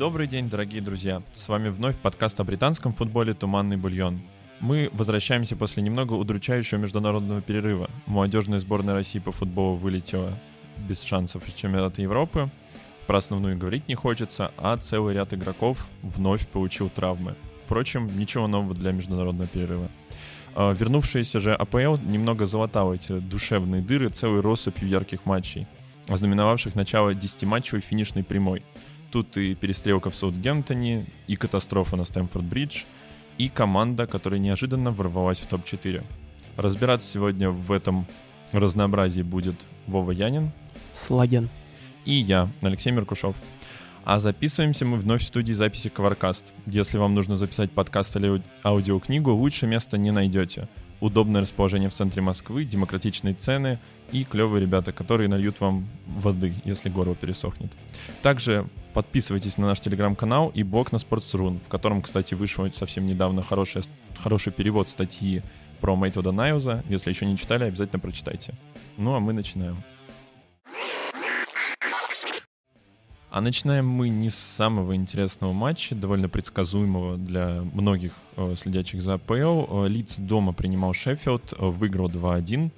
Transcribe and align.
Добрый 0.00 0.26
день, 0.26 0.48
дорогие 0.48 0.80
друзья! 0.80 1.22
С 1.34 1.46
вами 1.50 1.68
вновь 1.68 1.94
подкаст 1.94 2.40
о 2.40 2.44
британском 2.44 2.94
футболе 2.94 3.34
«Туманный 3.34 3.76
бульон». 3.76 4.22
Мы 4.58 4.88
возвращаемся 4.94 5.56
после 5.56 5.82
немного 5.82 6.14
удручающего 6.14 6.78
международного 6.78 7.42
перерыва. 7.42 7.90
Молодежная 8.06 8.60
сборная 8.60 8.94
России 8.94 9.18
по 9.18 9.30
футболу 9.30 9.76
вылетела 9.76 10.32
без 10.88 11.02
шансов 11.02 11.46
из 11.46 11.52
чемпионата 11.52 12.00
Европы. 12.00 12.48
Про 13.06 13.18
основную 13.18 13.58
говорить 13.58 13.88
не 13.88 13.94
хочется, 13.94 14.52
а 14.56 14.74
целый 14.78 15.16
ряд 15.16 15.34
игроков 15.34 15.86
вновь 16.00 16.48
получил 16.48 16.88
травмы. 16.88 17.34
Впрочем, 17.66 18.06
ничего 18.18 18.46
нового 18.46 18.74
для 18.74 18.92
международного 18.92 19.48
перерыва. 19.48 19.90
А, 20.54 20.72
вернувшаяся 20.72 21.40
же 21.40 21.52
АПЛ 21.52 21.98
немного 22.06 22.46
залатала 22.46 22.94
эти 22.94 23.18
душевные 23.18 23.82
дыры 23.82 24.08
целой 24.08 24.40
россыпью 24.40 24.88
ярких 24.88 25.26
матчей, 25.26 25.66
ознаменовавших 26.08 26.74
начало 26.74 27.12
10-матчевой 27.12 27.82
финишной 27.82 28.24
прямой. 28.24 28.62
Тут 29.10 29.36
и 29.36 29.54
перестрелка 29.54 30.10
в 30.10 30.14
Саутгемптоне, 30.14 31.04
и 31.26 31.36
катастрофа 31.36 31.96
на 31.96 32.02
Стэнфорд-Бридж, 32.02 32.84
и 33.38 33.48
команда, 33.48 34.06
которая 34.06 34.38
неожиданно 34.38 34.92
ворвалась 34.92 35.40
в 35.40 35.46
топ-4. 35.46 36.04
Разбираться 36.56 37.08
сегодня 37.08 37.50
в 37.50 37.72
этом 37.72 38.06
разнообразии 38.52 39.22
будет 39.22 39.66
Вова 39.86 40.12
Янин. 40.12 40.52
Слаген. 40.94 41.48
И 42.04 42.12
я, 42.12 42.48
Алексей 42.60 42.92
Меркушев. 42.92 43.34
А 44.04 44.18
записываемся 44.18 44.84
мы 44.84 44.96
вновь 44.96 45.22
в 45.22 45.26
студии 45.26 45.52
записи 45.52 45.88
Коваркаст. 45.88 46.54
Если 46.66 46.98
вам 46.98 47.14
нужно 47.14 47.36
записать 47.36 47.70
подкаст 47.70 48.16
или 48.16 48.42
аудиокнигу, 48.64 49.32
лучше 49.32 49.66
места 49.66 49.98
не 49.98 50.10
найдете. 50.10 50.68
Удобное 51.00 51.40
расположение 51.40 51.88
в 51.88 51.94
центре 51.94 52.20
Москвы, 52.20 52.64
демократичные 52.64 53.34
цены 53.34 53.78
и 54.12 54.24
клевые 54.24 54.60
ребята, 54.60 54.92
которые 54.92 55.28
нальют 55.28 55.60
вам 55.60 55.88
воды, 56.06 56.54
если 56.64 56.90
горло 56.90 57.14
пересохнет. 57.14 57.72
Также 58.22 58.66
подписывайтесь 58.92 59.56
на 59.56 59.68
наш 59.68 59.80
телеграм-канал 59.80 60.50
и 60.54 60.62
блог 60.62 60.92
на 60.92 60.96
Sports.ru, 60.96 61.58
в 61.64 61.68
котором, 61.68 62.02
кстати, 62.02 62.34
вышел 62.34 62.70
совсем 62.72 63.06
недавно 63.06 63.42
хороший, 63.42 63.82
хороший 64.18 64.52
перевод 64.52 64.90
статьи 64.90 65.42
про 65.80 65.96
Мэйтода 65.96 66.32
Найуза. 66.32 66.84
Если 66.88 67.10
еще 67.10 67.24
не 67.24 67.38
читали, 67.38 67.64
обязательно 67.64 68.00
прочитайте. 68.00 68.54
Ну 68.98 69.14
а 69.14 69.20
мы 69.20 69.32
начинаем. 69.32 69.82
А 73.30 73.40
начинаем 73.40 73.86
мы 73.86 74.08
не 74.08 74.28
с 74.28 74.34
самого 74.34 74.96
интересного 74.96 75.52
матча, 75.52 75.94
довольно 75.94 76.28
предсказуемого 76.28 77.16
для 77.16 77.62
многих 77.72 78.12
э, 78.36 78.54
следящих 78.56 79.02
за 79.02 79.14
АПЛ. 79.14 79.84
Э, 79.84 79.88
Лидс 79.88 80.16
дома 80.16 80.52
принимал 80.52 80.92
Шеффилд, 80.94 81.54
э, 81.56 81.66
выиграл 81.66 82.08
2-1. 82.08 82.72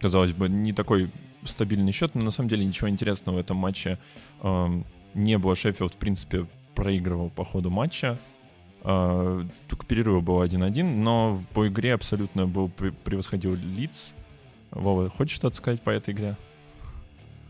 Казалось 0.00 0.32
бы, 0.32 0.50
не 0.50 0.74
такой 0.74 1.10
стабильный 1.44 1.92
счет, 1.92 2.14
но 2.14 2.22
на 2.22 2.30
самом 2.30 2.50
деле 2.50 2.66
ничего 2.66 2.90
интересного 2.90 3.36
в 3.36 3.38
этом 3.38 3.56
матче 3.56 3.98
э, 4.42 4.82
не 5.14 5.38
было. 5.38 5.56
Шеффилд, 5.56 5.94
в 5.94 5.96
принципе, 5.96 6.46
проигрывал 6.74 7.30
по 7.30 7.44
ходу 7.44 7.70
матча. 7.70 8.18
Только 8.82 9.86
перерыв 9.88 10.22
был 10.22 10.42
1-1, 10.42 10.82
но 10.82 11.42
по 11.54 11.66
игре 11.66 11.94
абсолютно 11.94 12.46
был 12.46 12.68
превосходил 12.68 13.54
Лидс. 13.54 14.12
Вова, 14.70 15.08
хочешь 15.08 15.36
что-то 15.36 15.56
сказать 15.56 15.80
по 15.80 15.88
этой 15.88 16.12
игре? 16.12 16.36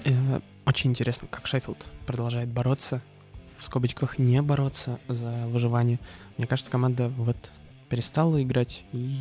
Э, 0.04 0.40
очень 0.66 0.90
интересно, 0.90 1.28
как 1.30 1.46
Шеффилд 1.46 1.86
продолжает 2.06 2.48
бороться, 2.48 3.02
в 3.58 3.64
скобочках 3.64 4.18
не 4.18 4.40
бороться 4.42 4.98
за 5.08 5.46
выживание. 5.46 5.98
Мне 6.36 6.46
кажется, 6.46 6.70
команда 6.70 7.08
вот 7.08 7.36
перестала 7.88 8.42
играть 8.42 8.84
и 8.92 9.20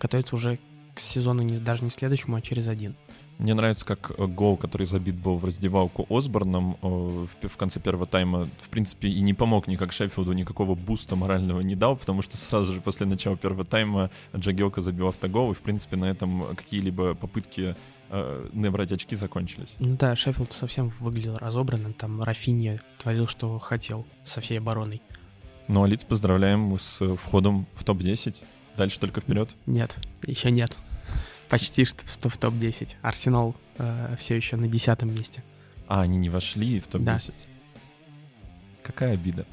готовится 0.00 0.34
уже 0.34 0.58
к 0.94 1.00
сезону 1.00 1.42
не, 1.42 1.58
даже 1.58 1.84
не 1.84 1.90
следующему, 1.90 2.36
а 2.36 2.40
через 2.40 2.68
один. 2.68 2.96
Мне 3.38 3.54
нравится, 3.54 3.86
как 3.86 4.12
э, 4.18 4.26
гол, 4.26 4.58
который 4.58 4.86
забит 4.86 5.14
был 5.14 5.38
в 5.38 5.44
раздевалку 5.46 6.06
Осборном 6.10 6.76
э, 6.82 7.26
в 7.48 7.56
конце 7.56 7.80
первого 7.80 8.04
тайма, 8.04 8.48
в 8.60 8.68
принципе, 8.68 9.08
и 9.08 9.20
не 9.20 9.32
помог 9.32 9.66
никак 9.66 9.92
Шеффилду, 9.92 10.32
никакого 10.32 10.74
буста 10.74 11.16
морального 11.16 11.60
не 11.60 11.74
дал, 11.74 11.96
потому 11.96 12.20
что 12.20 12.36
сразу 12.38 12.74
же 12.74 12.80
после 12.82 13.06
начала 13.06 13.38
первого 13.38 13.64
тайма 13.64 14.10
Джагелка 14.36 14.82
забил 14.82 15.08
автогол, 15.08 15.52
и, 15.52 15.54
в 15.54 15.60
принципе, 15.60 15.96
на 15.96 16.04
этом 16.04 16.54
какие-либо 16.54 17.14
попытки 17.14 17.76
э, 18.10 18.48
набрать 18.52 18.92
очки 18.92 19.16
закончились. 19.16 19.76
Ну 19.78 19.96
да, 19.96 20.14
Шеффилд 20.16 20.52
совсем 20.52 20.90
выглядел 21.00 21.36
разобранным, 21.36 21.92
там 21.94 22.22
Рафинья 22.22 22.80
творил, 22.98 23.26
что 23.28 23.58
хотел 23.58 24.06
со 24.24 24.40
всей 24.40 24.58
обороной. 24.58 25.00
Ну, 25.68 25.84
а 25.84 25.86
Лиц 25.88 26.04
поздравляем 26.04 26.76
с 26.76 27.16
входом 27.16 27.66
в 27.74 27.84
топ-10. 27.84 28.42
Дальше 28.76 28.98
только 28.98 29.20
вперед. 29.20 29.54
Нет, 29.66 29.96
еще 30.26 30.50
нет. 30.50 30.76
Почти 31.48 31.84
что 31.84 32.28
в 32.28 32.36
топ-10. 32.36 32.94
Арсенал 33.02 33.54
э, 33.78 34.14
все 34.18 34.36
еще 34.36 34.56
на 34.56 34.68
десятом 34.68 35.12
месте. 35.14 35.42
А, 35.86 36.02
они 36.02 36.18
не 36.18 36.28
вошли 36.28 36.80
в 36.80 36.86
топ-10? 36.88 37.04
Да. 37.04 37.32
Какая 38.82 39.14
обида. 39.14 39.46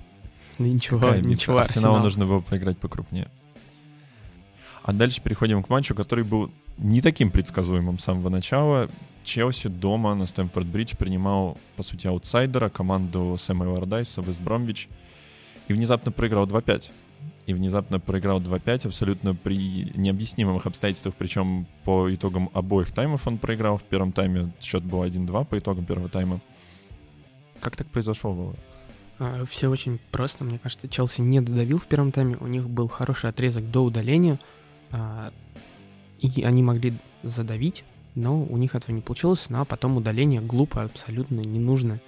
Ну, 0.57 0.66
ничего, 0.66 1.00
Какая 1.00 1.16
обида. 1.19 1.29
ничего. 1.29 1.57
Арсеналу 1.57 1.96
Арсенал. 1.97 2.03
нужно 2.03 2.25
было 2.25 2.40
проиграть 2.40 2.78
покрупнее. 2.79 3.29
А 4.84 4.94
дальше 4.94 5.22
переходим 5.22 5.62
к 5.63 5.69
матчу, 5.69 5.94
который 5.94 6.23
был 6.23 6.51
не 6.77 7.01
таким 7.01 7.31
предсказуемым 7.31 7.99
с 7.99 8.03
самого 8.03 8.29
начала. 8.29 8.89
Челси 9.23 9.67
дома 9.67 10.15
на 10.15 10.23
Стэнфорд-Бридж 10.23 10.95
принимал, 10.95 11.57
по 11.75 11.83
сути, 11.83 12.07
аутсайдера, 12.07 12.69
команду 12.69 13.35
Сэма 13.38 13.65
Вардайса, 13.65 14.21
Вест 14.21 14.39
Бромвич, 14.39 14.87
и 15.67 15.73
внезапно 15.73 16.11
проиграл 16.11 16.47
2-5 16.47 16.91
и 17.47 17.53
внезапно 17.53 17.99
проиграл 17.99 18.41
2-5 18.41 18.87
абсолютно 18.87 19.33
при 19.33 19.91
необъяснимых 19.95 20.66
обстоятельствах, 20.66 21.16
причем 21.16 21.66
по 21.85 22.13
итогам 22.13 22.49
обоих 22.53 22.91
таймов 22.91 23.25
он 23.25 23.37
проиграл. 23.37 23.77
В 23.77 23.83
первом 23.83 24.11
тайме 24.11 24.51
счет 24.61 24.83
был 24.83 25.03
1-2 25.03 25.45
по 25.45 25.57
итогам 25.57 25.85
первого 25.85 26.09
тайма. 26.09 26.41
Как 27.61 27.77
так 27.77 27.87
произошло, 27.87 28.33
Вова? 28.33 28.55
А, 29.19 29.45
все 29.45 29.69
очень 29.69 29.97
просто. 30.11 30.43
Мне 30.43 30.59
кажется, 30.59 30.89
Челси 30.89 31.21
не 31.21 31.39
додавил 31.39 31.79
в 31.79 31.87
первом 31.87 32.11
тайме. 32.11 32.35
У 32.39 32.47
них 32.47 32.69
был 32.69 32.89
хороший 32.89 33.29
отрезок 33.29 33.71
до 33.71 33.83
удаления. 33.83 34.39
И 36.19 36.44
они 36.44 36.63
могли 36.63 36.94
задавить, 37.23 37.83
но 38.16 38.41
у 38.44 38.57
них 38.57 38.75
этого 38.75 38.95
не 38.95 39.01
получилось. 39.01 39.45
Ну 39.50 39.61
а 39.61 39.66
потом 39.66 39.97
удаление 39.97 40.41
глупо, 40.41 40.83
абсолютно 40.83 41.41
не 41.41 41.59
нужно. 41.59 42.00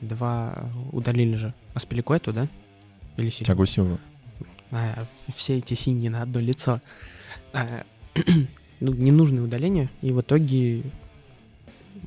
Два 0.00 0.68
удалили 0.90 1.36
же 1.36 1.54
Аспиликуэту, 1.74 2.32
да? 2.32 2.48
Или 3.16 3.30
Тягу 3.30 3.66
Силву 3.66 3.98
а, 4.72 5.04
все 5.34 5.58
эти 5.58 5.74
синие 5.74 6.10
на 6.10 6.22
одно 6.22 6.40
лицо. 6.40 6.80
А, 7.52 7.84
ну, 8.80 8.92
ненужное 8.92 9.42
удаление, 9.42 9.90
и 10.00 10.12
в 10.12 10.20
итоге 10.20 10.82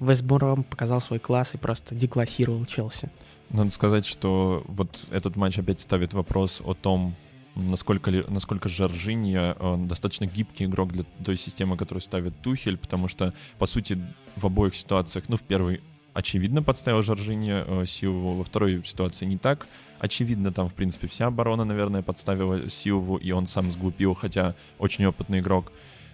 Вестбором 0.02 0.64
показал 0.64 1.00
свой 1.00 1.20
класс 1.20 1.54
и 1.54 1.58
просто 1.58 1.96
деклассировал 1.96 2.66
Челси. 2.66 3.10
Надо 3.52 3.70
сказать, 3.70 4.06
что 4.06 4.64
вот 4.68 5.06
этот 5.12 5.36
матч 5.36 5.60
опять 5.60 5.80
ставит 5.80 6.14
вопрос 6.14 6.62
о 6.66 6.74
том, 6.74 7.14
насколько, 7.56 8.12
ли, 8.12 8.24
насколько 8.28 8.70
Жоржинья 8.70 9.56
достаточно 9.80 10.26
гибкий 10.26 10.66
игрок 10.66 10.92
для 10.92 11.04
той 11.24 11.38
системы, 11.38 11.78
которую 11.78 12.02
ставит 12.02 12.40
Тухель, 12.42 12.78
потому 12.78 13.08
что, 13.08 13.34
по 13.58 13.66
сути, 13.66 13.98
в 14.36 14.46
обоих 14.46 14.76
ситуациях, 14.76 15.26
ну, 15.28 15.38
в 15.38 15.42
первой 15.42 15.82
очевидно 16.16 16.64
подставил 16.64 17.04
Жоржинья 17.04 17.66
э, 17.68 18.08
во 18.08 18.44
второй 18.44 18.84
ситуации 18.84 19.26
не 19.26 19.38
так. 19.38 19.68
Очевидно, 20.00 20.52
там, 20.52 20.70
в 20.70 20.74
принципе, 20.74 21.08
вся 21.08 21.28
оборона, 21.28 21.66
наверное, 21.66 22.02
подставила 22.02 22.70
Силову, 22.70 23.18
и 23.18 23.32
он 23.32 23.48
сам 23.48 23.72
сглупил, 23.72 24.14
хотя 24.14 24.56
очень 24.80 25.06
опытный 25.06 25.40
игрок. 25.40 25.72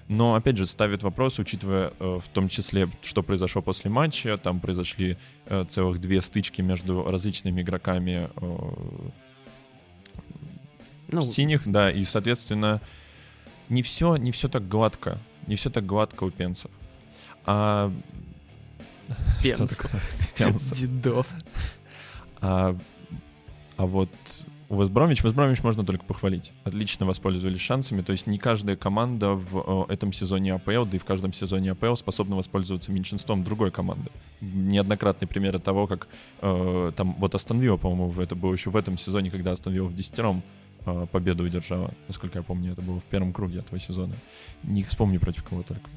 Но, 0.07 0.33
опять 0.33 0.57
же, 0.57 0.65
ставит 0.65 1.03
вопрос, 1.03 1.39
учитывая 1.39 1.93
э, 1.99 2.19
в 2.21 2.27
том 2.29 2.49
числе, 2.49 2.89
что 3.03 3.21
произошло 3.21 3.61
после 3.61 3.91
матча. 3.91 4.37
Там 4.37 4.59
произошли 4.59 5.17
э, 5.45 5.65
целых 5.69 6.01
две 6.01 6.21
стычки 6.21 6.61
между 6.61 7.03
различными 7.03 7.61
игроками 7.61 8.29
э, 8.35 8.57
ну, 11.11 11.21
синих, 11.21 11.63
да, 11.65 11.91
и, 11.91 12.03
соответственно, 12.03 12.81
не 13.69 13.83
все, 13.83 14.15
не 14.15 14.31
все 14.31 14.47
так 14.47 14.67
гладко. 14.67 15.19
Не 15.47 15.55
все 15.55 15.69
так 15.69 15.85
гладко 15.85 16.23
у 16.25 16.31
пенсов. 16.31 16.71
А 17.45 17.91
Пенс. 19.41 19.81
Пенс. 20.37 20.71
Дедов. 20.71 21.27
А, 22.39 22.77
а 23.77 23.85
вот 23.85 24.09
у 24.69 24.81
Вестбромич, 24.81 25.21
Вестбромич 25.21 25.63
можно 25.63 25.85
только 25.85 26.05
похвалить. 26.05 26.53
Отлично 26.63 27.05
воспользовались 27.05 27.59
шансами. 27.59 28.01
То 28.01 28.13
есть 28.13 28.25
не 28.25 28.37
каждая 28.37 28.77
команда 28.77 29.33
в 29.33 29.87
э, 29.89 29.93
этом 29.93 30.13
сезоне 30.13 30.53
АПЛ, 30.53 30.85
да 30.85 30.95
и 30.95 30.97
в 30.97 31.03
каждом 31.03 31.33
сезоне 31.33 31.71
АПЛ 31.71 31.95
способна 31.95 32.37
воспользоваться 32.37 32.91
меньшинством 32.91 33.43
другой 33.43 33.71
команды. 33.71 34.11
Неоднократные 34.39 35.27
примеры 35.27 35.59
того, 35.59 35.87
как 35.87 36.07
э, 36.41 36.91
там 36.95 37.15
вот 37.19 37.35
Астон 37.35 37.59
по-моему, 37.77 38.13
это 38.21 38.35
было 38.35 38.53
еще 38.53 38.69
в 38.69 38.77
этом 38.77 38.97
сезоне, 38.97 39.29
когда 39.29 39.51
Астон 39.51 39.73
в 39.73 39.93
десятером 39.93 40.41
победу 41.11 41.43
удержала. 41.43 41.93
Насколько 42.07 42.39
я 42.39 42.43
помню, 42.43 42.73
это 42.73 42.81
было 42.81 42.99
в 42.99 43.03
первом 43.03 43.33
круге 43.33 43.59
этого 43.59 43.79
сезона. 43.79 44.13
Не 44.63 44.83
вспомню 44.83 45.19
против 45.19 45.43
кого 45.43 45.63
только. 45.63 45.89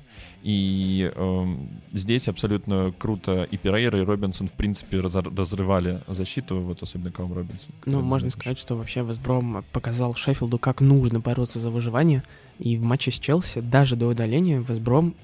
И 0.42 1.10
э, 1.14 1.56
здесь 1.92 2.28
абсолютно 2.28 2.92
круто 2.98 3.44
и 3.44 3.56
Перейра, 3.56 3.98
и 3.98 4.04
Робинсон, 4.04 4.48
в 4.48 4.52
принципе, 4.52 5.00
разрывали 5.00 6.02
защиту, 6.06 6.60
вот 6.60 6.82
особенно 6.82 7.10
Каум 7.10 7.32
Робинсон. 7.32 7.74
Ну, 7.86 8.02
можно 8.02 8.30
сказать, 8.30 8.58
что 8.58 8.76
вообще 8.76 9.02
Вестбром 9.02 9.64
показал 9.72 10.14
Шеффилду, 10.14 10.58
как 10.58 10.80
нужно 10.80 11.20
бороться 11.20 11.60
за 11.60 11.70
выживание. 11.70 12.22
И 12.58 12.76
в 12.76 12.82
матче 12.82 13.10
с 13.10 13.18
Челси, 13.18 13.60
даже 13.60 13.96
до 13.96 14.06
удаления, 14.06 14.60
Вестбром 14.60 15.14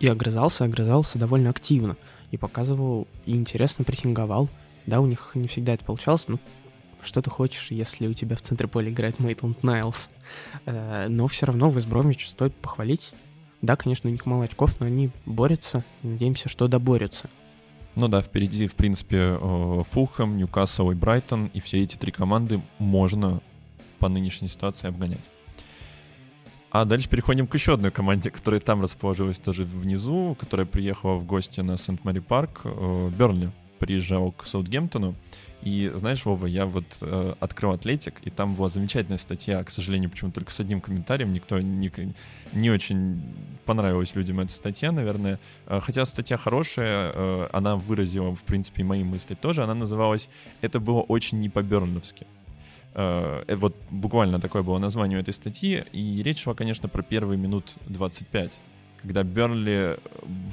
и 0.00 0.08
огрызался, 0.08 0.64
огрызался 0.64 1.18
довольно 1.18 1.50
активно. 1.50 1.96
И 2.30 2.36
показывал, 2.36 3.06
и 3.26 3.36
интересно 3.36 3.84
прессинговал. 3.84 4.48
Да, 4.86 5.00
у 5.00 5.06
них 5.06 5.30
не 5.34 5.48
всегда 5.48 5.74
это 5.74 5.84
получалось, 5.84 6.26
но 6.28 6.38
что 7.04 7.22
ты 7.22 7.30
хочешь, 7.30 7.70
если 7.70 8.06
у 8.06 8.14
тебя 8.14 8.36
в 8.36 8.42
центре 8.42 8.68
поля 8.68 8.90
играет 8.90 9.18
Мейтланд 9.18 9.62
Найлс. 9.62 10.10
Э, 10.66 11.06
но 11.08 11.26
все 11.26 11.46
равно 11.46 11.70
Вест 11.70 11.86
Бромвич 11.86 12.28
стоит 12.28 12.54
похвалить. 12.54 13.12
Да, 13.62 13.76
конечно, 13.76 14.10
у 14.10 14.12
них 14.12 14.26
мало 14.26 14.44
очков, 14.44 14.78
но 14.80 14.86
они 14.86 15.10
борются. 15.26 15.84
Надеемся, 16.02 16.48
что 16.48 16.68
доборются. 16.68 17.30
Ну 17.94 18.08
да, 18.08 18.20
впереди, 18.22 18.66
в 18.66 18.74
принципе, 18.74 19.38
э, 19.40 19.82
Фулхэм, 19.90 20.36
Ньюкасл 20.36 20.90
и 20.90 20.94
Брайтон, 20.94 21.46
и 21.54 21.60
все 21.60 21.82
эти 21.82 21.96
три 21.96 22.10
команды 22.10 22.60
можно 22.78 23.40
по 23.98 24.08
нынешней 24.08 24.48
ситуации 24.48 24.88
обгонять. 24.88 25.24
А 26.70 26.84
дальше 26.84 27.08
переходим 27.08 27.46
к 27.46 27.54
еще 27.54 27.74
одной 27.74 27.92
команде, 27.92 28.30
которая 28.30 28.60
там 28.60 28.82
расположилась 28.82 29.38
тоже 29.38 29.64
внизу, 29.64 30.36
которая 30.38 30.66
приехала 30.66 31.14
в 31.14 31.24
гости 31.24 31.60
на 31.60 31.76
Сент-Мари 31.76 32.18
Парк. 32.18 32.62
Э, 32.64 33.10
Бернли 33.16 33.52
приезжал 33.84 34.32
к 34.32 34.46
Саутгемптону. 34.46 35.14
И 35.60 35.90
знаешь, 35.94 36.24
Вова, 36.24 36.46
я 36.46 36.66
вот 36.66 36.84
э, 37.00 37.34
открыл 37.40 37.72
Атлетик, 37.72 38.20
и 38.22 38.30
там 38.30 38.54
была 38.54 38.68
замечательная 38.68 39.18
статья, 39.18 39.62
к 39.64 39.70
сожалению, 39.70 40.10
почему 40.10 40.30
только 40.30 40.52
с 40.52 40.60
одним 40.60 40.80
комментарием, 40.80 41.32
никто 41.32 41.58
не, 41.58 41.90
не 42.52 42.70
очень 42.70 43.22
понравилась 43.64 44.14
людям 44.14 44.40
эта 44.40 44.52
статья, 44.52 44.92
наверное. 44.92 45.38
Э, 45.66 45.80
хотя 45.80 46.04
статья 46.04 46.36
хорошая, 46.36 47.12
э, 47.14 47.48
она 47.52 47.76
выразила, 47.76 48.34
в 48.34 48.42
принципе, 48.42 48.84
мои 48.84 49.04
мысли 49.04 49.34
тоже. 49.34 49.62
Она 49.62 49.74
называлась 49.74 50.28
«Это 50.60 50.80
было 50.80 51.00
очень 51.00 51.40
не 51.40 51.48
по-берновски». 51.48 52.26
Э, 52.94 53.42
э, 53.46 53.56
вот 53.56 53.74
буквально 53.90 54.40
такое 54.40 54.62
было 54.62 54.78
название 54.78 55.20
этой 55.20 55.34
статьи, 55.34 55.84
и 55.92 56.22
речь 56.22 56.42
шла, 56.42 56.54
конечно, 56.54 56.88
про 56.88 57.02
первые 57.02 57.38
минут 57.38 57.74
25, 57.86 58.58
когда 59.02 59.22
Бернли 59.22 59.98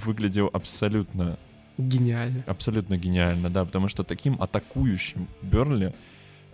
выглядел 0.06 0.50
абсолютно 0.52 1.38
Гениально. 1.78 2.44
Абсолютно 2.48 2.98
гениально, 2.98 3.50
да, 3.50 3.66
потому 3.66 3.88
что 3.88 4.04
таким 4.04 4.42
атакующим 4.42 5.28
Бернли 5.42 5.94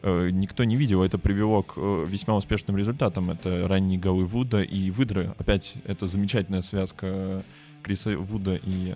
э, 0.02 0.30
никто 0.31 0.64
не 0.64 0.75
видел. 0.75 1.04
Это 1.04 1.18
привело 1.18 1.64
к 1.64 1.74
э, 1.78 2.06
весьма 2.08 2.36
успешным 2.36 2.78
результатам. 2.78 3.31
Это 3.31 3.68
ранние 3.68 4.00
голы 4.00 4.25
Вуда 4.25 4.62
и 4.62 4.92
Выдры. 4.92 5.34
Опять 5.38 5.75
это 5.86 6.08
замечательная 6.08 6.62
связка 6.62 7.44
Криса 7.84 8.18
Вуда 8.18 8.60
и 8.62 8.96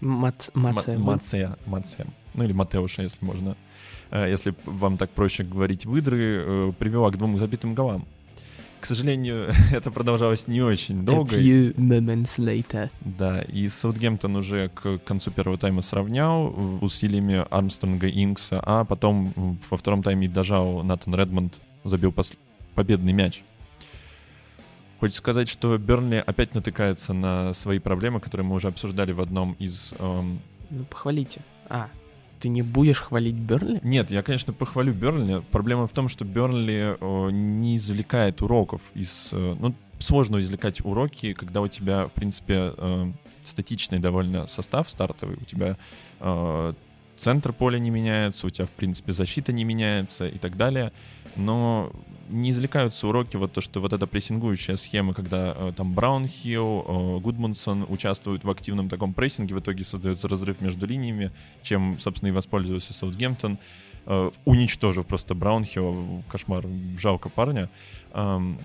Мац... 0.00 0.50
Мация. 0.54 0.98
Мация. 0.98 1.58
Мация. 1.66 2.06
Ну 2.34 2.44
или 2.44 2.52
Матеуша, 2.52 3.02
если 3.02 3.24
можно. 3.24 3.56
Э, 4.10 4.28
если 4.28 4.54
вам 4.64 4.96
так 4.96 5.10
проще 5.10 5.44
говорить, 5.44 5.86
Выдры 5.86 6.72
привела 6.78 7.10
к 7.10 7.16
двум 7.16 7.38
забитым 7.38 7.74
голам. 7.74 8.06
К 8.80 8.86
сожалению, 8.86 9.52
это 9.72 9.90
продолжалось 9.90 10.48
не 10.48 10.62
очень 10.62 11.02
долго. 11.02 11.36
A 11.36 11.38
few 11.38 11.74
moments 11.74 12.38
later. 12.38 12.90
Да, 13.00 13.42
и 13.42 13.68
Саутгемптон 13.68 14.36
уже 14.36 14.70
к 14.70 14.98
концу 14.98 15.30
первого 15.30 15.58
тайма 15.58 15.82
сравнял 15.82 16.54
усилиями 16.80 17.44
Армстронга 17.50 18.06
и 18.06 18.24
Инкса, 18.24 18.60
а 18.62 18.84
потом 18.84 19.58
во 19.68 19.76
втором 19.76 20.02
тайме 20.02 20.28
дожал 20.28 20.82
Натан 20.82 21.14
Редмонд, 21.14 21.60
забил 21.84 22.10
пос... 22.10 22.34
победный 22.74 23.12
мяч. 23.12 23.42
Хочется 24.98 25.18
сказать, 25.18 25.48
что 25.48 25.76
Бернли 25.78 26.22
опять 26.26 26.54
натыкается 26.54 27.12
на 27.12 27.54
свои 27.54 27.78
проблемы, 27.78 28.20
которые 28.20 28.46
мы 28.46 28.54
уже 28.54 28.68
обсуждали 28.68 29.12
в 29.12 29.20
одном 29.20 29.54
из... 29.54 29.94
Эм... 29.98 30.40
Ну, 30.68 30.84
похвалите. 30.84 31.40
А, 31.68 31.88
ты 32.40 32.48
не 32.48 32.62
будешь 32.62 33.00
хвалить 33.00 33.36
Бернли? 33.36 33.80
Нет, 33.82 34.10
я, 34.10 34.22
конечно, 34.22 34.52
похвалю 34.52 34.92
Бернли. 34.92 35.42
Проблема 35.50 35.86
в 35.86 35.92
том, 35.92 36.08
что 36.08 36.24
Бернли 36.24 36.96
э, 36.98 37.30
не 37.30 37.76
извлекает 37.76 38.42
уроков 38.42 38.80
из... 38.94 39.30
Э, 39.32 39.56
ну, 39.58 39.74
сложно 39.98 40.38
извлекать 40.38 40.84
уроки, 40.84 41.34
когда 41.34 41.60
у 41.60 41.68
тебя, 41.68 42.06
в 42.06 42.12
принципе, 42.12 42.72
э, 42.76 43.12
статичный 43.44 43.98
довольно 43.98 44.46
состав 44.46 44.88
стартовый. 44.88 45.36
У 45.40 45.44
тебя 45.44 45.76
э, 46.20 46.72
центр 47.16 47.52
поля 47.52 47.78
не 47.78 47.90
меняется, 47.90 48.46
у 48.46 48.50
тебя, 48.50 48.66
в 48.66 48.70
принципе, 48.70 49.12
защита 49.12 49.52
не 49.52 49.64
меняется 49.64 50.26
и 50.26 50.38
так 50.38 50.56
далее. 50.56 50.92
Но 51.36 51.92
не 52.30 52.50
извлекаются 52.50 53.08
уроки, 53.08 53.36
вот 53.36 53.52
то, 53.52 53.60
что 53.60 53.80
вот 53.80 53.92
эта 53.92 54.06
прессингующая 54.06 54.76
схема, 54.76 55.14
когда 55.14 55.54
э, 55.56 55.72
там 55.76 55.94
Браунхилл, 55.94 56.84
э, 56.86 57.20
Гудмунсон 57.20 57.86
участвуют 57.88 58.44
в 58.44 58.50
активном 58.50 58.88
таком 58.88 59.14
прессинге, 59.14 59.54
в 59.54 59.58
итоге 59.58 59.84
создается 59.84 60.28
разрыв 60.28 60.60
между 60.60 60.86
линиями, 60.86 61.32
чем, 61.62 61.98
собственно, 61.98 62.30
и 62.30 62.32
воспользовался 62.32 62.94
Саутгемптон, 62.94 63.58
э, 64.06 64.30
уничтожив 64.44 65.06
просто 65.06 65.34
Браунхилл, 65.34 66.22
кошмар, 66.28 66.64
жалко 66.98 67.28
парня. 67.28 67.68
Эм, 68.12 68.58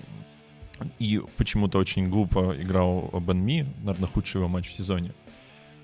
и 1.00 1.22
почему-то 1.38 1.78
очень 1.78 2.10
глупо 2.10 2.56
играл 2.60 3.10
Бен 3.26 3.40
Ми, 3.40 3.66
наверное, 3.84 4.10
худший 4.10 4.40
его 4.40 4.50
матч 4.50 4.68
в 4.68 4.74
сезоне. 4.74 5.12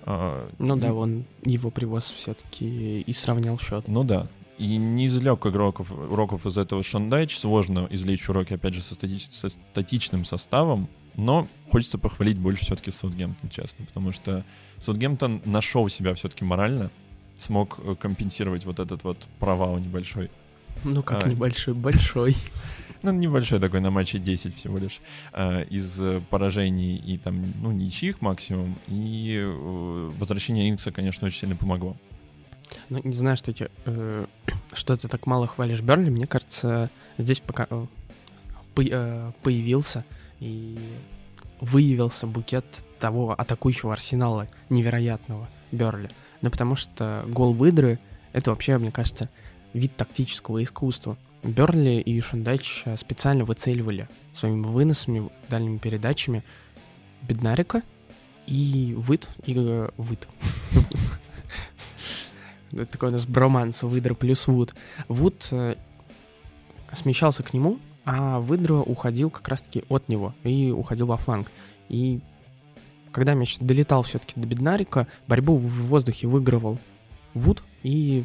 А, 0.03 0.49
ну 0.57 0.75
да, 0.75 0.93
он 0.93 1.25
его 1.43 1.69
привоз 1.69 2.11
все-таки 2.11 3.01
и 3.01 3.13
сравнял 3.13 3.57
счет. 3.59 3.87
Ну 3.87 4.03
да. 4.03 4.27
И 4.61 4.77
не 4.77 5.07
извлек 5.07 5.43
игроков, 5.47 5.91
уроков 5.91 6.45
из 6.45 6.55
этого 6.55 6.83
Шандайч. 6.83 7.35
Сложно 7.35 7.87
извлечь 7.89 8.29
уроки, 8.29 8.53
опять 8.53 8.75
же, 8.75 8.83
со, 8.83 8.93
статич, 8.93 9.27
со 9.31 9.49
статичным 9.49 10.23
составом. 10.23 10.87
Но 11.15 11.47
хочется 11.71 11.97
похвалить 11.97 12.37
больше 12.37 12.65
все-таки 12.65 12.91
Саутгемптон, 12.91 13.49
честно. 13.49 13.87
Потому 13.87 14.11
что 14.11 14.45
Саутгемптон 14.77 15.41
нашел 15.45 15.89
себя 15.89 16.13
все-таки 16.13 16.45
морально. 16.45 16.91
Смог 17.37 17.79
э, 17.79 17.95
компенсировать 17.95 18.65
вот 18.65 18.79
этот 18.79 19.03
вот 19.03 19.17
провал 19.39 19.79
небольшой. 19.79 20.29
Ну 20.83 21.01
как 21.01 21.25
а, 21.25 21.29
небольшой, 21.29 21.73
большой. 21.73 22.35
Ну, 23.03 23.11
небольшой 23.11 23.59
такой 23.59 23.79
на 23.79 23.89
матче 23.89 24.19
10 24.19 24.55
всего 24.55 24.77
лишь. 24.77 24.99
А, 25.33 25.61
из 25.61 25.99
э, 25.99 26.21
поражений 26.29 26.97
и 26.97 27.17
там, 27.17 27.51
ну, 27.63 27.71
ничьих 27.71 28.21
максимум. 28.21 28.77
И 28.87 29.39
э, 29.43 30.11
возвращение 30.19 30.69
Инкса, 30.69 30.91
конечно, 30.91 31.25
очень 31.25 31.39
сильно 31.39 31.55
помогло. 31.55 31.97
Ну, 32.89 33.01
не 33.03 33.13
знаю, 33.13 33.37
что, 33.37 33.51
эти, 33.51 33.69
э, 33.85 34.25
что 34.73 34.95
ты 34.95 35.07
так 35.07 35.25
мало 35.25 35.47
хвалишь 35.47 35.81
Берли. 35.81 36.09
Мне 36.09 36.27
кажется, 36.27 36.89
здесь 37.17 37.39
пока 37.39 37.67
э, 37.69 37.85
по, 38.75 38.81
э, 38.81 39.31
появился 39.43 40.05
и 40.39 40.77
выявился 41.59 42.27
букет 42.27 42.83
того 42.99 43.35
атакующего 43.37 43.93
арсенала 43.93 44.47
невероятного 44.69 45.49
Берли. 45.71 46.09
Ну, 46.41 46.49
потому 46.49 46.75
что 46.75 47.23
гол 47.27 47.53
выдры— 47.53 47.99
это 48.33 48.49
вообще, 48.51 48.77
мне 48.77 48.91
кажется, 48.91 49.29
вид 49.73 49.95
тактического 49.95 50.63
искусства. 50.63 51.17
Берли 51.43 51.99
и 51.99 52.19
Шундач 52.21 52.83
специально 52.97 53.45
выцеливали 53.45 54.07
своими 54.33 54.65
выносами, 54.65 55.29
дальними 55.49 55.77
передачами 55.77 56.43
Беднарика 57.21 57.81
и 58.47 58.95
Вит, 58.97 59.29
и 59.45 59.55
э, 59.55 59.89
Вит. 59.97 60.27
Это 62.73 62.85
такой 62.85 63.09
у 63.09 63.11
нас 63.11 63.25
броманс, 63.25 63.83
Выдра 63.83 64.13
плюс 64.13 64.47
Вуд. 64.47 64.75
Вуд 65.07 65.47
э, 65.51 65.75
смещался 66.93 67.43
к 67.43 67.53
нему, 67.53 67.79
а 68.05 68.39
Выдра 68.39 68.75
уходил 68.75 69.29
как 69.29 69.47
раз-таки 69.47 69.83
от 69.89 70.07
него 70.09 70.33
и 70.43 70.71
уходил 70.71 71.07
во 71.07 71.17
фланг. 71.17 71.51
И 71.89 72.19
когда 73.11 73.33
мяч 73.33 73.57
долетал 73.59 74.03
все-таки 74.03 74.39
до 74.39 74.47
Беднарика, 74.47 75.07
борьбу 75.27 75.57
в 75.57 75.87
воздухе 75.87 76.27
выигрывал 76.27 76.77
Вуд 77.33 77.61
и, 77.83 78.23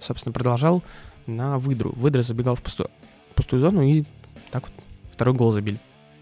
собственно, 0.00 0.32
продолжал 0.32 0.82
на 1.26 1.58
Выдру. 1.58 1.92
Выдра 1.92 2.22
забегал 2.22 2.54
в 2.54 2.62
пустую, 2.62 2.90
пустую 3.34 3.60
зону 3.60 3.82
и 3.82 4.04
так 4.50 4.64
вот 4.64 4.72
второй 5.12 5.34
гол 5.34 5.52
забили. 5.52 5.78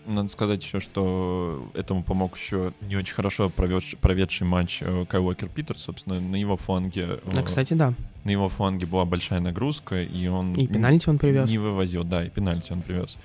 Надо 0.07 0.29
сказать 0.29 0.63
еще, 0.63 0.81
что 0.81 1.71
этому 1.75 2.03
помог 2.03 2.37
еще 2.37 2.73
не 2.81 2.97
очень 2.97 3.15
хорошо 3.15 3.49
проведший, 3.51 3.99
проведший 3.99 4.47
матч 4.47 4.79
э, 4.81 5.05
Кай 5.09 5.21
Уокер 5.21 5.49
Питер, 5.49 5.79
собственно, 5.79 6.21
на 6.21 6.37
его 6.37 6.57
фланге. 6.57 7.21
Да, 7.33 7.41
э, 7.41 7.45
кстати, 7.45 7.75
да. 7.75 7.95
На 8.25 8.31
его 8.31 8.49
фланге 8.49 8.87
была 8.87 9.05
большая 9.05 9.41
нагрузка, 9.41 10.03
и 10.03 10.27
он... 10.27 10.55
И 10.55 10.67
пенальти 10.67 11.09
он 11.09 11.19
привез. 11.19 11.49
Не 11.49 11.59
вывозил, 11.59 12.05
да, 12.05 12.25
и 12.25 12.31
пенальти 12.31 12.73
он 12.73 12.83
привез. 12.83 13.19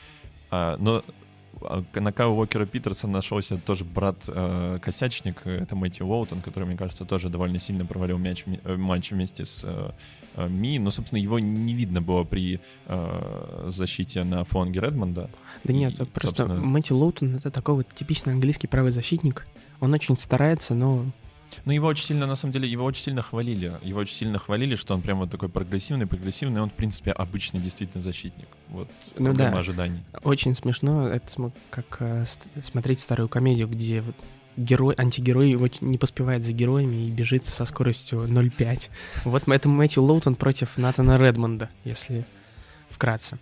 А, 0.51 0.77
но 0.79 1.03
на 1.93 2.11
Кайла 2.11 2.31
Уокера 2.31 2.65
Питерса 2.65 3.07
нашелся 3.07 3.57
тоже 3.57 3.85
брат-косячник, 3.85 5.41
э, 5.45 5.61
это 5.61 5.75
Мэтью 5.75 6.07
Уолтон, 6.07 6.41
который, 6.41 6.65
мне 6.65 6.77
кажется, 6.77 7.05
тоже 7.05 7.29
довольно 7.29 7.59
сильно 7.59 7.85
провалил 7.85 8.17
мяч, 8.17 8.45
э, 8.45 8.75
матч 8.75 9.11
вместе 9.11 9.45
с 9.45 9.63
э, 9.63 9.91
э, 10.35 10.47
Ми, 10.47 10.79
но, 10.79 10.91
собственно, 10.91 11.19
его 11.19 11.39
не 11.39 11.73
видно 11.73 12.01
было 12.01 12.23
при 12.23 12.59
э, 12.85 13.65
защите 13.67 14.23
на 14.23 14.43
фланге 14.43 14.81
Редмонда. 14.81 15.29
Да 15.63 15.73
нет, 15.73 15.99
и, 15.99 16.05
просто 16.05 16.43
собственно... 16.43 16.61
Мэтью 16.61 16.97
Уолтон— 16.97 17.35
это 17.37 17.51
такой 17.51 17.75
вот 17.75 17.87
типичный 17.93 18.33
английский 18.33 18.67
правый 18.67 18.91
защитник, 18.91 19.47
он 19.79 19.93
очень 19.93 20.17
старается, 20.17 20.73
но 20.73 21.05
ну, 21.65 21.71
его 21.71 21.87
очень 21.87 22.05
сильно, 22.05 22.25
на 22.25 22.35
самом 22.35 22.53
деле, 22.53 22.67
его 22.67 22.85
очень 22.85 23.03
сильно 23.03 23.21
хвалили. 23.21 23.73
Его 23.81 23.99
очень 23.99 24.15
сильно 24.15 24.39
хвалили, 24.39 24.75
что 24.75 24.93
он 24.93 25.01
прямо 25.01 25.21
вот 25.21 25.31
такой 25.31 25.49
прогрессивный, 25.49 26.07
прогрессивный. 26.07 26.61
Он, 26.61 26.69
в 26.69 26.73
принципе, 26.73 27.11
обычный 27.11 27.59
действительно 27.59 28.03
защитник. 28.03 28.47
Вот 28.69 28.89
ну, 29.17 29.33
да. 29.33 29.49
ожиданий. 29.51 30.01
Очень 30.23 30.55
смешно. 30.55 31.07
Это 31.07 31.51
как 31.69 31.97
э, 31.99 32.25
смотреть 32.63 32.99
старую 32.99 33.29
комедию, 33.29 33.67
где 33.67 34.01
вот 34.01 34.15
герой, 34.57 34.95
антигерой 34.97 35.55
не 35.81 35.97
поспевает 35.97 36.43
за 36.43 36.51
героями 36.51 37.05
и 37.05 37.11
бежит 37.11 37.45
со 37.45 37.65
скоростью 37.65 38.23
0,5. 38.23 38.89
Вот 39.25 39.47
это 39.47 39.69
Мэтью 39.69 40.03
Лоутон 40.03 40.35
против 40.35 40.77
Натана 40.77 41.17
Редмонда, 41.17 41.69
если 41.83 42.25
вкратце. 42.89 43.37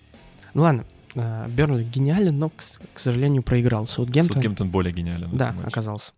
Ну 0.53 0.63
ладно, 0.63 0.85
э, 1.15 1.47
Бернли 1.49 1.83
гениален, 1.83 2.37
но, 2.37 2.49
к, 2.49 2.63
к 2.93 2.99
сожалению, 2.99 3.43
проиграл. 3.43 3.87
Саутгемптон... 3.87 4.35
Саутгемптон 4.35 4.69
более 4.69 4.93
гениален. 4.93 5.35
Да, 5.35 5.55
оказался. 5.65 6.11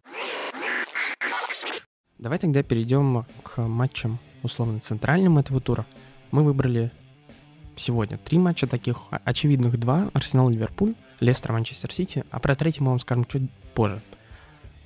Давай 2.20 2.40
тогда 2.40 2.64
перейдем 2.64 3.26
к 3.44 3.62
матчам 3.62 4.18
условно 4.42 4.80
центральным 4.80 5.38
этого 5.38 5.62
тура. 5.62 5.86
Мы 6.32 6.44
выбрали 6.44 6.92
сегодня 7.76 8.18
три 8.18 8.40
матча 8.40 8.66
таких, 8.66 9.04
очевидных 9.12 9.80
два, 9.80 10.10
Арсенал-Ливерпуль, 10.14 10.96
Лестер-Манчестер 11.20 11.94
Сити, 11.94 12.24
а 12.32 12.40
про 12.40 12.56
третий 12.56 12.82
мы 12.82 12.90
вам 12.90 13.00
скажем 13.00 13.26
чуть 13.26 13.52
позже. 13.76 14.02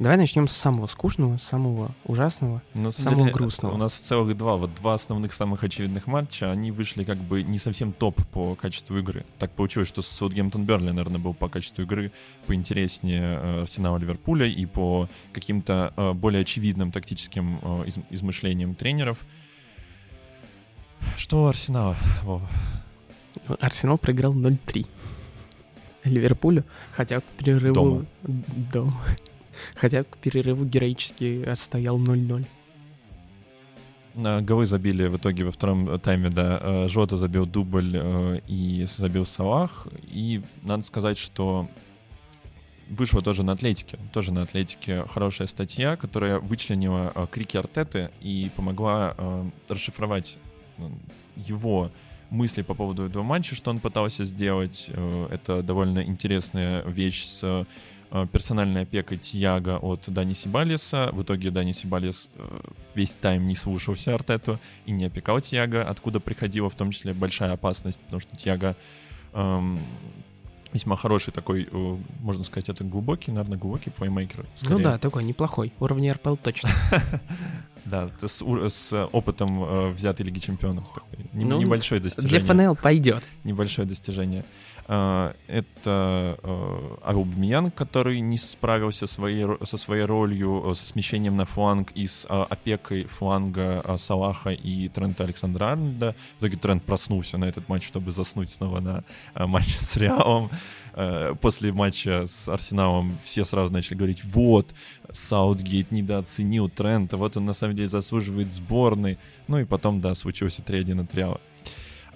Давай 0.02 0.18
начнем 0.18 0.48
с 0.48 0.58
самого 0.58 0.88
скучного, 0.88 1.38
самого 1.38 1.92
ужасного, 2.06 2.64
На 2.74 2.90
самом 2.90 3.04
самого 3.12 3.22
деле, 3.26 3.34
грустного. 3.36 3.74
У 3.76 3.78
нас 3.78 3.94
целых 3.94 4.36
два, 4.36 4.58
вот 4.58 4.74
два 4.74 4.96
основных 4.96 5.32
самых 5.32 5.64
очевидных 5.64 6.08
матча, 6.08 6.52
они 6.52 6.72
вышли 6.72 7.04
как 7.04 7.20
бы 7.20 7.44
не 7.44 7.60
совсем 7.60 7.94
топ 7.94 8.20
по 8.32 8.56
качеству 8.56 8.98
игры. 8.98 9.26
Так 9.38 9.52
получилось, 9.52 9.88
что 9.90 10.02
Саутгемптон 10.02 10.66
Берли, 10.66 10.88
наверное, 10.88 11.20
был 11.20 11.36
по 11.36 11.50
качеству 11.50 11.84
игры 11.84 12.12
поинтереснее 12.48 13.22
э, 13.22 13.62
Арсенала 13.62 14.00
Ливерпуля 14.00 14.48
и 14.48 14.66
по 14.66 15.08
каким-то 15.34 15.94
э, 15.96 16.14
более 16.14 16.42
очевидным 16.42 16.92
тактическим 16.92 17.60
э, 17.62 17.84
из- 17.86 18.00
измышлениям 18.10 18.74
тренеров. 18.74 19.20
Что 21.16 21.44
у 21.44 21.46
Арсенала, 21.46 21.96
Вова? 22.24 22.50
Арсенал 23.60 24.00
проиграл 24.00 24.34
0-3 24.34 24.88
Ливерпулю, 26.06 26.64
хотя 26.92 27.20
к 27.20 27.24
перерыву... 27.38 27.76
Дома. 27.76 28.06
Дома. 28.74 29.00
Хотя 29.76 30.04
к 30.04 30.18
перерыву 30.18 30.66
героически 30.66 31.44
отстоял 31.44 32.00
0-0. 32.00 32.46
Э, 34.16 34.42
Голы 34.42 34.66
забили 34.66 35.08
в 35.08 35.18
итоге 35.18 35.46
во 35.46 35.52
втором 35.52 35.90
э, 35.90 36.00
тайме, 36.00 36.30
да. 36.30 36.60
э, 36.62 36.88
Жота 36.88 37.18
забил 37.18 37.46
дубль 37.46 37.92
э, 37.96 38.42
и 38.48 38.86
забил 38.88 39.26
Салах. 39.26 39.88
И 40.04 40.42
надо 40.64 40.84
сказать, 40.84 41.18
что 41.18 41.70
вышло 42.90 43.22
тоже 43.22 43.44
на 43.44 43.54
Атлетике. 43.54 43.98
Тоже 44.14 44.34
на 44.34 44.44
Атлетике 44.44 45.06
хорошая 45.08 45.48
статья, 45.48 45.96
которая 45.96 46.40
вычленила 46.40 47.14
крики 47.32 47.58
Артеты 47.58 48.12
и 48.20 48.50
помогла 48.56 49.16
расшифровать 49.70 50.38
его 51.38 51.92
мысли 52.32 52.64
по 52.64 52.74
поводу 52.74 53.06
этого 53.06 53.24
матча, 53.24 53.56
что 53.56 53.70
он 53.70 53.80
пытался 53.80 54.24
сделать. 54.24 54.90
Э, 54.90 55.28
Это 55.30 55.62
довольно 55.62 56.00
интересная 56.04 56.82
вещь 56.84 57.26
с 57.26 57.66
э, 58.12 58.28
персональной 58.32 58.84
опекой 58.84 59.18
Тьяга 59.18 59.78
от 59.78 60.06
Дани 60.08 60.34
Сибалиса. 60.34 61.10
В 61.12 61.22
итоге 61.22 61.52
Дани 61.52 61.74
Сибалис 61.74 62.30
э, 62.36 62.60
весь 62.96 63.12
тайм 63.12 63.46
не 63.46 63.56
слушался 63.56 64.16
Артету 64.16 64.60
и 64.86 64.92
не 64.92 65.06
опекал 65.06 65.40
Тьяга, 65.42 65.88
откуда 65.88 66.20
приходила 66.20 66.70
в 66.70 66.76
том 66.76 66.92
числе 66.92 67.14
большая 67.14 67.54
опасность, 67.54 68.00
потому 68.02 68.22
что 68.22 68.36
Тьяга 68.36 68.76
эм, 69.34 69.80
весьма 70.74 70.96
хороший 70.96 71.32
такой, 71.32 71.68
э, 71.72 71.98
можно 72.22 72.44
сказать, 72.44 72.70
это 72.70 72.84
глубокий, 72.84 73.32
наверное, 73.32 73.58
глубокий 73.58 73.90
плеймейкер. 73.90 74.40
Ну 74.40 74.46
скорее. 74.56 74.84
да, 74.84 74.98
такой 74.98 75.24
неплохой. 75.24 75.74
Уровня 75.80 76.14
РПЛ 76.14 76.36
точно. 76.36 76.70
Да, 77.84 78.12
с, 78.22 78.44
с 78.70 79.08
опытом 79.12 79.64
э, 79.64 79.90
взятой 79.90 80.24
Лиги 80.24 80.38
Чемпионов. 80.38 80.84
Ну, 81.34 81.60
небольшое 81.60 82.00
Для 82.00 82.12
достижение. 82.12 82.48
ФНЛ 82.48 82.76
пойдет. 82.76 83.24
небольшое 83.44 83.88
достижение. 83.88 84.46
А, 84.94 85.34
Это 85.48 86.38
э, 86.44 86.96
Аубамейян, 87.04 87.72
который 87.72 88.20
не 88.20 88.38
справился 88.38 89.08
своей 89.08 89.48
со 89.64 89.78
своей 89.78 90.04
ролью, 90.04 90.70
э, 90.70 90.74
со 90.74 90.86
смещением 90.86 91.38
на 91.38 91.46
фланг 91.46 91.92
и 91.96 92.08
с 92.08 92.26
э, 92.30 92.46
опекой 92.50 93.06
фланга 93.06 93.86
Салаха 93.98 94.50
и 94.50 94.90
Трента 94.90 95.24
Александра 95.24 95.68
Арнольда. 95.68 96.14
В 96.36 96.42
итоге 96.42 96.58
Трент 96.58 96.84
проснулся 96.84 97.38
на 97.38 97.46
этот 97.46 97.70
матч, 97.70 97.88
чтобы 97.88 98.12
заснуть 98.12 98.50
снова 98.50 98.82
на 98.82 99.04
матче 99.48 99.80
с 99.80 99.96
Реалом. 99.96 100.50
После 101.40 101.72
матча 101.72 102.26
с 102.28 102.50
Арсеналом 102.50 103.18
все 103.24 103.46
сразу 103.46 103.72
начали 103.72 103.96
говорить, 103.96 104.26
вот, 104.26 104.76
Саутгейт 105.10 105.92
недооценил 105.92 106.68
Трента, 106.68 107.16
вот 107.16 107.38
он 107.38 107.46
на 107.46 107.54
самом 107.54 107.78
деле 107.78 107.88
заслуживает 107.88 108.52
сборной. 108.52 109.18
Ну 109.48 109.60
и 109.60 109.64
потом, 109.64 110.02
да, 110.02 110.14
случился 110.16 110.62
3-1 110.62 111.04
от 111.04 111.16
Реала. 111.16 111.40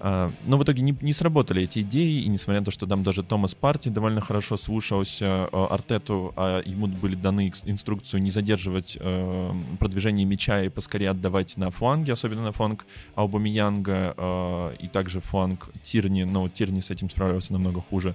А, 0.08 0.30
Но 0.46 0.56
в 0.56 0.62
итоге 0.62 0.82
не, 0.82 0.96
не 1.00 1.12
сработали 1.12 1.64
эти 1.64 1.80
идеи, 1.80 2.22
и 2.22 2.28
несмотря 2.28 2.60
на 2.60 2.64
то, 2.64 2.70
что 2.70 2.86
там 2.86 3.02
даже 3.02 3.24
Томас 3.24 3.56
Парти 3.56 3.88
довольно 3.88 4.20
хорошо 4.20 4.56
слушался 4.56 5.48
э, 5.50 5.66
Артету, 5.68 6.32
а 6.36 6.62
ему 6.64 6.86
были 6.86 7.16
даны 7.16 7.52
инструкцию 7.64 8.22
не 8.22 8.30
задерживать 8.30 8.96
э, 9.00 9.52
продвижение 9.80 10.24
мяча 10.24 10.62
и 10.62 10.68
поскорее 10.68 11.10
отдавать 11.10 11.56
на 11.56 11.72
фланге, 11.72 12.12
особенно 12.12 12.44
на 12.44 12.52
фланг 12.52 12.86
Аубамеянга 13.16 14.14
э, 14.16 14.76
и 14.78 14.86
также 14.86 15.20
фланг 15.20 15.70
Тирни, 15.82 16.22
но 16.22 16.48
Тирни 16.48 16.82
с 16.82 16.92
этим 16.92 17.10
справлялся 17.10 17.52
намного 17.52 17.80
хуже. 17.80 18.14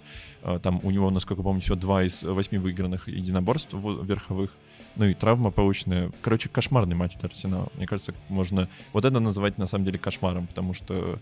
Там 0.63 0.79
у 0.83 0.91
него, 0.91 1.09
насколько 1.09 1.43
помню, 1.43 1.59
всего 1.59 1.75
два 1.75 2.03
из 2.03 2.23
восьми 2.23 2.57
выигранных 2.57 3.09
единоборств 3.09 3.73
верховых. 3.73 4.51
Ну 4.95 5.05
и 5.05 5.13
травма 5.13 5.51
полученная. 5.51 6.09
Короче, 6.21 6.47
кошмарный 6.47 6.95
матч 6.95 7.17
для 7.17 7.27
Арсенала. 7.27 7.67
Мне 7.75 7.85
кажется, 7.85 8.13
можно 8.29 8.69
вот 8.93 9.03
это 9.03 9.19
называть 9.19 9.57
на 9.57 9.67
самом 9.67 9.83
деле 9.85 9.99
кошмаром, 9.99 10.47
потому 10.47 10.73
что 10.73 11.19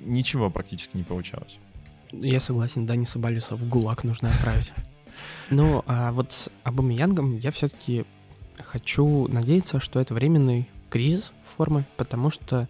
ничего 0.00 0.50
практически 0.50 0.96
не 0.96 1.02
получалось. 1.02 1.58
Я 2.12 2.40
согласен, 2.40 2.86
Дани 2.86 3.04
Соболюса 3.04 3.56
в 3.56 3.68
ГУЛАГ 3.68 4.04
нужно 4.04 4.30
отправить. 4.30 4.72
Ну, 5.50 5.82
а 5.86 6.12
вот 6.12 6.32
с 6.32 6.50
Абамиянгом 6.62 7.36
я 7.38 7.50
все-таки 7.50 8.04
хочу 8.58 9.28
надеяться, 9.28 9.80
что 9.80 10.00
это 10.00 10.14
временный 10.14 10.68
кризис 10.90 11.32
формы, 11.56 11.84
потому 11.96 12.30
что, 12.30 12.68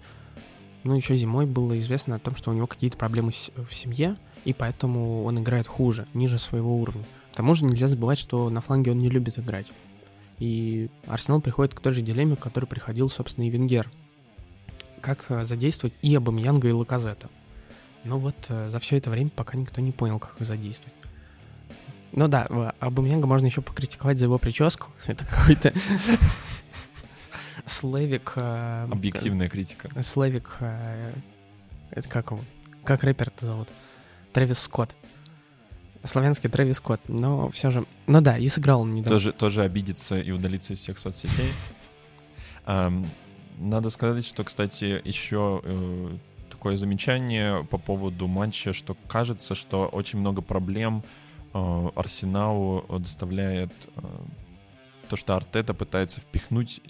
ну, 0.85 0.95
еще 0.95 1.15
зимой 1.17 1.47
было 1.47 1.79
известно 1.79 2.17
о 2.17 2.19
том, 2.19 2.37
что 2.37 2.51
у 2.51 2.55
него 2.55 2.67
какие-то 2.67 2.97
проблемы 2.97 3.33
в 3.33 3.73
семье, 3.73 4.17
и 4.45 4.53
поэтому 4.53 5.25
он 5.25 5.39
играет 5.39 5.67
хуже, 5.67 6.07
ниже 6.15 6.39
своего 6.39 6.81
уровня. 6.81 7.05
К 7.33 7.37
тому 7.37 7.55
же 7.55 7.65
нельзя 7.65 7.87
забывать, 7.89 8.19
что 8.19 8.51
на 8.51 8.61
фланге 8.61 8.91
он 8.91 8.99
не 8.99 9.11
любит 9.11 9.39
играть. 9.39 9.71
И 10.39 10.89
Арсенал 11.07 11.41
приходит 11.41 11.75
к 11.75 11.81
той 11.81 11.93
же 11.93 12.03
дилемме, 12.03 12.37
к 12.37 12.41
которой 12.41 12.67
приходил, 12.67 13.11
собственно, 13.11 13.47
и 13.47 13.51
Венгер. 13.51 13.91
Как 15.01 15.27
э, 15.31 15.45
задействовать 15.45 15.95
и 16.03 16.15
Абамиянга, 16.15 16.69
и 16.69 16.73
Лаказета. 16.73 17.29
Но 18.05 18.19
вот 18.19 18.37
э, 18.49 18.69
за 18.69 18.81
все 18.81 18.97
это 18.97 19.11
время 19.11 19.31
пока 19.31 19.57
никто 19.57 19.81
не 19.81 19.93
понял, 19.93 20.19
как 20.19 20.41
их 20.41 20.47
задействовать. 20.47 20.95
Ну 22.13 22.27
да, 22.27 22.45
Абамиянга 22.81 23.27
можно 23.27 23.47
еще 23.47 23.61
покритиковать 23.61 24.19
за 24.19 24.25
его 24.27 24.39
прическу. 24.39 24.89
Это 25.07 25.25
какой-то 25.27 25.73
Слевик... 27.67 28.33
э, 28.37 28.89
Объективная 28.91 29.49
критика. 29.49 29.91
Слевик... 30.03 30.57
э, 30.61 31.13
Это 31.91 32.09
как 32.09 32.31
его? 32.31 32.41
Как 32.85 33.03
рэпер-то 33.05 33.45
зовут? 33.47 33.69
Трэвис 34.33 34.59
Скотт. 34.61 34.95
Славянский 36.05 36.49
Трэвис 36.49 36.77
Скотт. 36.77 37.01
Но 37.09 37.51
все 37.51 37.71
же... 37.71 37.85
Ну 38.07 38.21
да, 38.21 38.39
и 38.39 38.47
сыграл 38.49 38.83
он 38.83 38.95
недавно. 38.95 39.19
Тоже, 39.19 39.33
тоже 39.33 39.63
обидеться 39.63 40.19
и 40.19 40.31
удалиться 40.31 40.73
из 40.73 40.79
всех 40.79 40.99
соцсетей. 40.99 41.53
Надо 43.59 43.91
сказать, 43.91 44.25
что, 44.25 44.45
кстати, 44.45 45.01
еще 45.05 45.61
э, 45.65 46.17
такое 46.49 46.77
замечание 46.77 47.65
по 47.65 47.79
поводу 47.79 48.27
матча, 48.29 48.73
что 48.73 48.97
кажется, 49.09 49.55
что 49.55 49.87
очень 49.87 50.21
много 50.21 50.43
проблем 50.43 51.03
э, 51.53 51.89
Арсеналу 51.95 52.85
доставляет 52.99 53.73
э, 53.97 54.01
то, 55.09 55.17
что 55.17 55.35
Артета 55.37 55.75
пытается 55.75 56.21
впихнуть 56.21 56.81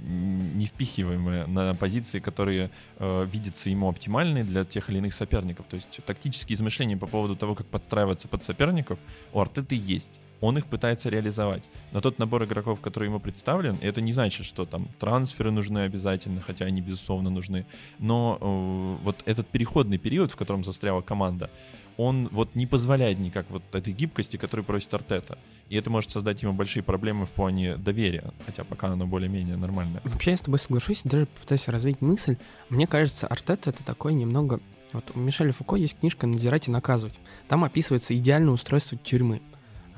невпихиваемые 0.00 1.46
на 1.46 1.74
позиции, 1.74 2.20
которые 2.20 2.70
э, 2.98 3.26
видятся 3.32 3.68
ему 3.68 3.88
оптимальные 3.88 4.44
для 4.44 4.64
тех 4.64 4.88
или 4.90 4.98
иных 4.98 5.12
соперников. 5.14 5.66
То 5.68 5.76
есть 5.76 6.00
тактические 6.04 6.54
измышления 6.54 6.96
по 6.96 7.06
поводу 7.06 7.36
того, 7.36 7.54
как 7.54 7.66
подстраиваться 7.66 8.28
под 8.28 8.44
соперников, 8.44 8.98
у 9.32 9.40
Артеты 9.40 9.74
есть. 9.76 10.20
Он 10.40 10.56
их 10.58 10.66
пытается 10.66 11.08
реализовать. 11.08 11.68
Но 11.92 12.00
тот 12.00 12.18
набор 12.18 12.44
игроков, 12.44 12.80
который 12.80 13.06
ему 13.08 13.20
представлен, 13.20 13.78
это 13.80 14.00
не 14.00 14.12
значит, 14.12 14.46
что 14.46 14.64
там 14.64 14.88
трансферы 14.98 15.50
нужны 15.50 15.80
обязательно, 15.80 16.40
хотя 16.40 16.64
они, 16.64 16.80
безусловно, 16.80 17.30
нужны. 17.30 17.66
Но 17.98 18.38
э, 18.40 19.04
вот 19.04 19.22
этот 19.24 19.48
переходный 19.48 19.98
период, 19.98 20.32
в 20.32 20.36
котором 20.36 20.64
застряла 20.64 21.00
команда, 21.00 21.50
он 21.98 22.28
вот 22.30 22.54
не 22.54 22.66
позволяет 22.66 23.18
никак 23.18 23.46
вот 23.50 23.62
этой 23.74 23.92
гибкости, 23.92 24.36
которую 24.36 24.64
просит 24.64 24.94
Артета. 24.94 25.36
И 25.68 25.76
это 25.76 25.90
может 25.90 26.12
создать 26.12 26.40
ему 26.42 26.52
большие 26.52 26.82
проблемы 26.82 27.26
в 27.26 27.30
плане 27.30 27.76
доверия, 27.76 28.32
хотя 28.46 28.62
пока 28.62 28.86
оно 28.86 29.06
более-менее 29.06 29.56
нормальное. 29.56 30.00
Вообще, 30.04 30.30
я 30.30 30.36
с 30.36 30.40
тобой 30.40 30.60
соглашусь, 30.60 31.00
даже 31.02 31.26
попытаюсь 31.26 31.66
развить 31.66 32.00
мысль. 32.00 32.36
Мне 32.70 32.86
кажется, 32.86 33.26
Артета 33.26 33.70
это 33.70 33.84
такой 33.84 34.14
немного... 34.14 34.60
Вот 34.92 35.04
у 35.14 35.18
Мишеля 35.18 35.52
Фуко 35.52 35.76
есть 35.76 35.98
книжка 35.98 36.26
«Надзирать 36.26 36.68
и 36.68 36.70
наказывать». 36.70 37.18
Там 37.48 37.64
описывается 37.64 38.16
идеальное 38.16 38.54
устройство 38.54 38.96
тюрьмы. 38.96 39.42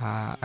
А 0.01 0.39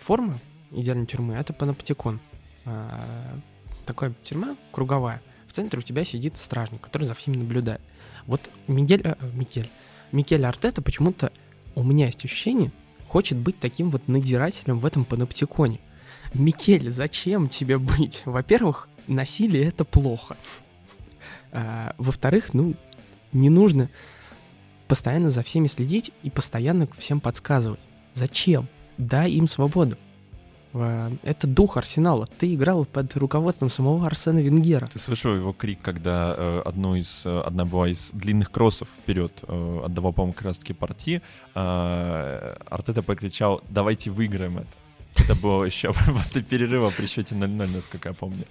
форма 0.00 0.38
идеальной 0.70 1.06
тюрьмы— 1.06 1.34
это 1.36 1.52
паноптикон. 1.52 2.20
А, 2.64 3.38
такая 3.84 4.14
тюрьма 4.24 4.56
круговая. 4.72 5.22
В 5.46 5.52
центре 5.52 5.78
у 5.78 5.82
тебя 5.82 6.04
сидит 6.04 6.36
стражник, 6.36 6.80
который 6.80 7.04
за 7.04 7.14
всеми 7.14 7.36
наблюдает. 7.36 7.80
Вот 8.26 8.50
Мигель... 8.66 9.02
э, 9.04 9.14
Мигель. 9.34 9.70
Микель 10.12 10.44
Артета 10.44 10.82
почему-то, 10.82 11.32
у 11.74 11.82
меня 11.82 12.06
есть 12.06 12.24
ощущение, 12.24 12.72
хочет 13.08 13.38
быть 13.38 13.58
таким 13.58 13.90
вот 13.90 14.08
надзирателем 14.08 14.78
в 14.78 14.86
этом 14.86 15.04
паноптиконе. 15.04 15.80
Микель, 16.34 16.90
зачем 16.90 17.48
тебе 17.48 17.78
быть? 17.78 18.22
Во-первых, 18.24 18.88
насилие 19.06 19.66
это 19.66 19.84
плохо. 19.84 20.36
А, 21.52 21.94
во-вторых, 21.98 22.54
ну, 22.54 22.74
не 23.32 23.50
нужно 23.50 23.88
постоянно 24.88 25.30
за 25.30 25.42
всеми 25.42 25.66
следить 25.66 26.12
и 26.22 26.30
постоянно 26.30 26.88
всем 26.96 27.20
подсказывать. 27.20 27.80
Зачем? 28.16 28.66
Дай 28.96 29.30
им 29.32 29.46
свободу. 29.46 29.96
Это 30.72 31.46
дух 31.46 31.76
Арсенала. 31.76 32.26
Ты 32.26 32.54
играл 32.54 32.86
под 32.86 33.14
руководством 33.16 33.70
самого 33.70 34.06
Арсена 34.06 34.40
Венгера. 34.40 34.88
Ты 34.88 34.98
слышал 34.98 35.34
его 35.34 35.52
крик, 35.52 35.80
когда 35.82 36.34
э, 36.36 36.62
одну 36.64 36.94
из, 36.96 37.24
э, 37.24 37.40
одна 37.40 37.64
была 37.64 37.88
из 37.88 38.10
длинных 38.12 38.50
кроссов 38.50 38.88
вперед 38.88 39.32
э, 39.48 39.82
отдавал, 39.84 40.12
по-моему, 40.12 40.32
как 40.34 40.46
раз-таки 40.46 40.72
партии. 40.72 41.22
Э, 41.54 42.56
Артета 42.68 43.02
покричал 43.02 43.62
«давайте 43.70 44.10
выиграем 44.10 44.58
это». 44.58 44.68
Это 45.16 45.34
было 45.34 45.64
еще 45.64 45.92
после 46.16 46.42
перерыва 46.42 46.90
при 46.96 47.06
счете 47.06 47.34
0-0, 47.34 47.74
насколько 47.74 48.10
я 48.10 48.14
помню. 48.14 48.44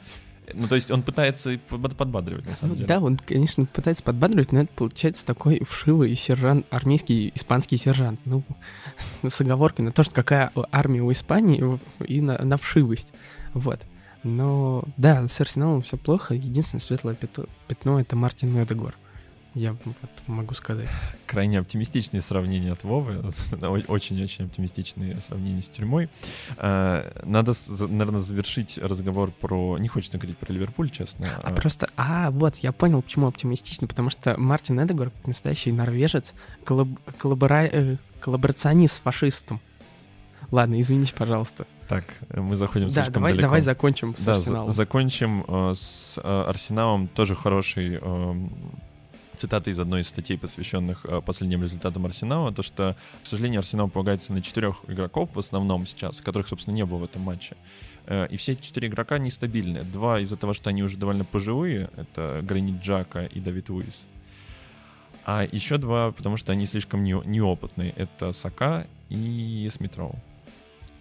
Ну, 0.54 0.68
то 0.68 0.76
есть 0.76 0.92
он 0.92 1.02
пытается 1.04 1.58
подбадривать, 1.70 2.46
на 2.46 2.56
самом 2.56 2.72
ну, 2.72 2.76
деле. 2.78 2.88
Да, 2.88 3.00
он, 3.00 3.18
конечно, 3.18 3.66
пытается 3.66 4.04
подбадривать, 4.04 4.52
но 4.52 4.62
это 4.62 4.74
получается 4.76 5.26
такой 5.26 5.64
вшивый 5.68 6.16
сержант, 6.16 6.66
армейский 6.70 7.32
испанский 7.36 7.78
сержант. 7.78 8.20
Ну, 8.26 8.44
с 9.28 9.42
оговоркой 9.42 9.86
на 9.86 9.92
то, 9.92 10.04
что 10.04 10.14
какая 10.14 10.52
армия 10.72 11.02
у 11.02 11.12
Испании, 11.12 11.80
и 12.06 12.22
на, 12.22 12.38
на 12.38 12.58
вшивость. 12.58 13.14
Вот. 13.54 13.82
Но 14.24 14.84
да, 14.98 15.28
с 15.28 15.40
Арсеналом 15.40 15.82
все 15.82 15.98
плохо. 15.98 16.34
Единственное 16.34 16.82
светлое 16.82 17.16
пятно, 17.16 17.46
пятно 17.68 18.00
это 18.00 18.16
Мартин 18.16 18.60
Эдегор 18.62 18.96
я 19.56 19.72
вот 19.86 19.96
могу 20.28 20.54
сказать. 20.54 20.90
Крайне 21.26 21.60
оптимистичные 21.60 22.22
сравнения 22.22 22.74
от 22.74 22.84
Вовы, 22.84 23.24
очень-очень 23.88 24.46
оптимистичные 24.46 25.22
сравнения 25.22 25.62
с 25.62 25.70
тюрьмой. 25.70 26.10
А, 26.58 27.10
надо, 27.24 27.54
наверное, 27.90 28.20
завершить 28.20 28.78
разговор 28.78 29.32
про... 29.32 29.78
Не 29.78 29.88
хочется 29.88 30.18
говорить 30.18 30.38
про 30.38 30.52
Ливерпуль, 30.52 30.90
честно. 30.90 31.28
А, 31.42 31.50
а... 31.50 31.54
просто... 31.54 31.90
А, 31.96 32.32
вот, 32.32 32.58
я 32.58 32.74
понял, 32.74 33.02
почему 33.02 33.28
оптимистично, 33.28 33.88
потому 33.88 34.10
что 34.10 34.38
Мартин 34.38 34.84
Эдегор, 34.84 35.12
настоящий 35.26 35.72
норвежец, 35.72 36.34
коллаб... 36.66 36.90
коллабора... 37.18 37.64
Э, 37.72 37.96
коллаборационист 38.20 38.98
с 38.98 39.00
фашистом. 39.00 39.62
Ладно, 40.52 40.80
извините, 40.80 41.14
пожалуйста. 41.16 41.66
Так, 41.88 42.04
мы 42.30 42.56
заходим 42.56 42.88
да, 42.88 42.94
слишком 42.94 43.14
давай, 43.14 43.32
далеко. 43.32 43.48
давай 43.48 43.62
закончим 43.62 44.16
с 44.16 44.24
да, 44.24 44.34
Арсеналом. 44.34 44.72
закончим 44.72 45.46
э, 45.48 45.74
с 45.76 46.20
э, 46.22 46.44
Арсеналом. 46.48 47.08
Тоже 47.08 47.36
хороший 47.36 48.00
э, 48.02 48.48
цитата 49.36 49.70
из 49.70 49.80
одной 49.80 50.02
из 50.02 50.08
статей, 50.08 50.38
посвященных 50.38 51.06
э, 51.06 51.22
последним 51.22 51.64
результатам 51.64 52.06
Арсенала, 52.06 52.52
то 52.54 52.64
что, 52.64 52.96
к 53.24 53.28
сожалению, 53.28 53.60
Арсенал 53.60 53.90
полагается 53.90 54.34
на 54.34 54.42
четырех 54.42 54.78
игроков 54.88 55.30
в 55.34 55.40
основном 55.40 55.86
сейчас, 55.86 56.22
которых, 56.22 56.48
собственно, 56.48 56.76
не 56.76 56.86
было 56.86 57.00
в 57.00 57.04
этом 57.04 57.22
матче. 57.22 57.56
Э, 58.06 58.28
и 58.28 58.38
все 58.38 58.56
четыре 58.56 58.88
игрока 58.88 59.18
нестабильны. 59.18 59.84
Два 59.84 60.20
из-за 60.20 60.38
того, 60.38 60.54
что 60.54 60.70
они 60.70 60.84
уже 60.84 60.98
довольно 60.98 61.26
пожилые, 61.26 61.90
это 61.96 62.42
Гранит 62.44 62.82
Джака 62.82 63.26
и 63.26 63.40
Давид 63.40 63.70
Луис. 63.70 64.06
А 65.26 65.48
еще 65.52 65.78
два, 65.78 66.12
потому 66.12 66.38
что 66.38 66.52
они 66.52 66.66
слишком 66.66 67.04
не, 67.04 67.14
неопытные. 67.26 67.94
Это 67.96 68.32
Сака 68.32 68.88
и 69.10 69.68
Смитроу. 69.72 70.16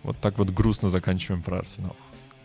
Вот 0.02 0.18
так 0.18 0.38
вот 0.38 0.50
грустно 0.50 0.90
заканчиваем 0.90 1.42
про 1.42 1.58
Арсенал. 1.58 1.96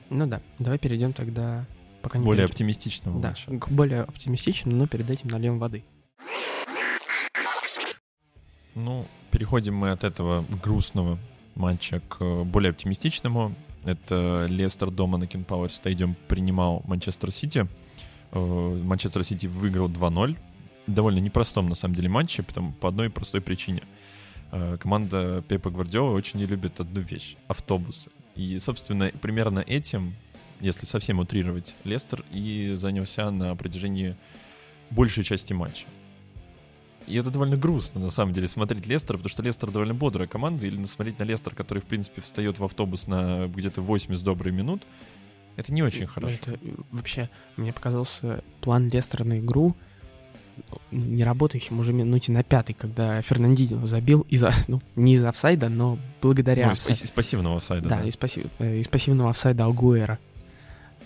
Ну 0.10 0.26
да, 0.28 0.42
давай 0.58 0.78
перейдем 0.78 1.14
тогда 1.14 1.66
Пока 2.02 2.18
не 2.18 2.26
более 2.26 2.48
перейдем. 2.48 2.54
оптимистичного 2.54 3.20
да, 3.20 3.30
матча. 3.30 3.52
к 3.52 3.70
более 3.70 4.02
оптимистичному, 4.02 4.76
но 4.76 4.88
перед 4.88 5.10
этим 5.10 5.30
нальем 5.30 5.60
воды. 5.60 5.84
Ну, 8.76 9.06
переходим 9.32 9.76
мы 9.76 9.92
от 9.92 10.04
этого 10.04 10.46
грустного 10.64 11.18
матча 11.56 12.02
к 12.08 12.44
более 12.44 12.72
оптимистичному. 12.72 13.54
Это 13.84 14.46
Лестер 14.50 14.92
дома 14.92 15.18
на 15.18 15.24
Power 15.24 15.68
Stadium 15.68 16.16
принимал 16.28 16.82
Манчестер 16.86 17.32
Сити. 17.32 17.68
Э, 18.32 18.82
Манчестер 18.84 19.24
Сити 19.24 19.48
выиграл 19.48 19.90
2-0. 19.90 20.38
Довольно 20.88 21.20
непростом, 21.20 21.70
на 21.70 21.76
самом 21.76 21.96
деле, 21.96 22.10
матче, 22.10 22.44
потому, 22.44 22.74
по 22.74 22.90
одной 22.90 23.10
простой 23.10 23.42
причине. 23.42 23.84
Э, 24.52 24.78
команда 24.80 25.44
Пепа 25.48 25.70
Гвардиола 25.70 26.12
очень 26.12 26.40
не 26.40 26.46
любит 26.46 26.80
одну 26.80 27.02
вещь— 27.02 27.36
автобусы. 27.48 28.10
И, 28.36 28.58
собственно, 28.60 29.12
примерно 29.22 29.60
этим 29.60 30.14
если 30.60 30.86
совсем 30.86 31.20
утрировать, 31.20 31.76
Лестер 31.84 32.24
и 32.32 32.74
занялся 32.76 33.32
на 33.32 33.56
протяжении 33.56 34.16
большей 34.90 35.24
части 35.24 35.54
матча. 35.54 35.86
И 37.08 37.16
это 37.16 37.32
довольно 37.32 37.58
грустно, 37.58 38.00
на 38.00 38.12
самом 38.12 38.34
деле, 38.34 38.48
смотреть 38.48 38.86
Лестер, 38.86 39.18
потому 39.18 39.30
что 39.30 39.42
Лестер 39.42 39.72
довольно 39.72 39.96
бодрая 39.96 40.28
команда, 40.28 40.68
или 40.68 40.84
смотреть 40.86 41.18
на 41.18 41.24
Лестер, 41.24 41.56
который, 41.56 41.80
в 41.80 41.86
принципе, 41.86 42.22
встает 42.22 42.60
в 42.60 42.64
автобус 42.64 43.08
на 43.08 43.48
где-то 43.48 43.82
8 43.82 44.16
с 44.16 44.22
доброй 44.22 44.52
минут, 44.52 44.84
это 45.56 45.74
не 45.74 45.82
очень 45.82 46.08
хорошо. 46.08 46.38
Это 46.42 46.60
вообще, 46.92 47.30
мне 47.58 47.74
показался 47.74 48.44
план 48.62 48.90
Лестера 48.90 49.24
на 49.24 49.40
игру 49.40 49.76
не 50.92 51.24
работающим 51.24 51.80
уже 51.80 51.94
минуте 51.94 52.32
на 52.32 52.44
пятой, 52.44 52.74
когда 52.74 53.20
Фернандинho 53.22 53.86
забил 53.86 54.26
из-за, 54.30 54.54
ну, 54.68 54.82
не 54.96 55.14
из 55.14 55.24
офсайда, 55.24 55.70
но 55.70 55.98
благодаря... 56.22 56.68
Ну, 56.68 56.74
из, 56.74 57.04
из 57.04 57.12
пассивного 57.12 57.58
офсайда. 57.58 57.90
Да, 57.90 58.02
да. 58.02 58.08
Из, 58.08 58.18
пассив, 58.18 58.48
э, 58.60 58.78
из 58.78 58.88
пассивного 58.88 59.30
офсайда 59.30 59.66
Алгуэра. 59.66 60.20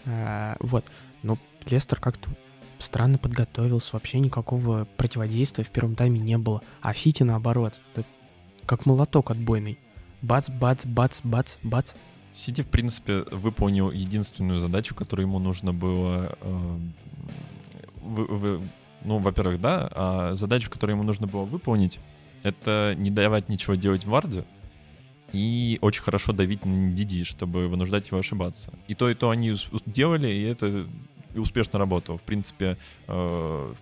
А, 0.06 0.56
вот. 0.60 0.86
Но 1.22 1.38
Лестер 1.66 2.00
как-то 2.00 2.30
странно 2.80 3.18
подготовился, 3.18 3.92
вообще 3.94 4.20
никакого 4.20 4.86
противодействия 4.98 5.64
в 5.64 5.70
первом 5.70 5.96
тайме 5.96 6.20
не 6.20 6.38
было. 6.38 6.62
А 6.82 6.94
Сити 6.94 7.24
наоборот, 7.24 7.80
как 8.66 8.86
молоток 8.86 9.32
отбойный. 9.32 9.80
Бац, 10.22 10.50
бац, 10.50 10.86
бац, 10.86 11.22
бац, 11.24 11.56
бац. 11.64 11.94
Сити, 12.34 12.62
в 12.62 12.68
принципе, 12.68 13.24
выполнил 13.32 13.92
единственную 13.92 14.60
задачу, 14.60 14.96
которую 14.96 15.28
ему 15.28 15.40
нужно 15.40 15.74
было... 15.74 16.38
Э, 16.42 16.80
вы, 18.02 18.26
вы, 18.26 18.62
ну, 19.04 19.20
во-первых, 19.20 19.62
да, 19.62 19.90
а 19.92 20.36
задачу, 20.36 20.72
которую 20.72 20.96
ему 20.96 21.04
нужно 21.04 21.28
было 21.28 21.44
выполнить, 21.44 22.00
это 22.42 22.96
не 22.98 23.12
давать 23.12 23.50
ничего 23.50 23.76
делать 23.76 24.06
Варде, 24.06 24.46
и 25.34 25.80
очень 25.82 26.04
хорошо 26.04 26.32
давить 26.32 26.64
на 26.66 26.92
Диди, 26.92 27.24
чтобы 27.24 27.68
вынуждать 27.68 28.08
его 28.08 28.20
ошибаться. 28.20 28.72
И 28.88 28.94
то, 28.94 29.10
и 29.10 29.16
то 29.16 29.32
они 29.32 29.56
делали, 29.86 30.30
и 30.30 30.44
это 30.44 30.86
успешно 31.36 31.80
работало. 31.80 32.20
В 32.20 32.22
принципе, 32.22 32.78
э, 33.08 33.74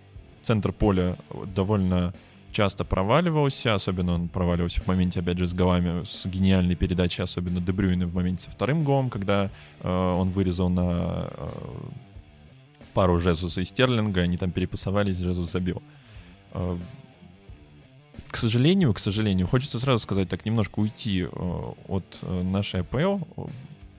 центр 0.42 0.72
поля 0.72 1.18
довольно 1.54 2.14
часто 2.52 2.84
проваливался, 2.84 3.74
особенно 3.74 4.14
он 4.14 4.28
проваливался 4.28 4.80
в 4.80 4.86
моменте, 4.86 5.20
опять 5.20 5.38
же, 5.38 5.46
с 5.46 5.54
голами, 5.54 6.04
с 6.04 6.26
гениальной 6.26 6.74
передачей, 6.74 7.22
особенно 7.22 7.60
Дебрюйна 7.60 8.06
в 8.06 8.14
моменте 8.14 8.44
со 8.44 8.50
вторым 8.50 8.82
голом, 8.82 9.10
когда 9.10 9.50
э, 9.80 9.88
он 9.88 10.30
вырезал 10.30 10.70
на 10.70 11.28
э, 11.30 11.48
пару 12.94 13.18
Жезуса 13.18 13.60
и 13.60 13.64
Стерлинга, 13.64 14.22
они 14.22 14.38
там 14.38 14.50
перепасовались, 14.50 15.18
Жезус 15.18 15.50
забил. 15.50 15.82
К 18.32 18.38
сожалению, 18.38 18.94
к 18.94 18.98
сожалению, 18.98 19.46
хочется 19.46 19.78
сразу 19.78 19.98
сказать, 19.98 20.26
так 20.26 20.46
немножко 20.46 20.80
уйти 20.80 21.28
э, 21.30 21.72
от 21.86 22.18
э, 22.22 22.42
нашей 22.42 22.80
АПЛ. 22.80 23.18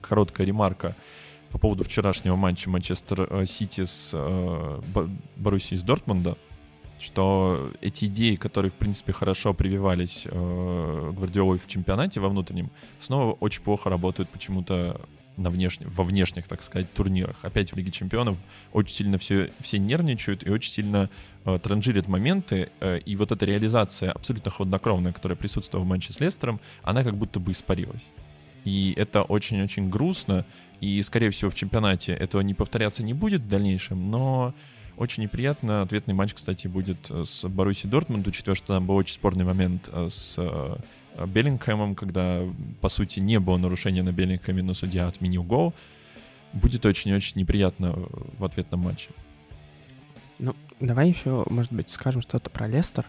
Короткая 0.00 0.44
ремарка 0.44 0.96
по 1.50 1.58
поводу 1.58 1.84
вчерашнего 1.84 2.34
матча 2.34 2.68
Манчестер 2.68 3.28
э, 3.30 3.46
Сити 3.46 3.84
с 3.84 4.12
Боруссией 5.36 5.78
из 5.78 5.84
Дортмунда, 5.84 6.36
что 6.98 7.70
эти 7.80 8.06
идеи, 8.06 8.34
которые, 8.34 8.72
в 8.72 8.74
принципе, 8.74 9.12
хорошо 9.12 9.54
прививались 9.54 10.26
Гвардиолой 10.26 11.60
в 11.60 11.68
чемпионате 11.68 12.18
во 12.18 12.28
внутреннем, 12.28 12.70
снова 12.98 13.34
очень 13.34 13.62
плохо 13.62 13.88
работают 13.88 14.30
почему-то 14.30 15.00
на 15.36 15.50
внешне, 15.50 15.86
во 15.86 16.04
внешних, 16.04 16.48
так 16.48 16.62
сказать, 16.62 16.92
турнирах. 16.92 17.36
Опять 17.42 17.72
в 17.72 17.76
Лиге 17.76 17.90
Чемпионов 17.90 18.36
очень 18.72 18.94
сильно 18.94 19.18
все, 19.18 19.50
все 19.60 19.78
нервничают 19.78 20.46
и 20.46 20.50
очень 20.50 20.72
сильно 20.72 21.10
э, 21.44 21.58
транжирят 21.62 22.08
моменты. 22.08 22.70
Э, 22.80 22.98
и 22.98 23.16
вот 23.16 23.32
эта 23.32 23.44
реализация 23.44 24.12
абсолютно 24.12 24.50
хладнокровная, 24.50 25.12
которая 25.12 25.36
присутствовала 25.36 25.84
в 25.84 25.88
матче 25.88 26.12
с 26.12 26.20
Лестером, 26.20 26.60
она 26.82 27.02
как 27.04 27.16
будто 27.16 27.40
бы 27.40 27.52
испарилась. 27.52 28.04
И 28.64 28.94
это 28.96 29.22
очень-очень 29.22 29.90
грустно. 29.90 30.44
И, 30.80 31.00
скорее 31.02 31.30
всего, 31.30 31.50
в 31.50 31.54
чемпионате 31.54 32.12
этого 32.12 32.40
не 32.40 32.54
повторяться 32.54 33.02
не 33.02 33.14
будет 33.14 33.42
в 33.42 33.48
дальнейшем, 33.48 34.10
но 34.10 34.54
очень 34.96 35.22
неприятно. 35.24 35.82
Ответный 35.82 36.14
матч, 36.14 36.34
кстати, 36.34 36.66
будет 36.66 37.10
с 37.10 37.46
Боруссией 37.48 37.90
Дортмунд, 37.90 38.26
учитывая, 38.26 38.54
что 38.54 38.68
там 38.68 38.86
был 38.86 38.96
очень 38.96 39.14
спорный 39.14 39.44
момент 39.44 39.88
э, 39.92 40.08
с 40.08 40.36
э, 40.38 40.76
Беллингхэмом, 41.26 41.94
когда, 41.94 42.42
по 42.80 42.88
сути, 42.88 43.20
не 43.20 43.40
было 43.40 43.56
нарушения 43.56 44.02
на 44.02 44.12
Беллингхэме, 44.12 44.62
но 44.62 44.74
судья 44.74 45.06
отменил 45.06 45.42
гол, 45.42 45.74
будет 46.52 46.86
очень-очень 46.86 47.40
неприятно 47.40 47.94
в 48.38 48.44
ответном 48.44 48.80
матче. 48.80 49.10
Давай 50.80 51.08
еще, 51.08 51.44
может 51.48 51.72
быть, 51.72 51.90
скажем 51.90 52.22
что-то 52.22 52.50
про 52.50 52.66
Лестер. 52.66 53.06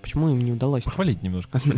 Почему 0.00 0.28
им 0.28 0.38
не 0.44 0.52
удалось? 0.52 0.84
Похвалить 0.84 1.22
немножко. 1.22 1.60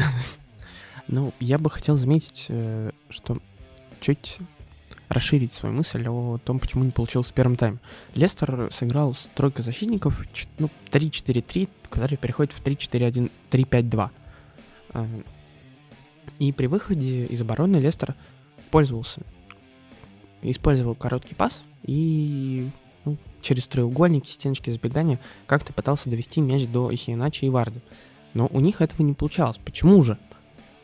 Ну, 1.09 1.33
я 1.38 1.57
бы 1.59 1.70
хотел 1.70 1.94
заметить, 1.94 2.46
э, 2.48 2.90
что 3.11 3.38
чуть 4.00 4.38
расширить 5.09 5.52
свою 5.52 5.74
мысль 5.74 6.05
о 6.09 6.38
том, 6.38 6.59
почему 6.59 6.83
не 6.83 6.90
получилось 6.90 7.31
в 7.31 7.33
первом 7.33 7.55
тайме. 7.57 7.79
Лестер 8.14 8.70
сыграл 8.72 9.14
с 9.14 9.29
тройкой 9.35 9.64
защитников, 9.64 10.20
ну, 10.59 10.68
3-4-3, 10.90 11.68
который 11.88 12.16
переходит 12.16 12.52
в 12.52 12.61
3-4-1, 12.61 13.31
3-5-2. 13.50 14.11
И 16.38 16.52
при 16.52 16.66
выходе 16.66 17.26
из 17.26 17.40
обороны 17.40 17.76
Лестер 17.76 18.14
пользовался. 18.70 19.20
Использовал 20.42 20.94
короткий 20.94 21.35
пас 21.35 21.62
и 21.85 22.68
ну, 23.07 23.16
через 23.40 23.66
треугольники, 23.66 24.29
стеночки 24.29 24.69
забегания 24.69 25.19
как-то 25.47 25.73
пытался 25.73 26.11
довести 26.11 26.40
мяч 26.42 26.66
до 26.66 26.92
Ихиначи 26.92 27.47
и 27.47 27.49
Варды. 27.49 27.81
Но 28.35 28.49
у 28.49 28.61
них 28.61 28.83
этого 28.83 29.03
не 29.03 29.14
получалось. 29.14 29.59
Почему 29.64 30.03
же? 30.03 30.19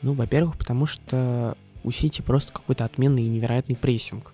Ну, 0.01 0.15
во-первых, 0.15 0.57
потому 0.57 0.87
что 0.87 1.57
у 1.85 1.91
Сити 1.91 2.23
просто 2.23 2.53
какой-то 2.53 2.85
отменный 2.85 3.25
и 3.25 3.29
невероятный 3.29 3.77
прессинг. 3.77 4.33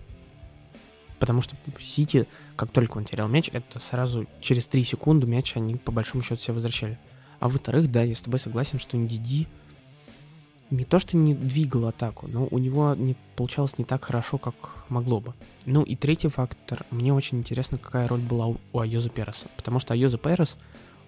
Потому 1.17 1.41
что 1.41 1.55
Сити, 1.79 2.27
как 2.55 2.69
только 2.69 2.97
он 2.97 3.03
терял 3.03 3.27
мяч, 3.27 3.49
это 3.51 3.79
сразу 3.79 4.25
через 4.39 4.67
3 4.67 4.83
секунды 4.83 5.27
мяч 5.27 5.57
они 5.57 5.75
по 5.75 5.91
большому 5.91 6.23
счету 6.23 6.37
все 6.37 6.53
возвращали. 6.53 6.97
А 7.39 7.49
во-вторых, 7.49 7.91
да, 7.91 8.03
я 8.03 8.15
с 8.15 8.21
тобой 8.21 8.39
согласен, 8.39 8.79
что 8.79 8.95
Ндиди 8.95 9.47
не 10.71 10.83
то, 10.83 10.99
что 10.99 11.17
не 11.17 11.33
двигал 11.33 11.87
атаку, 11.87 12.27
но 12.27 12.47
у 12.49 12.57
него 12.59 12.93
не 12.95 13.15
получалось 13.35 13.77
не 13.77 13.85
так 13.85 14.05
хорошо, 14.05 14.37
как 14.37 14.85
могло 14.89 15.19
бы. 15.19 15.33
Ну 15.65 15.83
и 15.83 15.95
третий 15.95 16.27
фактор. 16.29 16.85
Мне 16.91 17.13
очень 17.13 17.39
интересно, 17.39 17.77
какая 17.77 18.07
роль 18.07 18.21
была 18.21 18.47
у, 18.47 18.57
у 18.73 18.79
Айоза 18.79 19.09
Переса. 19.09 19.47
Потому 19.57 19.79
что 19.79 19.93
Айоза 19.93 20.17
Перес, 20.17 20.57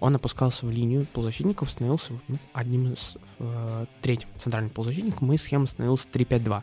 он 0.00 0.16
опускался 0.16 0.66
в 0.66 0.70
линию 0.70 1.06
полузащитников, 1.12 1.70
становился 1.70 2.12
ну, 2.28 2.38
одним 2.52 2.92
из... 2.92 3.16
Э, 3.38 3.86
третьим 4.00 4.28
центральным 4.36 4.70
полузащитником, 4.70 5.32
и 5.32 5.36
схема 5.36 5.66
становилась 5.66 6.08
3-5-2. 6.12 6.62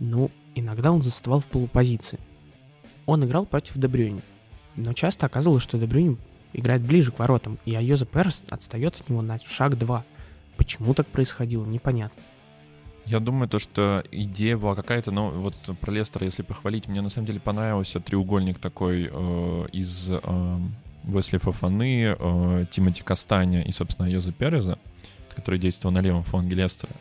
Ну, 0.00 0.30
иногда 0.54 0.92
он 0.92 1.02
заставал 1.02 1.40
в 1.40 1.46
полупозиции. 1.46 2.18
Он 3.06 3.24
играл 3.24 3.46
против 3.46 3.78
Дебрюни. 3.78 4.20
Но 4.76 4.92
часто 4.92 5.26
оказывалось, 5.26 5.62
что 5.62 5.78
Дебрюни 5.78 6.18
играет 6.52 6.82
ближе 6.82 7.12
к 7.12 7.18
воротам, 7.18 7.58
и 7.64 7.74
Айоза 7.74 8.04
Перес 8.04 8.42
отстает 8.50 9.00
от 9.00 9.08
него 9.08 9.22
на 9.22 9.38
шаг 9.38 9.78
2. 9.78 10.04
Почему 10.62 10.94
так 10.94 11.08
происходило, 11.08 11.64
непонятно. 11.64 12.22
Я 13.04 13.18
думаю, 13.18 13.48
то, 13.48 13.58
что 13.58 14.04
идея 14.12 14.56
была 14.56 14.76
какая-то, 14.76 15.10
но 15.10 15.28
вот 15.28 15.56
про 15.80 15.90
Лестера, 15.90 16.24
если 16.24 16.42
похвалить, 16.42 16.86
мне 16.86 17.00
на 17.00 17.08
самом 17.08 17.26
деле 17.26 17.40
понравился 17.40 17.98
треугольник 17.98 18.60
такой 18.60 19.10
э, 19.12 19.66
из 19.72 20.08
э, 20.12 20.58
Уэсли 21.02 21.38
Фафаны, 21.38 22.14
э, 22.16 22.66
Тимоти 22.70 23.02
Кастаня 23.02 23.62
и, 23.62 23.72
собственно, 23.72 24.06
Йоза 24.06 24.30
Переза, 24.30 24.78
который 25.34 25.58
действовал 25.58 25.92
на 25.92 26.00
левом 26.00 26.22
фланге 26.22 26.54
Лестера. 26.54 26.92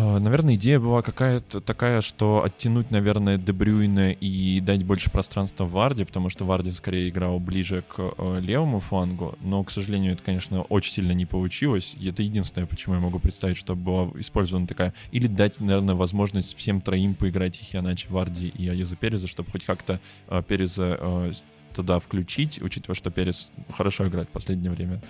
Наверное, 0.00 0.56
идея 0.56 0.80
была 0.80 1.02
какая-то 1.02 1.60
такая, 1.60 2.00
что 2.00 2.42
оттянуть, 2.42 2.90
наверное, 2.90 3.38
Дебрюйна 3.38 4.10
и 4.10 4.60
дать 4.60 4.84
больше 4.84 5.08
пространства 5.08 5.66
Варде, 5.66 6.04
потому 6.04 6.30
что 6.30 6.44
Варди 6.44 6.72
скорее 6.72 7.08
играл 7.08 7.38
ближе 7.38 7.84
к 7.86 7.98
э, 7.98 8.40
левому 8.40 8.80
флангу, 8.80 9.38
но, 9.40 9.62
к 9.62 9.70
сожалению, 9.70 10.14
это, 10.14 10.24
конечно, 10.24 10.62
очень 10.62 10.94
сильно 10.94 11.12
не 11.12 11.26
получилось. 11.26 11.94
И 11.98 12.08
это 12.08 12.24
единственное, 12.24 12.66
почему 12.66 12.96
я 12.96 13.00
могу 13.00 13.20
представить, 13.20 13.56
что 13.56 13.76
была 13.76 14.10
использована 14.18 14.66
такая... 14.66 14.94
Или 15.12 15.28
дать, 15.28 15.60
наверное, 15.60 15.94
возможность 15.94 16.56
всем 16.56 16.80
троим 16.80 17.14
поиграть 17.14 17.54
Хианачи, 17.56 18.08
Варди 18.08 18.48
и 18.48 18.68
Аюза 18.68 18.96
Переза, 18.96 19.28
чтобы 19.28 19.50
хоть 19.50 19.64
как-то 19.64 20.00
э, 20.28 20.42
Переза 20.46 20.98
э, 20.98 21.32
туда 21.72 22.00
включить, 22.00 22.60
учитывая, 22.60 22.96
что 22.96 23.10
Перес 23.10 23.50
хорошо 23.70 24.08
играет 24.08 24.28
в 24.28 24.32
последнее 24.32 24.72
время. 24.72 25.00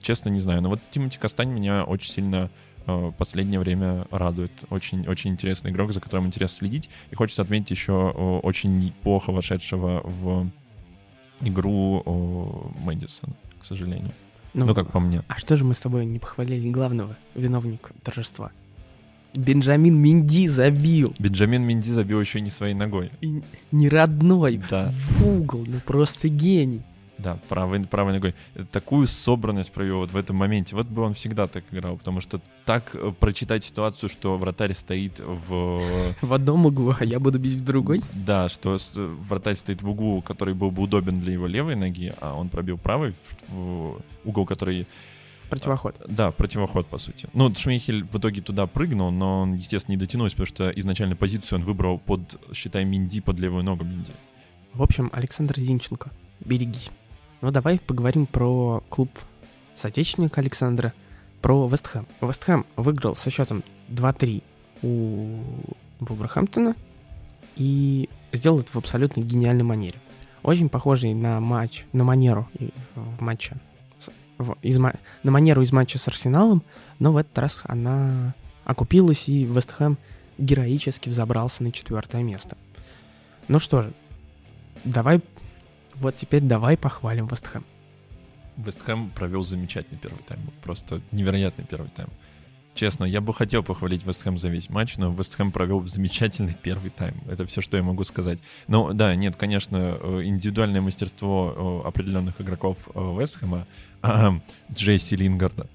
Честно, 0.00 0.28
не 0.28 0.40
знаю. 0.40 0.60
Но 0.60 0.68
вот 0.70 0.80
Тимати 0.90 1.18
Кастань 1.18 1.50
меня 1.50 1.84
очень 1.84 2.12
сильно 2.12 2.50
последнее 3.18 3.60
время 3.60 4.06
радует. 4.10 4.52
Очень, 4.70 5.06
очень 5.08 5.30
интересный 5.30 5.70
игрок, 5.70 5.92
за 5.92 6.00
которым 6.00 6.26
интересно 6.26 6.58
следить. 6.58 6.90
И 7.10 7.14
хочется 7.14 7.42
отметить 7.42 7.70
еще 7.70 8.10
очень 8.42 8.92
плохо 9.02 9.32
вошедшего 9.32 10.02
в 10.04 10.48
игру 11.40 12.72
Мэдисона, 12.84 13.34
к 13.60 13.64
сожалению. 13.64 14.12
Ну, 14.54 14.66
ну, 14.66 14.74
как 14.74 14.90
по 14.92 15.00
мне. 15.00 15.22
А 15.26 15.36
что 15.38 15.56
же 15.56 15.64
мы 15.64 15.74
с 15.74 15.80
тобой 15.80 16.06
не 16.06 16.18
похвалили 16.18 16.70
главного 16.70 17.16
виновника 17.34 17.92
торжества? 18.02 18.52
Бенджамин 19.34 19.96
Минди 19.96 20.46
забил. 20.46 21.12
Бенджамин 21.18 21.62
Минди 21.62 21.90
забил 21.90 22.20
еще 22.20 22.40
не 22.40 22.50
своей 22.50 22.74
ногой. 22.74 23.10
И 23.20 23.42
не 23.72 23.88
родной. 23.88 24.60
Да. 24.70 24.92
В 24.92 25.26
угол. 25.26 25.64
Ну 25.66 25.80
просто 25.84 26.28
гений. 26.28 26.82
Да, 27.18 27.38
правой, 27.48 27.80
правой 27.86 28.12
ногой. 28.12 28.34
Такую 28.72 29.06
собранность 29.06 29.72
провел 29.72 29.98
вот 29.98 30.10
в 30.10 30.16
этом 30.16 30.36
моменте. 30.36 30.74
Вот 30.74 30.86
бы 30.86 31.02
он 31.02 31.14
всегда 31.14 31.46
так 31.46 31.64
играл, 31.70 31.96
потому 31.96 32.20
что 32.20 32.40
так 32.64 32.90
э, 32.94 33.12
прочитать 33.18 33.62
ситуацию, 33.62 34.08
что 34.08 34.36
вратарь 34.36 34.74
стоит 34.74 35.20
в... 35.20 35.80
В 36.22 36.32
одном 36.32 36.66
углу, 36.66 36.94
а 36.98 37.04
я 37.04 37.20
буду 37.20 37.38
бить 37.38 37.54
в 37.54 37.64
другой? 37.64 38.02
Да, 38.14 38.48
что 38.48 38.78
вратарь 39.28 39.54
стоит 39.54 39.82
в 39.82 39.88
углу, 39.88 40.22
который 40.22 40.54
был 40.54 40.70
бы 40.70 40.82
удобен 40.82 41.20
для 41.20 41.32
его 41.32 41.46
левой 41.46 41.76
ноги, 41.76 42.12
а 42.20 42.34
он 42.34 42.48
пробил 42.48 42.78
правый 42.78 43.14
в 43.48 44.00
угол, 44.24 44.44
который... 44.44 44.86
В 45.44 45.50
противоход. 45.50 45.96
Да, 46.08 46.30
в 46.30 46.34
противоход, 46.34 46.86
по 46.86 46.98
сути. 46.98 47.28
Ну, 47.32 47.54
Шмейхель 47.54 48.04
в 48.04 48.18
итоге 48.18 48.40
туда 48.40 48.66
прыгнул, 48.66 49.10
но 49.12 49.42
он, 49.42 49.54
естественно, 49.54 49.94
не 49.94 50.00
дотянулся, 50.00 50.34
потому 50.36 50.46
что 50.46 50.70
изначально 50.70 51.16
позицию 51.16 51.60
он 51.60 51.64
выбрал 51.64 51.98
под, 51.98 52.40
считай, 52.54 52.84
Минди, 52.84 53.20
под 53.20 53.38
левую 53.38 53.62
ногу 53.62 53.84
Минди. 53.84 54.12
В 54.72 54.82
общем, 54.82 55.10
Александр 55.12 55.60
Зинченко, 55.60 56.10
берегись. 56.40 56.90
Ну, 57.40 57.50
давай 57.50 57.78
поговорим 57.78 58.26
про 58.26 58.82
клуб 58.88 59.10
соотечественника 59.74 60.40
Александра, 60.40 60.92
про 61.42 61.68
Вестхэм. 61.68 62.06
Вестхэм 62.20 62.64
выиграл 62.76 63.16
со 63.16 63.30
счетом 63.30 63.62
2-3 63.88 64.42
у 64.82 65.40
Вулверхэмптона 66.00 66.74
и 67.56 68.08
сделал 68.32 68.60
это 68.60 68.72
в 68.72 68.76
абсолютно 68.76 69.20
гениальной 69.20 69.64
манере. 69.64 69.98
Очень 70.42 70.68
похожий 70.68 71.14
на 71.14 71.40
матч, 71.40 71.84
на 71.92 72.04
манеру 72.04 72.48
в 72.94 73.22
матче, 73.22 73.56
из, 74.62 74.78
на 74.78 74.92
манеру 75.22 75.62
из 75.62 75.72
матча 75.72 75.98
с 75.98 76.08
Арсеналом, 76.08 76.62
но 76.98 77.12
в 77.12 77.16
этот 77.16 77.38
раз 77.38 77.62
она 77.64 78.34
окупилась, 78.64 79.28
и 79.28 79.44
Вестхэм 79.44 79.98
героически 80.38 81.08
взобрался 81.08 81.62
на 81.62 81.72
четвертое 81.72 82.22
место. 82.22 82.56
Ну 83.48 83.58
что 83.58 83.82
же, 83.82 83.92
давай 84.84 85.20
вот 85.96 86.16
теперь 86.16 86.42
давай 86.42 86.76
похвалим 86.76 87.26
Вестхэм. 87.26 87.64
Вестхэм 88.56 89.10
провел 89.10 89.42
замечательный 89.42 89.98
первый 89.98 90.22
тайм. 90.22 90.40
Просто 90.62 91.00
невероятный 91.10 91.64
первый 91.64 91.90
тайм. 91.90 92.08
Честно, 92.74 93.04
я 93.04 93.20
бы 93.20 93.32
хотел 93.32 93.62
похвалить 93.62 94.04
Вестхэм 94.04 94.36
за 94.36 94.48
весь 94.48 94.68
матч, 94.68 94.96
но 94.96 95.12
Вестхэм 95.12 95.52
провел 95.52 95.86
замечательный 95.86 96.54
первый 96.60 96.90
тайм. 96.90 97.14
Это 97.28 97.46
все, 97.46 97.60
что 97.60 97.76
я 97.76 97.84
могу 97.84 98.02
сказать. 98.02 98.40
Но 98.66 98.92
да, 98.92 99.14
нет, 99.14 99.36
конечно, 99.36 99.96
э, 100.00 100.22
индивидуальное 100.24 100.80
мастерство 100.80 101.82
э, 101.84 101.88
определенных 101.88 102.40
игроков 102.40 102.76
э, 102.94 102.98
Вестхэма, 102.98 103.66
Джесси 104.72 105.16
Лингарда, 105.16 105.68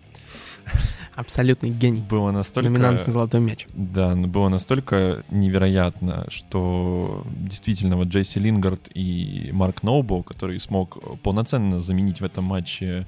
Абсолютный 1.16 1.70
гений. 1.70 2.02
Было 2.02 2.32
настолько... 2.32 2.70
Номинант 2.70 3.08
на 3.08 3.14
золотой 3.14 3.42
мяч. 3.42 3.68
Да, 3.74 4.16
было 4.16 4.50
настолько 4.50 5.24
невероятно, 5.30 6.26
что 6.30 7.26
действительно 7.28 7.98
вот 7.98 8.08
Джейси 8.08 8.40
Лингард 8.40 8.90
и 8.94 9.50
Марк 9.52 9.84
Ноубл, 9.84 10.24
который 10.24 10.60
смог 10.60 11.22
полноценно 11.22 11.82
заменить 11.82 12.22
в 12.22 12.26
этом 12.26 12.46
матче 12.46 13.06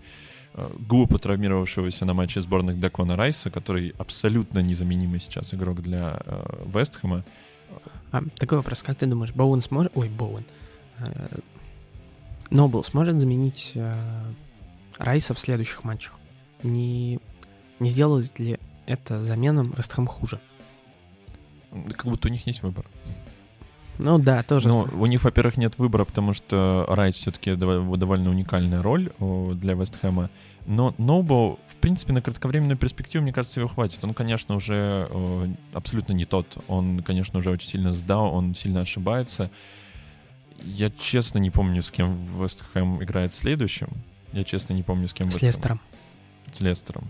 э, 0.54 0.70
глупо 0.80 1.20
травмировавшегося 1.20 2.06
на 2.06 2.14
матче 2.14 2.42
сборных 2.42 2.80
Декона 2.80 3.16
Райса, 3.16 3.50
который 3.50 3.94
абсолютно 3.98 4.60
незаменимый 4.60 5.20
сейчас 5.22 5.54
игрок 5.54 5.82
для 5.82 6.20
э, 6.26 6.66
Вестхэма. 6.66 7.24
А, 8.12 8.22
такой 8.38 8.58
вопрос, 8.58 8.84
как 8.84 8.98
ты 8.98 9.06
думаешь, 9.06 9.32
Боуэн 9.34 9.62
сможет... 9.62 9.94
Ой, 9.96 10.10
Боуэн. 10.10 10.44
Э, 11.00 11.40
Нобл 12.50 12.84
сможет 12.84 13.18
заменить 13.20 13.72
э, 13.76 13.96
Райса 14.98 15.34
в 15.34 15.40
следующих 15.40 15.86
матчах? 15.86 16.14
Не 16.64 17.20
не 17.82 17.90
сделает 17.90 18.40
ли 18.40 18.60
это 18.86 19.22
заменам 19.24 19.74
Вестхэм 19.78 20.08
хуже? 20.08 20.40
Как 21.72 22.06
будто 22.06 22.28
у 22.28 22.32
них 22.32 22.48
есть 22.48 22.64
выбор. 22.64 22.86
Ну 23.98 24.18
да, 24.18 24.42
тоже. 24.44 24.68
Ну, 24.68 24.88
у 24.94 25.06
них, 25.06 25.24
во-первых, 25.24 25.58
нет 25.58 25.78
выбора, 25.78 26.06
потому 26.06 26.34
что 26.34 26.86
Райс 26.88 27.16
все-таки 27.16 27.56
довольно 27.56 28.30
уникальная 28.30 28.82
роль 28.82 29.12
для 29.20 29.74
Вестхэма. 29.74 30.30
Но 30.66 30.96
Ноубо, 30.98 31.58
в 31.68 31.76
принципе, 31.76 32.14
на 32.14 32.22
кратковременную 32.22 32.78
перспективу, 32.78 33.24
мне 33.24 33.34
кажется, 33.34 33.60
его 33.60 33.70
хватит. 33.70 34.04
Он, 34.04 34.14
конечно, 34.14 34.56
уже 34.56 35.08
абсолютно 35.74 36.14
не 36.14 36.26
тот. 36.26 36.58
Он, 36.68 37.02
конечно, 37.02 37.40
уже 37.40 37.52
очень 37.52 37.70
сильно 37.70 37.94
сдал, 37.94 38.34
он 38.34 38.56
сильно 38.56 38.82
ошибается. 38.82 39.52
Я 40.64 40.90
честно 40.92 41.40
не 41.40 41.50
помню, 41.52 41.84
с 41.84 41.92
кем 41.92 42.18
Вестхэм 42.40 43.04
играет 43.04 43.34
следующим. 43.34 43.90
Я 44.34 44.44
честно 44.44 44.74
не 44.74 44.84
помню, 44.84 45.08
с 45.08 45.14
кем. 45.14 45.32
С 45.32 45.42
Лестером. 45.42 45.80
С 46.54 46.60
Лестером. 46.60 47.08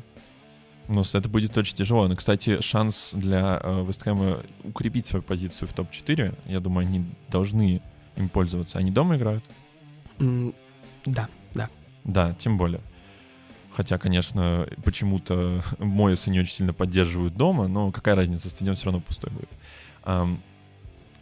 Ну, 0.94 1.04
это 1.14 1.30
будет 1.30 1.58
очень 1.58 1.78
тяжело. 1.78 2.06
Но, 2.10 2.18
кстати, 2.18 2.60
шанс 2.60 3.12
для 3.14 3.62
э, 3.64 3.86
Вестхэма 3.88 4.42
укрепить 4.66 5.06
свою 5.06 5.24
позицию 5.24 5.70
в 5.70 5.74
топ-4, 5.74 6.38
я 6.48 6.60
думаю, 6.60 6.86
они 6.86 7.06
должны 7.30 7.82
им 8.18 8.28
пользоваться. 8.28 8.78
Они 8.78 8.92
дома 8.92 9.16
играют? 9.16 9.44
Mm, 10.20 10.54
да, 11.06 11.30
да. 11.54 11.70
Да, 12.04 12.34
тем 12.34 12.58
более. 12.58 12.82
Хотя, 13.72 13.98
конечно, 13.98 14.68
почему-то 14.84 15.64
Моисы 15.80 16.30
не 16.30 16.42
очень 16.42 16.56
сильно 16.56 16.74
поддерживают 16.74 17.38
дома, 17.38 17.70
но 17.70 17.94
какая 17.94 18.16
разница, 18.16 18.50
стадион 18.50 18.76
все 18.76 18.88
равно 18.88 19.00
пустой 19.00 19.32
будет. 19.32 19.50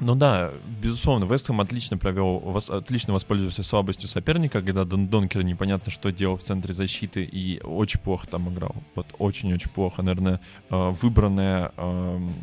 Ну 0.02 0.16
да, 0.16 0.52
безусловно, 0.82 1.26
Вестхэм 1.26 1.60
отлично 1.60 1.98
провел, 1.98 2.58
отлично 2.70 3.14
воспользовался 3.14 3.64
слабостью 3.64 4.08
соперника, 4.08 4.62
когда 4.62 4.86
Дон 4.86 5.08
Донкер 5.08 5.44
непонятно 5.44 5.92
что 5.92 6.12
делал 6.12 6.38
в 6.38 6.44
центре 6.44 6.74
защиты 6.74 7.24
и 7.24 7.60
очень 7.62 8.00
плохо 8.00 8.26
там 8.28 8.52
играл. 8.54 8.76
Вот 8.96 9.08
очень-очень 9.18 9.70
плохо. 9.70 10.02
Наверное, 10.02 10.40
э, 10.70 10.96
выбранная, 11.02 11.74
эм, 11.76 12.34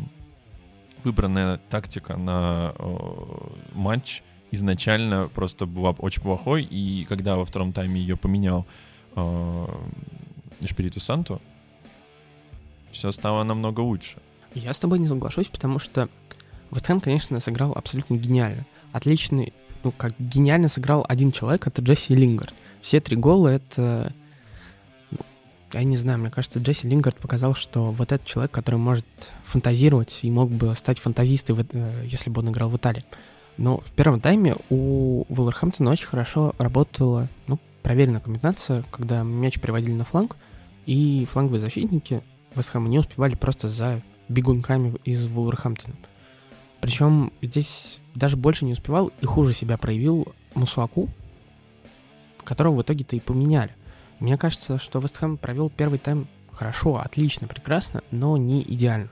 выбранная 1.02 1.58
тактика 1.70 2.18
на 2.18 2.74
э, 2.78 2.96
матч 3.72 4.22
изначально 4.50 5.28
просто 5.34 5.64
была 5.64 5.92
очень 5.92 6.22
плохой, 6.22 6.62
и 6.62 7.06
когда 7.08 7.36
во 7.36 7.46
втором 7.46 7.72
тайме 7.72 8.00
ее 8.02 8.18
поменял 8.18 8.66
э, 9.14 9.66
Шпириту 10.62 11.00
Санту, 11.00 11.40
все 12.90 13.10
стало 13.12 13.44
намного 13.44 13.80
лучше. 13.80 14.18
Я 14.54 14.72
с 14.72 14.78
тобой 14.78 14.98
не 14.98 15.08
соглашусь, 15.08 15.48
потому 15.48 15.78
что 15.78 16.08
Вестхэм, 16.70 17.00
конечно, 17.00 17.40
сыграл 17.40 17.72
абсолютно 17.72 18.16
гениально. 18.16 18.64
Отличный, 18.92 19.52
ну, 19.85 19.92
как 19.92 20.14
гениально 20.18 20.68
сыграл 20.68 21.05
один 21.09 21.33
человек, 21.33 21.66
это 21.66 21.83
Джесси 21.83 22.14
Лингард. 22.14 22.55
Все 22.83 23.00
три 23.00 23.16
гола— 23.16 23.48
это... 23.48 24.12
ну, 25.11 25.18
Я 25.72 25.83
не 25.85 25.96
знаю, 25.96 26.18
мне 26.18 26.31
кажется, 26.31 26.59
Джесси 26.59 26.88
Лингард 26.88 27.16
показал, 27.16 27.55
что 27.55 27.90
вот 27.90 28.12
этот 28.12 28.26
человек, 28.26 28.52
который 28.52 28.76
может 28.76 29.07
фантазировать 29.44 30.20
и 30.22 30.31
мог 30.31 30.50
бы 30.50 30.74
стать 30.74 30.98
фантазистом, 30.98 31.59
э, 31.72 32.05
если 32.05 32.31
бы 32.31 32.40
он 32.40 32.50
играл 32.50 32.68
в 32.68 32.76
Италии. 32.76 33.05
Но 33.57 33.79
в 33.79 33.90
первом 33.92 34.20
тайме 34.20 34.57
у 34.68 35.24
Вулверхэмптона 35.29 35.90
очень 35.90 36.07
хорошо 36.07 36.55
работала, 36.59 37.29
ну, 37.46 37.59
проверенная 37.83 38.20
комбинация, 38.20 38.85
когда 38.90 39.22
мяч 39.22 39.61
приводили 39.61 39.92
на 39.92 40.05
фланг, 40.05 40.37
и 40.87 41.26
фланговые 41.31 41.61
защитники 41.61 42.22
Вестхэма 42.55 42.88
не 42.88 42.98
успевали 42.98 43.35
просто 43.35 43.68
за 43.68 44.02
бегунками 44.29 44.96
из 45.05 45.26
Вулверхэмптона. 45.26 45.94
Причем 46.80 47.32
здесь 47.42 47.98
даже 48.14 48.36
больше 48.36 48.64
не 48.64 48.72
успевал 48.72 49.12
и 49.20 49.26
хуже 49.26 49.52
себя 49.52 49.76
проявил 49.76 50.34
Мусуаку, 50.54 51.08
которого 52.44 52.76
в 52.76 52.82
итоге-то 52.82 53.16
и 53.16 53.20
поменяли. 53.20 53.74
Мне 54.20 54.38
кажется, 54.38 54.78
что 54.78 54.98
Вестхэм 54.98 55.36
провел 55.36 55.68
первый 55.68 55.98
тайм 55.98 56.28
хорошо, 56.50 56.96
отлично, 56.96 57.46
прекрасно, 57.46 58.02
но 58.10 58.36
не 58.36 58.62
идеально. 58.62 59.08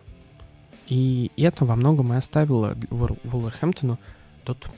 И 0.87 1.31
это 1.37 1.65
во 1.65 1.77
многом 1.77 2.13
и 2.13 2.17
оставило 2.17 2.77
Вулверхэмптону 2.91 3.99
тот, 4.45 4.71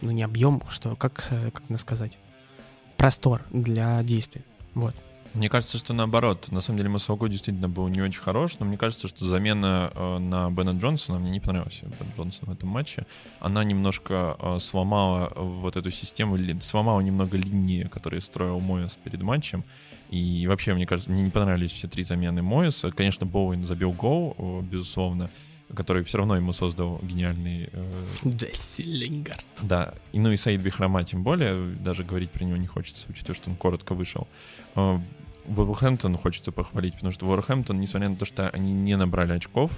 ну 0.00 0.10
не 0.10 0.22
объем, 0.22 0.62
что, 0.68 0.96
как, 0.96 1.28
как 1.52 1.80
сказать, 1.80 2.18
простор 2.96 3.44
для 3.50 4.02
действий. 4.02 4.42
Вот. 4.74 4.94
Мне 5.34 5.48
кажется, 5.48 5.78
что 5.78 5.94
наоборот. 5.94 6.48
На 6.50 6.60
самом 6.60 6.78
деле 6.78 6.88
Масуаку 6.88 7.28
действительно 7.28 7.68
был 7.68 7.86
не 7.88 8.02
очень 8.02 8.20
хорош, 8.20 8.58
но 8.58 8.66
мне 8.66 8.76
кажется, 8.76 9.06
что 9.06 9.24
замена 9.24 9.92
э, 9.94 10.18
на 10.18 10.50
Бена 10.50 10.70
Джонсона, 10.70 11.20
мне 11.20 11.30
не 11.30 11.38
понравился 11.40 11.86
Бен 11.86 12.08
Джонсон 12.16 12.48
в 12.48 12.52
этом 12.52 12.68
матче, 12.68 13.06
она 13.38 13.62
немножко 13.62 14.36
э, 14.38 14.58
сломала 14.58 15.32
вот 15.36 15.76
эту 15.76 15.92
систему, 15.92 16.34
ли- 16.36 16.60
сломала 16.60 17.00
немного 17.00 17.36
линии, 17.36 17.84
которые 17.84 18.20
строил 18.20 18.58
Моэс 18.58 18.98
перед 19.04 19.22
матчем. 19.22 19.62
И 20.10 20.46
вообще, 20.48 20.74
мне 20.74 20.86
кажется, 20.86 21.12
мне 21.12 21.22
не 21.22 21.30
понравились 21.30 21.72
все 21.72 21.86
три 21.86 22.02
замены 22.02 22.42
Моэса. 22.42 22.90
Конечно, 22.90 23.24
Боуэн 23.24 23.64
забил 23.64 23.92
гол, 23.92 24.34
э, 24.36 24.60
безусловно, 24.62 25.30
который 25.76 26.02
все 26.02 26.18
равно 26.18 26.34
ему 26.34 26.52
создал 26.52 26.98
гениальный 27.04 27.68
э, 27.72 28.04
Джесси 28.26 28.82
Лингард. 28.82 29.44
да, 29.62 29.94
и, 30.10 30.18
ну 30.18 30.32
и 30.32 30.36
Саид 30.36 30.60
Бихрама 30.60 31.04
тем 31.04 31.22
более, 31.22 31.76
даже 31.76 32.02
говорить 32.02 32.32
про 32.32 32.42
него 32.42 32.56
не 32.56 32.66
хочется, 32.66 33.06
учитывая, 33.08 33.36
что 33.36 33.50
он 33.50 33.54
коротко 33.54 33.94
вышел. 33.94 34.26
Э, 34.74 34.98
Вулверхэмптон 35.50 36.16
хочется 36.16 36.52
похвалить, 36.52 36.94
потому 36.94 37.12
что 37.12 37.26
Вулверхэмптон, 37.26 37.80
несмотря 37.80 38.08
на 38.08 38.16
то, 38.16 38.24
что 38.24 38.48
они 38.50 38.72
не 38.72 38.96
набрали 38.96 39.32
очков, 39.32 39.72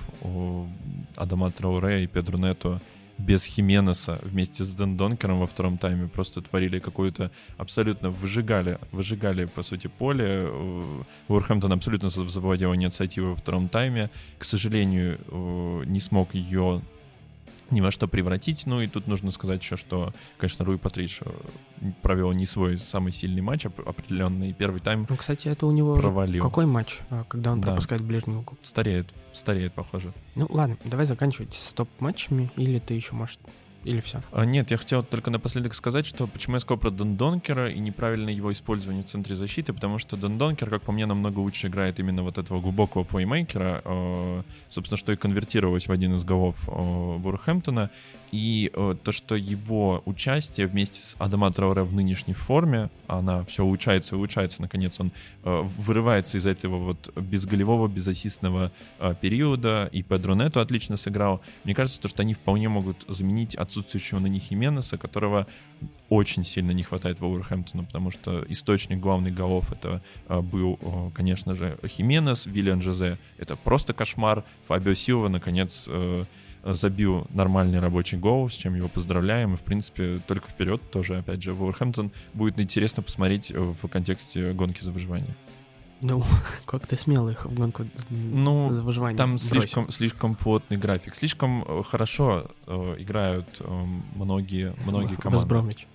Адама 1.16 1.50
Трауре 1.50 2.04
и 2.04 2.06
Педру 2.06 2.37
Нету 2.38 2.80
без 3.18 3.44
Хименеса 3.44 4.18
вместе 4.22 4.64
с 4.64 4.74
Дэн 4.74 4.96
Донкером 4.96 5.40
во 5.40 5.46
втором 5.46 5.78
тайме 5.78 6.08
просто 6.08 6.42
творили 6.42 6.78
какую-то 6.78 7.30
абсолютно 7.56 8.11
выжигали, 8.11 8.78
выжигали 8.90 9.46
по 9.46 9.62
сути 9.62 9.87
поле. 9.87 10.46
Вулверхэмптон 11.28 11.72
абсолютно 11.72 12.08
завладел 12.11 12.74
инициативой 12.74 13.30
во 13.30 13.37
втором 13.37 13.68
тайме. 13.68 14.11
К 14.38 14.44
сожалению, 14.44 15.18
не 15.87 16.00
смог 16.00 16.35
ее 16.35 16.82
ни 17.72 17.80
во 17.80 17.90
что 17.90 18.06
превратить. 18.06 18.66
Ну 18.66 18.80
и 18.80 18.87
тут 18.87 19.06
нужно 19.08 19.30
сказать 19.32 19.62
еще, 19.62 19.76
что, 19.76 20.12
конечно, 20.38 20.64
Руи 20.64 20.76
Патриш 20.78 21.20
э, 21.22 21.30
провел 22.02 22.30
не 22.32 22.46
свой 22.46 22.78
самый 22.78 23.11
сильный 23.12 23.40
матч 23.42 23.66
оп- 23.66 23.87
определенно, 23.87 24.48
и 24.48 24.52
первый 24.52 24.80
тайм 24.80 25.06
Ну, 25.08 25.16
кстати, 25.16 25.48
это 25.48 25.66
у 25.66 25.72
него 25.72 25.94
провалил. 25.96 26.42
какой 26.42 26.66
матч, 26.66 27.00
а, 27.11 27.24
когда 27.24 27.52
он 27.52 27.61
Да. 27.61 27.68
пропускает 27.68 28.02
ближний 28.02 28.37
угол? 28.37 28.56
Стареет, 28.62 29.08
стареет, 29.32 29.72
похоже. 29.72 30.12
Ну, 30.37 30.46
ладно, 30.50 30.76
давай 30.85 31.06
заканчивать 31.06 31.54
с 31.54 31.72
топ-матчами, 31.72 32.52
или 32.56 32.78
ты 32.78 32.94
еще, 32.94 33.14
может, 33.14 33.40
или 33.85 34.01
все. 34.01 34.21
А, 34.33 34.45
нет, 34.45 34.71
я 34.71 34.77
хотел 34.77 35.03
только 35.03 35.31
напоследок 35.31 35.75
сказать, 35.75 36.07
что 36.07 36.27
почему 36.27 36.57
я 36.57 36.61
сказал 36.61 36.79
про 36.79 36.90
Дон 36.90 37.16
Донкера 37.16 37.71
и 37.71 37.79
неправильное 37.79 38.33
его 38.33 38.53
использование 38.53 39.03
в 39.03 39.07
центре 39.07 39.35
защиты, 39.35 39.73
потому 39.73 39.99
что 39.99 40.16
Дон 40.16 40.38
Донкер, 40.38 40.71
как 40.71 40.83
по 40.83 40.92
мне, 40.92 41.07
намного 41.07 41.40
лучше 41.40 41.68
играет 41.68 41.99
именно 42.01 42.23
вот 42.23 42.38
этого 42.38 42.61
глубокого 42.61 43.05
плеймейкера, 43.05 43.83
э, 43.85 44.42
собственно, 44.68 44.97
что 44.97 45.12
и 45.12 45.16
конвертировалось 45.16 45.88
в 45.88 45.92
один 45.92 46.14
из 46.14 46.25
голов 46.25 46.57
э, 46.68 46.73
Вурхэмптона, 46.73 47.90
и 48.33 48.71
э, 48.73 48.97
то, 49.03 49.12
что 49.12 49.35
его 49.37 50.03
участие 50.07 50.66
вместе 50.66 51.03
с 51.03 51.14
Адама 51.18 51.53
Трауре 51.53 51.83
в 51.83 51.92
нынешней 51.92 52.33
форме, 52.33 52.88
она 53.07 53.45
все 53.45 53.62
улучшается 53.62 54.14
и 54.14 54.18
улучшается, 54.18 54.62
наконец 54.62 54.99
он 54.99 55.12
э, 55.45 55.62
вырывается 55.77 56.38
из 56.38 56.47
этого 56.47 56.79
вот 56.79 57.12
безголевого, 57.14 57.88
безассистного 57.88 58.73
э, 58.99 59.14
периода, 59.21 59.88
и 59.92 60.03
Педро 60.03 60.35
Нету 60.35 60.61
отлично 60.61 60.97
сыграл, 60.97 61.42
мне 61.64 61.75
кажется, 61.75 62.01
то, 62.01 62.09
что 62.09 62.23
они 62.23 62.33
вполне 62.33 62.71
могут 62.71 63.05
заменить 63.07 63.55
отсутствующего 63.72 64.18
на 64.18 64.26
них 64.26 64.42
Хименеса, 64.42 64.98
которого 64.98 65.46
очень 66.08 66.44
сильно 66.44 66.72
не 66.72 66.82
хватает 66.82 67.20
Вулверхэмптону, 67.20 67.85
потому 67.87 68.11
что 68.11 68.44
источник 68.48 69.00
главных 69.00 69.35
голов 69.35 69.72
это 69.72 70.02
а, 70.28 70.42
был, 70.42 70.78
конечно 71.14 71.54
же, 71.54 71.78
Хименес, 71.87 72.46
Виллиан 72.46 72.82
Жозе. 72.82 73.18
Это 73.38 73.56
просто 73.56 73.94
кошмар. 73.94 74.44
Фабио 74.68 74.94
Силва, 74.94 75.28
наконец, 75.28 75.87
э, 75.88 76.24
забил 76.64 77.26
нормальный 77.30 77.80
рабочий 77.80 78.18
гол, 78.18 78.48
с 78.48 78.54
чем 78.54 78.74
его 78.74 78.88
поздравляем. 78.88 79.54
И, 79.54 79.56
в 79.56 79.62
принципе, 79.62 80.20
только 80.26 80.48
вперед 80.48 80.82
тоже, 80.90 81.18
опять 81.18 81.42
же, 81.42 81.52
Вулверхэмптон 81.52 82.12
будет 82.35 82.61
интересно 82.61 83.02
посмотреть 83.02 83.50
э, 83.50 83.58
в 83.58 83.88
контексте 83.88 84.52
гонки 84.52 84.82
за 84.82 84.92
выживание. 84.92 85.35
Ну, 86.02 86.24
как 86.66 86.86
ты 86.86 86.96
смело 86.96 87.30
их 87.30 87.46
в 87.46 87.54
гонку 87.54 87.86
Ну, 88.10 88.70
за 88.70 88.82
выживание 88.82 89.16
Там 89.16 89.38
слишком, 89.38 89.90
слишком 89.90 90.34
плотный 90.34 90.76
график. 90.76 91.14
Слишком 91.14 91.64
э, 91.66 91.82
хорошо 91.84 92.50
э, 92.66 92.96
играют 92.98 93.46
э, 93.60 93.84
многие, 94.16 94.74
многие 94.84 95.14
команды. 95.14 95.38
Вест 95.38 95.46
Бромвич. 95.46 95.86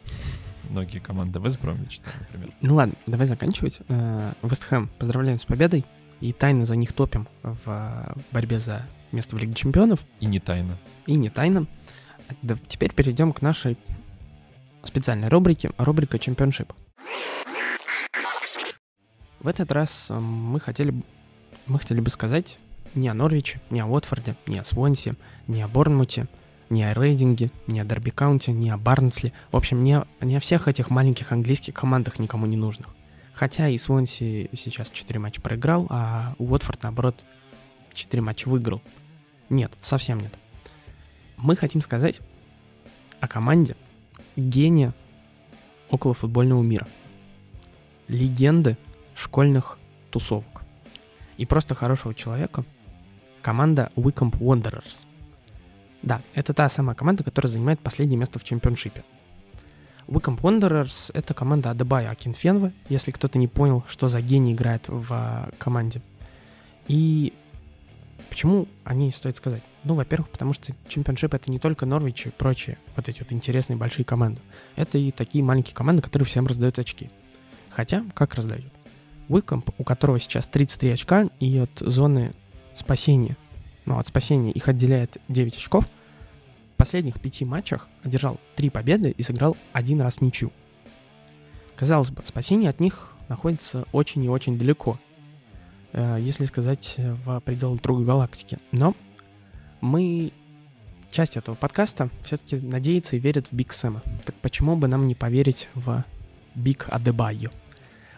Многие 0.70 1.00
команды. 1.00 1.40
Вест 1.40 1.60
Бромвич, 1.60 2.00
да, 2.04 2.12
например. 2.20 2.50
Ну 2.62 2.76
ладно, 2.76 2.96
давай 3.06 3.28
заканчивать. 3.28 3.80
Э, 3.90 4.32
Вест 4.42 4.64
Хэм, 4.64 4.90
поздравляем 4.98 5.40
с 5.40 5.46
победой. 5.46 5.86
И 6.22 6.32
тайно 6.32 6.66
за 6.66 6.76
них 6.76 6.94
топим 6.94 7.28
в 7.44 7.62
э, 7.68 8.14
борьбе 8.32 8.60
за 8.60 8.84
место 9.12 9.36
в 9.36 9.40
Лиге 9.40 9.54
Чемпионов. 9.54 10.00
И 10.22 10.26
не 10.26 10.40
тайно. 10.40 10.78
И 11.06 11.16
не 11.16 11.30
тайно. 11.30 11.68
Да, 12.42 12.58
теперь 12.68 12.94
перейдем 12.94 13.34
к 13.34 13.42
нашей 13.42 13.78
специальной 14.84 15.28
рубрике, 15.28 15.72
рубрика 15.78 16.18
Чемпионшип. 16.18 16.72
В 19.40 19.48
этот 19.48 19.72
раз 19.72 20.08
э, 20.10 20.20
мы 20.20 20.60
хотели, 20.60 20.94
мы 21.68 21.80
хотели 21.80 22.00
бы 22.00 22.10
сказать 22.10 22.58
не 22.96 23.08
о 23.10 23.14
Норвиче, 23.14 23.62
не 23.70 23.80
о 23.82 23.86
Уотфорде, 23.88 24.36
не 24.48 24.60
о 24.60 24.64
Свонсе, 24.64 25.16
не 25.48 25.62
о 25.62 25.68
Борнмуте, 25.68 26.28
не 26.70 26.84
о 26.84 26.94
Рейдинге, 26.94 27.52
не 27.68 27.80
о 27.80 27.86
Дерби 27.86 28.10
Каунте, 28.10 28.52
не 28.52 28.70
о 28.70 28.78
Барнсли. 28.78 29.34
В 29.52 29.58
общем, 29.58 29.84
не, 29.84 30.00
о- 30.00 30.08
не 30.22 30.36
о 30.38 30.40
всех 30.40 30.68
этих 30.68 30.90
маленьких 30.90 31.32
английских 31.32 31.74
командах 31.74 32.20
никому 32.20 32.46
не 32.46 32.58
нужных. 32.58 32.88
Хотя 33.34 33.68
и 33.68 33.78
Свонси 33.78 34.50
сейчас 34.54 34.90
4 34.90 35.20
матча 35.20 35.42
проиграл, 35.42 35.86
а 35.90 36.34
Уотфорд, 36.40 36.82
наоборот, 36.84 37.24
4 37.94 38.22
матча 38.24 38.50
выиграл. 38.50 38.82
Нет, 39.50 39.72
совсем 39.80 40.20
нет. 40.20 40.34
Мы 41.38 41.56
хотим 41.56 41.82
сказать 41.82 42.20
о 43.20 43.28
команде 43.28 43.76
гения 44.36 44.94
около 45.92 46.16
футбольного 46.16 46.64
мира. 46.64 46.88
Легенды 48.08 48.76
школьных 49.18 49.78
тусовок. 50.12 50.62
И 51.38 51.46
просто 51.46 51.76
хорошего 51.76 52.14
человека. 52.14 52.64
Команда 53.42 53.92
Wycombe 53.96 54.38
Wanderers. 54.40 55.06
Да, 56.04 56.22
это 56.34 56.54
та 56.54 56.70
самая 56.70 56.96
команда, 56.96 57.24
которая 57.24 57.52
занимает 57.52 57.80
последнее 57.80 58.18
место 58.18 58.40
в 58.40 58.44
чемпионшипе. 58.44 59.04
Wycombe 60.08 60.40
Wanderers— 60.42 61.12
это 61.14 61.34
команда 61.34 61.72
Адебайо 61.72 62.10
Акинфенва, 62.10 62.72
если 62.88 63.12
кто-то 63.12 63.40
не 63.40 63.48
понял, 63.48 63.84
что 63.88 64.08
за 64.08 64.22
гений 64.22 64.54
играет 64.54 64.88
в 64.88 65.08
а, 65.12 65.50
команде. 65.58 66.02
И 66.88 67.34
почему 68.30 68.68
о 68.86 68.94
ней 68.94 69.12
стоит 69.12 69.36
сказать? 69.36 69.64
Ну, 69.84 69.96
во-первых, 69.96 70.30
потому 70.30 70.54
что 70.54 70.74
чемпионшип— 70.88 71.34
это 71.34 71.52
не 71.52 71.60
только 71.60 71.86
Норвич 71.86 72.28
и 72.28 72.30
прочие 72.30 72.78
вот 72.96 73.10
эти 73.10 73.20
вот 73.20 73.34
интересные 73.34 73.76
большие 73.76 74.06
команды. 74.06 74.42
Это 74.76 74.98
и 74.98 75.12
такие 75.12 75.44
маленькие 75.44 75.76
команды, 75.76 76.02
которые 76.02 76.26
всем 76.26 76.48
раздают 76.48 76.80
очки. 76.80 77.10
Хотя, 77.70 78.04
как 78.14 78.36
раздают? 78.36 78.77
Уиком, 79.30 79.70
у 79.78 79.84
которого 79.84 80.20
сейчас 80.20 80.48
33 80.48 80.92
очка, 80.92 81.30
и 81.40 81.58
от 81.58 81.72
зоны 81.80 82.34
спасения, 82.74 83.36
ну, 83.86 83.98
от 83.98 84.08
спасения 84.08 84.52
их 84.52 84.68
отделяет 84.68 85.18
9 85.28 85.56
очков, 85.56 85.86
в 85.86 86.78
последних 86.78 87.20
пяти 87.20 87.44
матчах 87.44 87.88
одержал 88.04 88.40
три 88.56 88.70
победы 88.70 89.10
и 89.10 89.24
сыграл 89.24 89.58
один 89.74 90.02
раз 90.02 90.18
в 90.18 90.22
ничью. 90.22 90.52
Казалось 91.76 92.12
бы, 92.12 92.22
спасение 92.26 92.70
от 92.70 92.80
них 92.80 93.14
находится 93.30 93.86
очень 93.92 94.24
и 94.24 94.30
очень 94.30 94.58
далеко, 94.58 95.00
э, 95.94 96.18
если 96.20 96.46
сказать 96.46 96.96
э, 96.98 97.14
в 97.26 97.40
пределах 97.42 97.82
другой 97.82 98.06
галактики. 98.06 98.60
Но 98.72 98.96
мы, 99.82 100.32
часть 101.12 101.38
этого 101.38 101.56
подкаста, 101.56 102.10
все-таки 102.24 102.58
надеется 102.58 103.16
и 103.16 103.20
верит 103.20 103.48
в 103.48 103.54
Биг 103.54 103.74
Сэма. 103.74 104.02
Так 104.26 104.36
почему 104.36 104.76
бы 104.76 104.88
нам 104.88 105.06
не 105.06 105.16
поверить 105.16 105.68
в 105.74 106.04
Биг 106.56 106.88
Адебайо? 106.90 107.52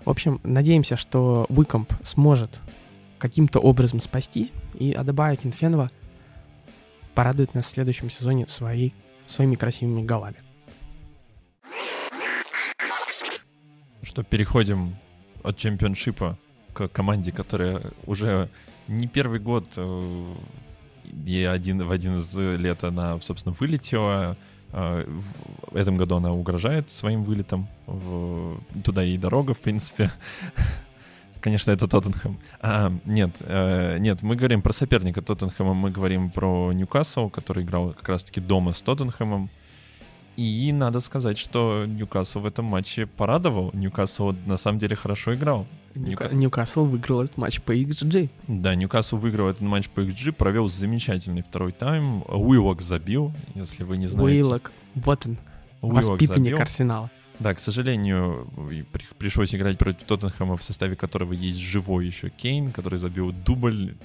В 0.06 0.10
общем, 0.10 0.40
надеемся, 0.44 0.98
что 0.98 1.46
Уиком 1.50 1.94
сможет 2.04 2.60
каким-то 3.18 3.60
образом 3.60 4.02
спастись, 4.02 4.52
и 4.74 4.94
Адебайо 4.94 5.36
Акинфенва 5.36 5.89
порадует 7.14 7.54
нас 7.54 7.66
в 7.66 7.70
следующем 7.70 8.10
сезоне 8.10 8.48
своей, 8.48 8.94
своими 9.28 9.56
красивыми 9.56 10.04
голами. 10.06 10.38
Что, 14.02 14.24
переходим 14.24 14.96
от 15.44 15.58
чемпионшипа 15.58 16.38
к 16.74 16.88
команде, 16.88 17.32
которая 17.32 17.82
уже 18.06 18.50
не 18.88 19.08
первый 19.08 19.40
год 19.40 19.74
э, 19.78 20.36
и 21.26 21.44
один, 21.44 21.84
в 21.84 21.92
один 21.92 22.18
из 22.18 22.36
лет 22.38 22.84
она, 22.84 23.20
собственно, 23.22 23.56
вылетела. 23.60 24.38
Э, 24.72 25.06
в 25.72 25.76
этом 25.76 25.98
году 25.98 26.16
она 26.16 26.32
угрожает 26.32 26.92
своим 26.92 27.24
вылетом. 27.24 27.68
В... 27.88 28.60
Туда 28.84 29.02
ей 29.04 29.18
дорога, 29.18 29.54
в 29.54 29.60
принципе. 29.60 30.12
Конечно, 31.42 31.72
это 31.72 31.88
Тоттенхэм. 31.88 32.38
А, 32.62 32.92
нет, 33.06 33.32
э, 33.40 33.98
нет, 34.00 34.22
мы 34.24 34.36
говорим 34.36 34.62
про 34.62 34.74
соперника 34.74 35.22
Тоттенхэма, 35.22 35.74
мы 35.74 35.90
говорим 35.90 36.30
про 36.32 36.74
Ньюкасл, 36.74 37.30
который 37.30 37.64
играл 37.64 37.94
как 37.94 38.10
раз-таки 38.10 38.42
дома 38.42 38.74
с 38.74 38.82
Тоттенхэмом. 38.82 39.50
И 40.39 40.71
надо 40.71 41.02
сказать, 41.02 41.38
что 41.38 41.84
Ньюкасл 41.86 42.39
в 42.39 42.45
этом 42.45 42.63
матче 42.63 43.06
порадовал. 43.06 43.71
Ньюкасл 43.73 44.32
на 44.45 44.56
самом 44.56 44.80
деле 44.80 44.95
хорошо 44.95 45.36
играл. 45.36 45.67
Ньюка... 45.95 46.30
Ньюкасл 46.30 46.86
выиграл 46.86 47.23
этот 47.23 47.36
матч 47.36 47.60
по 47.60 47.75
XG. 47.75 48.30
Да, 48.47 48.73
Ньюкасл 48.73 49.17
выиграл 49.17 49.49
этот 49.49 49.63
матч 49.63 49.89
по 49.89 49.99
XG, 49.99 50.32
провел 50.32 50.69
замечательный 50.69 51.41
второй 51.41 51.73
тайм. 51.73 52.23
Уиллок 52.25 52.82
забил, 52.82 53.34
если 53.54 53.84
вы 53.84 53.97
не 53.97 54.08
знаете. 54.08 54.39
Уиллок, 54.39 54.71
вот 54.95 55.25
он, 55.25 55.38
Уиллок 55.82 56.06
воспитанник 56.06 56.52
забил. 56.52 56.62
Арсенала. 56.62 57.12
Да, 57.39 57.54
к 57.54 57.60
сожалению, 57.60 58.47
пришлось 59.17 59.54
играть 59.54 59.78
против 59.78 60.06
Тоттенхэма, 60.06 60.56
в 60.56 60.63
составе 60.63 60.95
которого 60.95 61.34
есть 61.34 61.60
живой 61.60 62.06
еще 62.06 62.30
Кейн, 62.30 62.71
который 62.71 62.97
забил 62.97 63.34
дубль. 63.34 63.97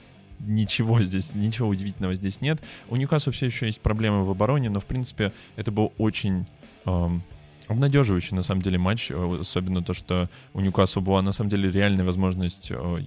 Ничего 0.46 1.02
здесь, 1.02 1.34
ничего 1.34 1.68
удивительного 1.68 2.14
здесь 2.14 2.40
нет. 2.40 2.62
У 2.88 2.96
Ньюкасла 2.96 3.32
все 3.32 3.46
еще 3.46 3.66
есть 3.66 3.80
проблемы 3.80 4.24
в 4.24 4.30
обороне, 4.30 4.70
но, 4.70 4.80
в 4.80 4.84
принципе, 4.84 5.32
это 5.56 5.72
был 5.72 5.92
очень 5.98 6.46
эм, 6.86 7.22
обнадеживающий, 7.68 8.36
на 8.36 8.42
самом 8.42 8.62
деле, 8.62 8.78
матч. 8.78 9.10
Э, 9.10 9.38
особенно 9.40 9.82
то, 9.82 9.94
что 9.94 10.28
у 10.52 10.60
Ньюкасла 10.60 11.00
была, 11.00 11.22
на 11.22 11.32
самом 11.32 11.50
деле, 11.50 11.70
реальная 11.70 12.04
возможность 12.04 12.70
э, 12.70 13.04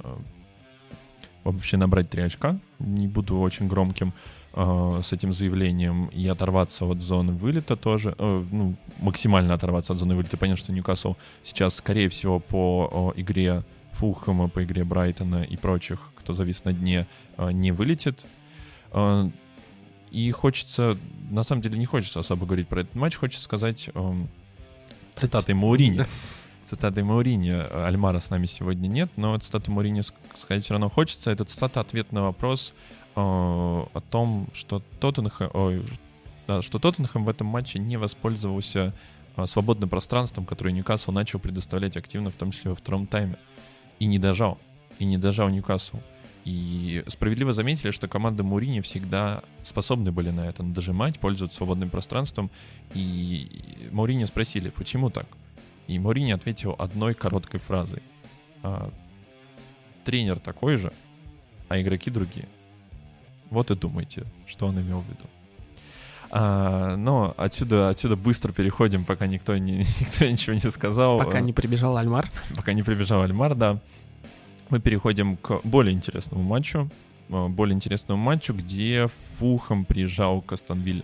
э, 0.00 0.16
вообще 1.44 1.76
набрать 1.76 2.10
три 2.10 2.22
очка. 2.22 2.58
Не 2.78 3.06
буду 3.06 3.38
очень 3.38 3.68
громким 3.68 4.12
э, 4.54 5.00
с 5.02 5.12
этим 5.12 5.32
заявлением 5.32 6.06
и 6.06 6.26
оторваться 6.26 6.84
от 6.84 7.02
зоны 7.02 7.32
вылета 7.32 7.76
тоже, 7.76 8.14
э, 8.18 8.44
ну, 8.50 8.74
максимально 9.00 9.54
оторваться 9.54 9.92
от 9.92 9.98
зоны 9.98 10.14
вылета. 10.14 10.36
Понятно, 10.36 10.58
что 10.58 10.72
Ньюкасл 10.72 11.14
сейчас, 11.42 11.74
скорее 11.74 12.08
всего, 12.08 12.38
по 12.38 13.12
э, 13.16 13.20
игре 13.20 13.64
Фулхэма, 13.92 14.48
по 14.48 14.64
игре 14.64 14.84
Брайтона 14.84 15.42
и 15.42 15.56
прочих, 15.56 16.11
кто 16.22 16.34
завис 16.34 16.64
на 16.64 16.72
дне, 16.72 17.06
э, 17.36 17.52
не 17.52 17.72
вылетит. 17.72 18.26
Э, 18.92 19.28
и 20.10 20.30
хочется, 20.30 20.96
на 21.30 21.42
самом 21.42 21.62
деле 21.62 21.78
не 21.78 21.86
хочется 21.86 22.20
особо 22.20 22.46
говорить 22.46 22.68
про 22.68 22.82
этот 22.82 22.94
матч, 22.94 23.16
хочется 23.16 23.44
сказать 23.44 23.90
э, 23.94 24.12
цитатой 25.14 25.54
Маурини. 25.54 26.04
Цитатой 26.64 27.02
Маурини. 27.02 27.50
Альмара 27.50 28.20
с 28.20 28.30
нами 28.30 28.46
сегодня 28.46 28.88
нет, 28.88 29.10
но 29.16 29.36
цитату 29.38 29.72
Маурини 29.72 30.02
сказать 30.34 30.64
все 30.64 30.74
равно 30.74 30.88
хочется. 30.88 31.30
Это 31.30 31.44
цитата 31.44 31.80
ответ 31.80 32.12
на 32.12 32.22
вопрос, 32.22 32.74
Э, 33.14 33.20
о 33.20 34.00
том, 34.10 34.48
что 34.54 34.82
Тоттенхэм, 35.00 35.50
ой, 35.52 35.84
да, 36.46 36.62
что 36.62 36.78
Тоттенхэм 36.78 37.24
в 37.24 37.28
этом 37.28 37.46
матче 37.46 37.78
не 37.78 37.98
воспользовался 37.98 38.94
э, 39.36 39.46
свободным 39.46 39.90
пространством, 39.90 40.46
которое 40.46 40.72
Ньюкасл 40.72 41.12
начал 41.12 41.38
предоставлять 41.38 41.96
активно, 41.96 42.30
в 42.30 42.34
том 42.34 42.52
числе 42.52 42.70
во 42.70 42.76
втором 42.76 43.06
тайме. 43.06 43.36
И 43.98 44.06
не 44.06 44.18
дожал. 44.18 44.58
И 44.98 45.04
не 45.04 45.18
дожал 45.18 45.50
Ньюкасл. 45.50 45.98
И 46.44 47.04
справедливо 47.06 47.52
заметили, 47.52 47.92
что 47.92 48.08
команды 48.08 48.42
Мурини 48.42 48.80
всегда 48.80 49.42
способны 49.62 50.10
были 50.10 50.30
на 50.30 50.48
это, 50.48 50.62
дожимать, 50.62 51.20
пользоваться 51.20 51.56
свободным 51.56 51.88
пространством. 51.88 52.50
И 52.94 53.88
Мурини 53.92 54.24
спросили, 54.24 54.70
почему 54.70 55.10
так? 55.10 55.26
И 55.86 55.98
Мурини 55.98 56.32
ответил 56.32 56.74
одной 56.78 57.14
короткой 57.14 57.60
фразой. 57.60 58.02
«А, 58.62 58.90
Тренер 60.04 60.40
такой 60.40 60.76
же, 60.78 60.92
а 61.68 61.80
игроки 61.80 62.10
другие. 62.10 62.48
Вот 63.50 63.70
и 63.70 63.76
думайте, 63.76 64.24
что 64.46 64.66
он 64.66 64.80
имел 64.80 65.00
в 65.00 65.08
виду. 65.08 65.28
А, 66.30 66.96
но 66.96 67.34
отсюда, 67.36 67.90
отсюда 67.90 68.16
быстро 68.16 68.52
переходим, 68.52 69.04
пока 69.04 69.26
никто, 69.26 69.56
не, 69.58 69.78
никто 70.00 70.24
ничего 70.24 70.54
не 70.54 70.70
сказал. 70.70 71.18
Пока 71.18 71.40
не 71.40 71.52
прибежал 71.52 71.96
Альмар. 71.96 72.28
Пока 72.56 72.72
не 72.72 72.82
прибежал 72.82 73.22
Альмар, 73.22 73.54
да. 73.54 73.78
Мы 74.72 74.80
переходим 74.80 75.36
к 75.36 75.60
более 75.64 75.92
интересному 75.92 76.42
матчу. 76.42 76.88
А, 77.28 77.48
более 77.48 77.74
интересному 77.74 78.22
матчу, 78.22 78.54
где 78.54 79.10
Фухом 79.36 79.84
приезжал 79.84 80.40
к 80.40 80.52
Астонвилле. 80.52 81.02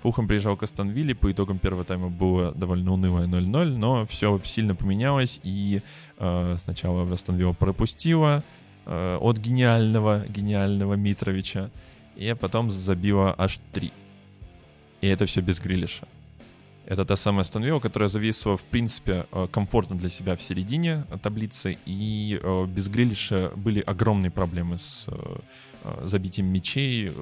Фухом 0.00 0.26
приезжал 0.26 0.56
к 0.56 0.62
Астонвилле, 0.62 1.14
по 1.14 1.30
итогам 1.30 1.58
первого 1.58 1.84
тайма 1.84 2.08
было 2.08 2.52
довольно 2.52 2.94
унылое 2.94 3.26
0-0, 3.26 3.76
но 3.76 4.06
все 4.06 4.40
сильно 4.42 4.74
поменялось, 4.74 5.38
и 5.42 5.82
э, 6.16 6.56
сначала 6.64 7.02
Астон 7.12 7.54
пропустила, 7.54 8.42
э, 8.86 9.18
от 9.20 9.36
гениального, 9.36 10.24
гениального 10.26 10.94
Митровича. 10.94 11.68
И 12.16 12.34
потом 12.40 12.70
забила 12.70 13.34
аж 13.36 13.60
три. 13.74 13.92
И 15.02 15.08
это 15.08 15.26
все 15.26 15.42
без 15.42 15.60
Грилиша. 15.60 16.08
Это 16.88 17.04
та 17.04 17.16
самая 17.16 17.44
Станвилла, 17.44 17.80
которая 17.80 18.08
зависла, 18.08 18.56
в 18.56 18.62
принципе, 18.62 19.26
э, 19.30 19.46
комфортно 19.50 19.98
для 19.98 20.08
себя 20.08 20.34
в 20.36 20.40
середине 20.40 21.04
таблицы, 21.22 21.76
и 21.84 22.40
э, 22.42 22.66
без 22.66 22.88
Грилиша 22.88 23.52
были 23.56 23.80
огромные 23.80 24.30
проблемы 24.30 24.78
с 24.78 25.04
э, 25.06 26.06
забитием 26.06 26.46
мячей, 26.46 27.12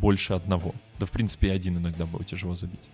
больше 0.00 0.34
одного. 0.34 0.74
Да, 1.00 1.06
в 1.06 1.10
принципе, 1.10 1.46
и 1.46 1.50
один 1.50 1.78
иногда 1.78 2.04
было 2.04 2.22
тяжело 2.22 2.54
забить. 2.54 2.90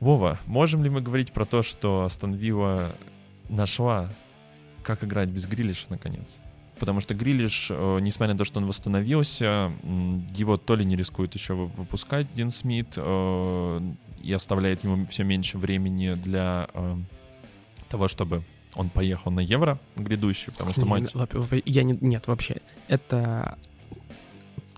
Вова, 0.00 0.40
можем 0.46 0.82
ли 0.82 0.90
мы 0.90 1.02
говорить 1.02 1.32
про 1.32 1.44
то, 1.44 1.62
что 1.62 2.02
Астон 2.02 2.36
нашла, 3.48 4.10
как 4.82 5.04
играть 5.04 5.28
без 5.28 5.46
Грилиша, 5.46 5.86
наконец? 5.88 6.38
Потому 6.78 7.00
что 7.00 7.14
Грилиш, 7.14 7.68
э, 7.70 7.98
несмотря 8.00 8.34
на 8.34 8.38
то, 8.38 8.44
что 8.44 8.60
он 8.60 8.66
восстановился, 8.66 9.72
его 10.34 10.56
то 10.56 10.76
ли 10.76 10.84
не 10.84 10.96
рискует 10.96 11.34
еще 11.34 11.54
выпускать 11.54 12.26
Дин 12.34 12.50
Смит 12.50 12.94
э, 12.96 13.80
и 14.22 14.32
оставляет 14.32 14.84
ему 14.84 15.06
все 15.06 15.24
меньше 15.24 15.58
времени 15.58 16.14
для 16.14 16.68
э, 16.72 16.96
того, 17.88 18.08
чтобы 18.08 18.42
он 18.74 18.90
поехал 18.90 19.30
на 19.30 19.40
Евро 19.40 19.78
грядущий, 19.96 20.52
потому 20.52 20.72
что 20.72 20.86
матч... 20.86 21.10
Я 21.64 21.82
не... 21.82 21.98
Нет, 22.00 22.26
вообще. 22.26 22.58
Это... 22.86 23.58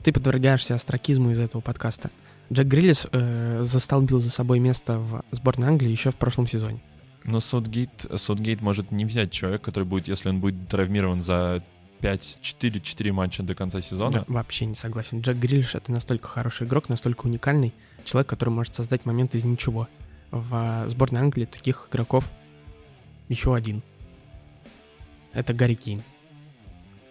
Ты 0.03 0.13
подвергаешься 0.13 0.75
астракизму 0.75 1.31
из 1.31 1.41
этого 1.41 1.61
подкаста. 1.61 2.11
Джек 2.53 2.67
Гриллис 2.67 3.07
э, 3.13 3.61
застолбил 3.63 4.19
за 4.19 4.31
собой 4.31 4.59
место 4.59 4.99
в 4.99 5.23
сборной 5.31 5.69
Англии 5.69 5.91
еще 5.91 6.11
в 6.11 6.17
прошлом 6.17 6.47
сезоне. 6.47 6.81
Но 7.25 7.39
Саутгейт, 7.39 8.07
Саутгейт 8.17 8.61
может 8.61 8.91
не 8.91 9.05
взять 9.05 9.31
человека, 9.31 9.65
который 9.67 9.85
будет, 9.85 10.09
если 10.09 10.31
он 10.31 10.41
будет 10.41 10.69
травмирован 10.69 11.23
за 11.23 11.63
5-4-4 12.01 13.13
матча 13.13 13.43
до 13.43 13.55
конца 13.55 13.81
сезона. 13.81 14.13
Да, 14.13 14.25
вообще 14.29 14.67
не 14.67 14.75
согласен. 14.75 15.21
Джек 15.21 15.37
Грилиш— 15.37 15.75
это 15.77 15.93
настолько 15.93 16.29
хороший 16.29 16.67
игрок, 16.67 16.89
настолько 16.89 17.27
уникальный 17.27 17.73
человек, 18.05 18.29
который 18.29 18.51
может 18.51 18.75
создать 18.75 19.05
момент 19.05 19.35
из 19.35 19.45
ничего. 19.45 19.89
В 20.31 20.49
а, 20.53 20.89
сборной 20.89 21.21
Англии 21.21 21.45
таких 21.45 21.89
игроков 21.91 22.31
еще 23.29 23.55
один. 23.55 23.83
Это 25.33 25.53
Гарри 25.53 25.75
Кейн. 25.75 26.03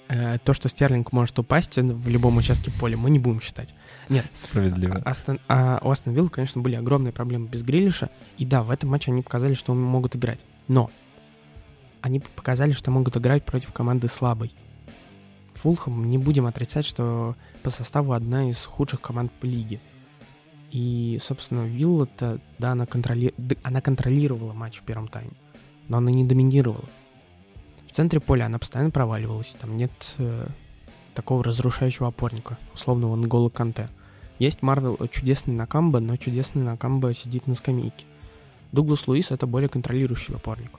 Э, 0.10 0.40
то, 0.44 0.54
что 0.54 0.70
Стерлинг 0.70 1.12
может 1.12 1.38
упасть 1.38 1.78
в 1.78 2.08
любом 2.08 2.38
участке 2.38 2.72
поля, 2.72 2.98
мы 2.98 3.12
не 3.12 3.20
будем 3.20 3.42
считать. 3.42 3.74
Нет. 4.10 4.26
Справедливо. 4.34 5.02
А, 5.06 5.12
Астон, 5.12 5.40
а 5.48 5.80
у 5.84 5.92
Астон 5.92 6.14
Вилл, 6.14 6.30
конечно, 6.30 6.62
были 6.62 6.76
огромные 6.76 7.14
проблемы 7.14 7.48
без 7.48 7.62
Грилиша. 7.62 8.10
И 8.38 8.46
да, 8.46 8.64
в 8.64 8.72
этом 8.72 8.90
матче 8.90 9.12
они 9.12 9.22
показали, 9.22 9.54
что 9.54 9.74
могут 9.74 10.16
играть. 10.16 10.40
Но 10.68 10.90
они 12.02 12.20
показали, 12.20 12.72
что 12.72 12.90
могут 12.90 13.18
играть 13.18 13.46
против 13.46 13.72
команды 13.72 14.08
слабой. 14.08 14.52
Фулхэм, 15.62 16.10
не 16.10 16.18
будем 16.18 16.46
отрицать, 16.46 16.86
что 16.86 17.36
по 17.64 17.70
составу 17.70 18.14
одна 18.14 18.50
из 18.50 18.66
худших 18.66 19.02
команд 19.02 19.32
по 19.32 19.46
лиге. 19.46 19.80
И, 20.72 21.18
собственно, 21.22 21.66
Вилла-то, 21.66 22.40
да, 22.60 22.72
она, 22.72 22.86
контроли... 22.86 23.34
она 23.64 23.82
контролировала 23.82 24.54
матч 24.54 24.78
в 24.78 24.84
первом 24.84 25.08
тайме, 25.08 25.32
но 25.88 25.98
она 25.98 26.12
не 26.12 26.24
доминировала. 26.24 26.86
В 27.88 27.92
центре 27.92 28.20
поля 28.20 28.46
она 28.46 28.60
постоянно 28.60 28.92
проваливалась, 28.92 29.56
там 29.60 29.76
нет 29.76 30.16
э, 30.20 30.48
такого 31.16 31.44
разрушающего 31.44 32.08
опорника, 32.08 32.58
условного 32.74 33.16
Нгола 33.16 33.50
Канте. 33.50 33.90
Есть 34.38 34.62
Марвел 34.62 34.96
э, 35.00 35.08
чудесный 35.12 35.56
Накамба, 35.56 36.00
но 36.00 36.16
чудесный 36.16 36.64
Накамба 36.64 37.14
сидит 37.14 37.48
на 37.48 37.56
скамейке. 37.56 38.06
Дуглас 38.72 39.08
Луис— 39.08 39.32
это 39.32 39.48
более 39.48 39.68
контролирующий 39.70 40.36
опорник. 40.36 40.72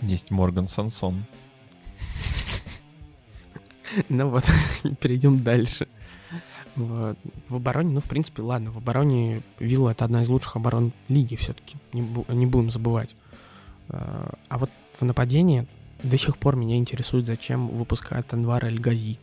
Есть 0.00 0.30
Морган 0.30 0.68
Сансон. 0.68 1.24
Ну 4.08 4.28
вот, 4.28 4.44
перейдем 5.00 5.42
дальше. 5.42 5.88
В, 6.76 7.14
в 7.48 7.56
обороне, 7.56 7.94
ну, 7.94 8.00
в 8.00 8.04
принципе, 8.04 8.42
ладно, 8.42 8.72
в 8.72 8.78
обороне 8.78 9.42
Вилла 9.60 9.90
это 9.90 10.04
одна 10.04 10.22
из 10.22 10.28
лучших 10.28 10.56
оборон 10.56 10.92
лиги 11.08 11.36
все-таки, 11.36 11.76
не, 11.92 12.00
не 12.28 12.46
будем 12.46 12.70
забывать. 12.70 13.14
А, 13.88 14.34
а 14.48 14.58
вот 14.58 14.70
в 14.98 15.02
нападении 15.04 15.68
до 16.02 16.18
сих 16.18 16.36
пор 16.36 16.56
меня 16.56 16.76
интересует, 16.76 17.26
зачем 17.26 17.68
выпускают 17.68 18.32
Анвара 18.32 18.66
Эль-Гази. 18.66 19.18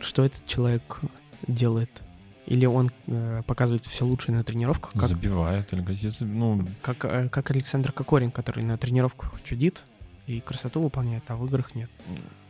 Что 0.00 0.24
этот 0.24 0.44
человек 0.46 1.00
делает? 1.46 2.02
Или 2.46 2.66
он 2.66 2.90
э, 3.06 3.42
показывает 3.46 3.86
все 3.86 4.04
лучшее 4.04 4.34
на 4.34 4.44
тренировках? 4.44 4.92
Как, 4.92 5.08
Забивает 5.08 5.72
Эль-Гази, 5.72 6.24
ну... 6.24 6.66
Как, 6.82 7.04
э, 7.04 7.28
как 7.28 7.50
Александр 7.50 7.92
Кокорин, 7.92 8.30
который 8.30 8.64
на 8.64 8.76
тренировках 8.76 9.40
чудит 9.44 9.84
и 10.26 10.40
красоту 10.40 10.82
выполняет, 10.82 11.22
а 11.28 11.36
в 11.36 11.46
играх 11.46 11.74
нет. 11.74 11.90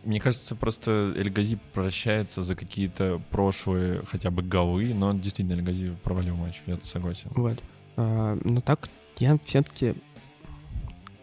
Мне 0.05 0.21
кажется, 0.21 0.55
просто 0.55 1.13
Эльгази 1.17 1.59
прощается 1.73 2.43
за 2.43 2.55
какие-то 2.55 3.21
прошлые 3.31 4.03
хотя 4.07 4.31
бы 4.31 4.43
голы, 4.43 4.93
но 4.95 5.13
действительно 5.15 5.55
Эльгази 5.55 5.97
провалил 6.03 6.37
матч, 6.37 6.63
я 6.67 6.79
согласен. 6.83 7.31
Вот. 7.35 7.59
А, 7.97 8.39
но 8.45 8.61
так 8.61 8.89
я 9.19 9.39
все-таки 9.45 9.95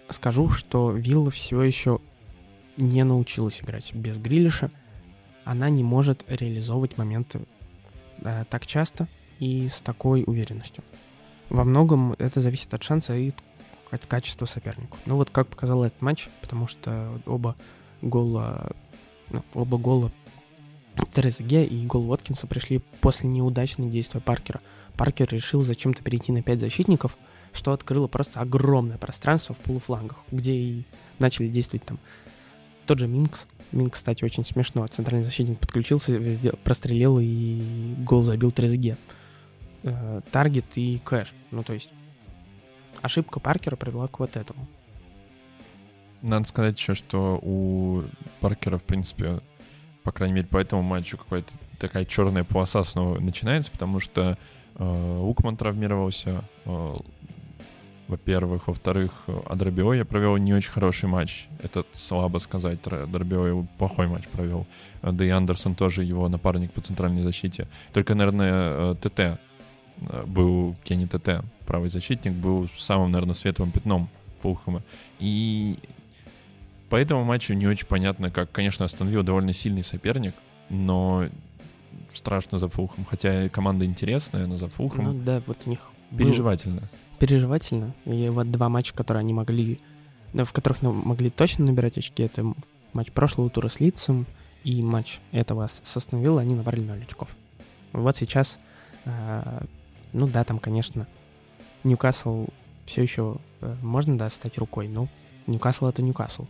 скажу, 0.10 0.50
что 0.50 0.92
Вилла 0.92 1.32
все 1.32 1.62
еще 1.62 2.00
не 2.78 3.04
научилась 3.04 3.62
играть 3.62 3.94
без 3.94 4.18
Грилиша. 4.18 4.72
Она 5.44 5.70
не 5.70 5.84
может 5.84 6.24
реализовывать 6.28 6.98
моменты 6.98 7.42
а, 8.24 8.46
так 8.46 8.66
часто 8.66 9.08
и 9.40 9.70
с 9.70 9.82
такой 9.82 10.24
уверенностью. 10.26 10.84
Во 11.50 11.64
многом 11.64 12.14
это 12.14 12.42
зависит 12.42 12.74
от 12.74 12.82
шанса 12.84 13.16
и 13.16 13.34
от 13.92 14.06
качества 14.06 14.46
сопернику. 14.46 14.98
Ну 15.06 15.18
вот 15.18 15.30
как 15.30 15.48
показал 15.48 15.84
этот 15.84 16.02
матч, 16.02 16.30
потому 16.40 16.68
что 16.68 17.22
оба 17.26 17.56
гола, 18.02 18.72
ну, 19.30 19.44
оба 19.54 19.78
гола 19.78 20.12
Терезеге 21.14 21.66
и 21.66 21.86
гол 21.86 22.10
Уоткинса 22.10 22.48
пришли 22.48 22.80
после 23.00 23.30
неудачных 23.30 23.92
действий 23.92 24.20
Паркера. 24.20 24.62
Паркер 24.98 25.28
решил 25.32 25.64
зачем-то 25.64 26.04
перейти 26.04 26.32
на 26.32 26.42
пять 26.42 26.60
защитников, 26.60 27.18
что 27.54 27.72
открыло 27.72 28.08
просто 28.08 28.40
огромное 28.40 28.98
пространство 28.98 29.56
в 29.56 29.60
полуфлангах, 29.60 30.18
где 30.32 30.54
и 30.54 30.84
начали 31.20 31.48
действовать 31.48 31.86
там 31.86 32.00
тот 32.86 33.00
же 33.00 33.08
Минкс. 33.08 33.48
Минкс, 33.72 34.00
кстати, 34.00 34.24
очень 34.24 34.46
смешно. 34.46 34.86
Центральный 34.88 35.24
защитник 35.24 35.60
подключился, 35.60 36.20
прострелил 36.64 37.20
и 37.20 37.96
гол 38.00 38.22
забил 38.22 38.52
Трезеге. 38.52 38.98
Э, 39.84 40.22
таргет 40.32 40.66
и 40.76 41.02
кэш. 41.04 41.34
Ну, 41.52 41.64
то 41.64 41.74
есть 41.74 41.90
ошибка 43.02 43.40
Паркера 43.40 43.76
привела 43.76 44.08
к 44.08 44.20
вот 44.20 44.36
этому. 44.36 44.68
Надо 46.22 46.48
сказать 46.48 46.80
еще, 46.80 46.94
что 46.94 47.40
у 47.42 48.04
Паркера, 48.40 48.78
в 48.78 48.84
принципе, 48.84 49.40
по 50.04 50.12
крайней 50.12 50.36
мере, 50.36 50.48
по 50.48 50.58
этому 50.58 50.82
матчу 50.82 51.18
какая-то 51.18 51.54
такая 51.80 52.06
черная 52.06 52.44
полоса 52.44 52.84
снова 52.84 53.20
начинается, 53.20 53.72
потому 53.72 54.00
что 54.00 54.38
э, 54.76 55.20
Укман 55.20 55.58
травмировался, 55.58 56.44
э, 56.66 56.96
во-первых. 58.12 58.68
Во-вторых, 58.68 59.24
Адрабио 59.48 60.06
провел 60.06 60.38
не 60.38 60.54
очень 60.54 60.70
хороший 60.72 61.08
матч. 61.08 61.48
Это 61.64 61.86
слабо 61.94 62.38
сказать. 62.40 62.80
Адрабио 62.86 63.66
плохой 63.78 64.08
матч 64.08 64.28
провел. 64.28 64.68
Да 65.02 65.26
и 65.26 65.30
Андерсон 65.30 65.76
тоже 65.76 66.04
его 66.04 66.28
напарник 66.30 66.72
по 66.72 66.82
центральной 66.82 67.24
защите. 67.24 67.68
Только, 67.94 68.14
наверное, 68.14 68.94
э, 68.94 68.96
ТТ 69.02 69.20
э, 69.20 69.38
был 70.26 70.76
Кенни 70.84 71.06
ТТ, 71.06 71.44
правый 71.66 71.90
защитник, 71.90 72.34
был 72.34 72.70
самым, 72.78 73.12
наверное, 73.12 73.34
светлым 73.34 73.72
пятном 73.72 74.10
Фулхэма. 74.42 74.84
И 75.20 75.80
по 76.92 76.98
этому 76.98 77.24
матчу 77.24 77.54
не 77.54 77.68
очень 77.68 77.88
понятно, 77.88 78.30
как, 78.30 78.52
конечно, 78.52 78.84
остановил 78.84 79.24
довольно 79.24 79.54
сильный 79.54 79.82
соперник, 79.82 80.36
но 80.70 81.26
страшно 82.14 82.60
за 82.60 82.68
Фулхэм. 82.68 83.06
Хотя 83.06 83.48
команда 83.48 83.86
интересная, 83.86 84.46
но 84.46 84.58
за 84.58 84.68
Фулхэм 84.68 85.06
ну, 85.06 85.14
да, 85.14 85.42
вот 85.48 85.58
у 85.66 85.70
них 85.70 85.80
переживательно. 86.16 86.82
Был 86.82 86.88
переживательно. 87.18 87.96
И 88.04 88.28
вот 88.28 88.52
два 88.52 88.68
матча, 88.68 88.94
которые 88.94 89.22
они 89.22 89.34
могли, 89.34 89.80
в 90.34 90.52
которых 90.52 90.82
могли 90.82 91.30
точно 91.30 91.64
набирать 91.64 91.98
очки, 91.98 92.24
это 92.24 92.54
матч 92.92 93.10
прошлого 93.12 93.50
тура 93.50 93.70
с 93.70 93.80
Лицем 93.80 94.26
и 94.66 94.82
матч 94.84 95.20
этого 95.32 95.68
с 95.68 95.96
Астон 95.96 96.40
они 96.40 96.56
набрали 96.56 96.82
0 96.82 97.04
очков. 97.04 97.30
Вот 97.94 98.18
сейчас, 98.18 98.60
э, 99.06 99.62
ну 100.12 100.28
да, 100.28 100.44
там, 100.44 100.60
конечно, 100.60 101.08
Ньюкасл 101.86 102.48
все 102.86 103.02
еще 103.02 103.38
э, 103.62 103.76
можно, 103.82 104.18
да, 104.18 104.30
стать 104.30 104.58
рукой, 104.58 104.90
но 104.90 105.08
Ньюкасл 105.48 105.86
это 105.86 106.02
Ньюкасл. 106.02 106.48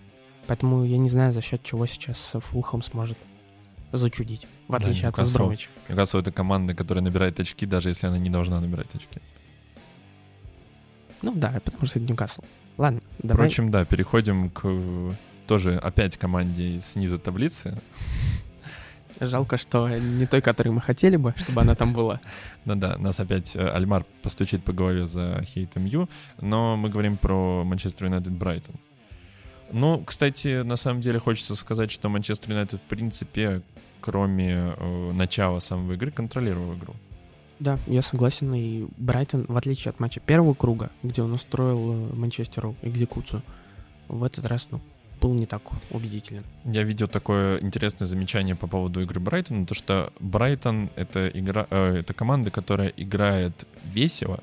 Поэтому 0.47 0.83
я 0.83 0.97
не 0.97 1.09
знаю, 1.09 1.31
за 1.31 1.41
счет 1.41 1.63
чего 1.63 1.85
сейчас 1.85 2.35
Фулхэм 2.37 2.83
сможет 2.83 3.17
зачудить, 3.91 4.47
в 4.67 4.75
отличие 4.75 5.03
да, 5.03 5.09
от 5.09 5.17
Вестбромича. 5.19 5.69
Ньюкасл— 5.89 6.17
это 6.19 6.31
команда, 6.31 6.73
которая 6.73 7.03
набирает 7.03 7.39
очки, 7.39 7.65
даже 7.65 7.89
если 7.89 8.07
она 8.07 8.17
не 8.17 8.29
должна 8.29 8.59
набирать 8.59 8.93
очки. 8.95 9.19
Ну 11.21 11.33
да, 11.35 11.61
потому 11.63 11.85
что 11.85 11.99
это 11.99 12.07
Ньюкасл. 12.09 12.41
Ладно, 12.77 13.01
давай. 13.19 13.47
Впрочем, 13.47 13.69
да, 13.69 13.85
переходим 13.85 14.49
к 14.49 15.15
тоже 15.47 15.75
опять 15.77 16.17
команде 16.17 16.79
снизу 16.79 17.19
таблицы. 17.19 17.77
Жалко, 19.19 19.57
что 19.57 19.87
не 19.87 20.25
той, 20.25 20.41
которой 20.41 20.69
мы 20.69 20.81
хотели 20.81 21.15
бы, 21.15 21.35
чтобы 21.37 21.61
она 21.61 21.75
там 21.75 21.93
была. 21.93 22.19
Да-да, 22.65 22.97
нас 22.97 23.19
опять 23.19 23.55
э, 23.55 23.69
Альмар 23.69 24.03
постучит 24.23 24.63
по 24.63 24.73
голове 24.73 25.05
за 25.05 25.43
хейт 25.45 25.75
МЮ, 25.75 26.09
но 26.39 26.75
мы 26.75 26.89
говорим 26.89 27.17
про 27.17 27.63
Манчестер 27.63 28.05
Юнайтед 28.05 28.33
Брайтон. 28.33 28.75
Ну, 29.72 30.03
кстати, 30.05 30.63
на 30.63 30.76
самом 30.76 31.01
деле 31.01 31.19
хочется 31.19 31.55
сказать, 31.55 31.91
что 31.91 32.09
Манчестер 32.09 32.51
Юнайтед, 32.51 32.80
в 32.80 32.89
принципе, 32.89 33.61
кроме 34.01 34.74
э, 34.78 35.11
начала 35.13 35.59
самой 35.59 35.95
игры, 35.95 36.11
контролировал 36.11 36.74
игру. 36.76 36.93
Да, 37.59 37.78
я 37.86 38.01
согласен. 38.01 38.53
И 38.55 38.88
Брайтон, 38.97 39.45
в 39.47 39.55
отличие 39.55 39.91
от 39.91 39.99
матча 39.99 40.19
первого 40.19 40.53
круга, 40.53 40.89
где 41.03 41.22
он 41.22 41.32
устроил 41.34 41.93
э, 41.93 42.15
Манчестеру 42.15 42.76
экзекуцию, 42.82 43.43
в 44.07 44.24
этот 44.24 44.45
раз, 44.45 44.67
ну, 44.72 44.82
был 45.22 45.34
не 45.34 45.45
так 45.45 45.61
убедителен. 45.91 46.43
Я 46.65 46.84
видел 46.84 47.07
такое 47.07 47.59
интересное 47.59 48.07
замечание 48.07 48.55
по 48.55 48.67
поводу 48.67 49.01
игры 49.01 49.19
Брайтона, 49.19 49.65
то 49.65 49.76
что 49.76 50.11
Брайтон— 50.19 50.89
это, 50.95 51.28
игра, 51.28 51.67
э, 51.69 51.97
это 51.99 52.13
команда, 52.13 52.49
которая 52.49 52.89
играет 52.97 53.67
весело, 53.84 54.41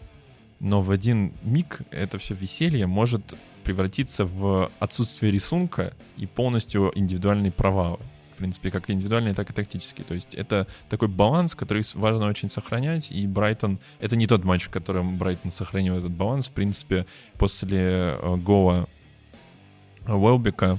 но 0.60 0.82
в 0.82 0.90
один 0.90 1.32
миг 1.42 1.80
это 1.90 2.18
все 2.18 2.34
веселье 2.34 2.86
может 2.86 3.34
превратиться 3.64 4.24
в 4.24 4.70
отсутствие 4.78 5.30
рисунка 5.30 5.92
и 6.16 6.26
полностью 6.26 6.92
индивидуальный 6.94 7.52
провал 7.52 8.00
в 8.38 8.40
принципе, 8.40 8.70
как 8.70 8.88
индивидуальные, 8.88 9.34
так 9.34 9.50
и 9.50 9.52
тактические. 9.52 10.04
То 10.04 10.14
есть 10.14 10.32
это 10.36 10.68
такой 10.88 11.08
баланс, 11.08 11.56
который 11.56 11.82
важно 11.94 12.28
очень 12.28 12.48
сохранять, 12.48 13.10
и 13.10 13.26
Брайтон... 13.26 13.80
Это 13.98 14.14
не 14.14 14.28
тот 14.28 14.44
матч, 14.44 14.66
в 14.66 14.70
котором 14.70 15.18
Брайтон 15.18 15.50
сохранил 15.50 15.96
этот 15.96 16.12
баланс. 16.12 16.46
В 16.46 16.52
принципе, 16.52 17.04
после 17.36 17.80
э, 17.80 18.36
гола 18.36 18.86
Уэлбика, 20.06 20.78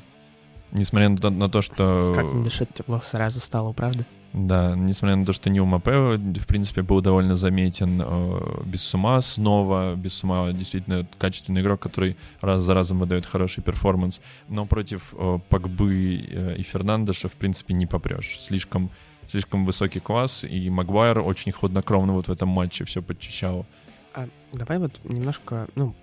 несмотря 0.71 1.09
на 1.09 1.49
то, 1.49 1.61
что... 1.61 2.13
Как 2.15 2.23
не 2.23 2.45
дышать 2.45 2.73
тепло 2.73 3.01
сразу 3.01 3.41
стало, 3.41 3.73
правда? 3.73 4.05
Да, 4.33 4.75
несмотря 4.75 5.15
на 5.15 5.25
то, 5.25 5.33
что 5.33 5.49
Нил 5.49 5.65
Мапе, 5.65 5.91
в 5.91 6.47
принципе, 6.47 6.83
был 6.83 7.01
довольно 7.01 7.35
заметен 7.35 8.01
э, 8.05 8.61
без 8.65 8.83
сума 8.83 9.21
снова, 9.21 9.95
без 9.95 10.13
сума 10.13 10.53
действительно 10.53 11.07
качественный 11.17 11.61
игрок, 11.61 11.79
который 11.79 12.15
раз 12.39 12.61
за 12.61 12.75
разом 12.75 12.99
выдает 12.99 13.25
хороший 13.25 13.63
перформанс, 13.63 14.21
но 14.47 14.67
против 14.67 15.15
э, 15.17 15.39
Пакбы 15.49 16.23
э, 16.29 16.55
и 16.57 16.61
Фернандеша, 16.61 17.27
в 17.27 17.33
принципе, 17.33 17.73
не 17.73 17.87
попрешь. 17.87 18.39
Слишком, 18.39 18.91
слишком 19.25 19.65
высокий 19.65 19.99
класс, 19.99 20.43
и 20.43 20.69
Магуайр 20.69 21.19
очень 21.19 21.51
хладнокровно 21.51 22.13
вот 22.13 22.27
в 22.27 22.31
этом 22.31 22.49
матче 22.49 22.85
все 22.85 23.01
подчищал. 23.01 23.65
А 24.13 24.27
давай 24.53 24.77
вот 24.77 24.99
немножко, 25.05 25.67
ну, 25.73 25.95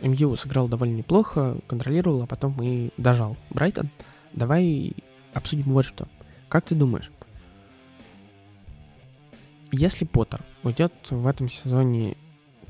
МЮ 0.00 0.36
сыграл 0.36 0.68
довольно 0.68 0.94
неплохо, 0.94 1.56
контролировал, 1.66 2.22
а 2.22 2.26
потом 2.26 2.56
и 2.62 2.90
дожал 2.98 3.36
Брайтон. 3.50 3.88
Давай 4.32 4.92
обсудим 5.32 5.72
вот 5.72 5.86
что. 5.86 6.06
Как 6.48 6.64
ты 6.64 6.76
думаешь, 6.76 7.10
если 9.74 10.04
Поттер 10.04 10.42
уйдет 10.62 10.92
в 11.10 11.26
этом 11.26 11.48
сезоне, 11.48 12.16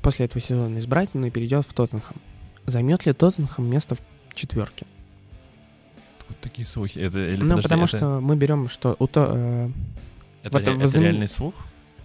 после 0.01 0.25
этого 0.25 0.41
сезона 0.41 0.77
из 0.77 0.85
Брайтона 0.85 1.25
и 1.25 1.31
перейдет 1.31 1.65
в 1.65 1.73
Тоттенхэм, 1.73 2.17
займет 2.65 3.05
ли 3.05 3.13
Тоттенхэм 3.13 3.65
место 3.65 3.95
в 3.95 4.33
четверке? 4.33 4.85
Вот 6.27 6.37
такие 6.39 6.65
слухи. 6.65 6.99
Это, 6.99 7.19
или, 7.19 7.41
ну, 7.41 7.49
подожди, 7.49 7.63
потому 7.63 7.83
это... 7.85 7.97
что 7.97 8.19
мы 8.19 8.35
берем, 8.35 8.67
что 8.67 8.95
у 8.99 9.07
то, 9.07 9.31
э, 9.35 9.69
это, 10.43 10.57
вот, 10.57 10.67
это 10.67 10.87
знам... 10.87 11.03
реальный 11.03 11.27
слух? 11.27 11.53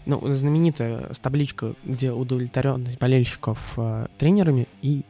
Ну, 0.07 0.21
знаменитая 0.31 1.13
табличка, 1.21 1.75
где 1.85 2.11
удовлетворенность 2.13 2.99
болельщиков 2.99 3.75
э, 3.77 4.07
тренерами 4.19 4.67
и 4.83 5.03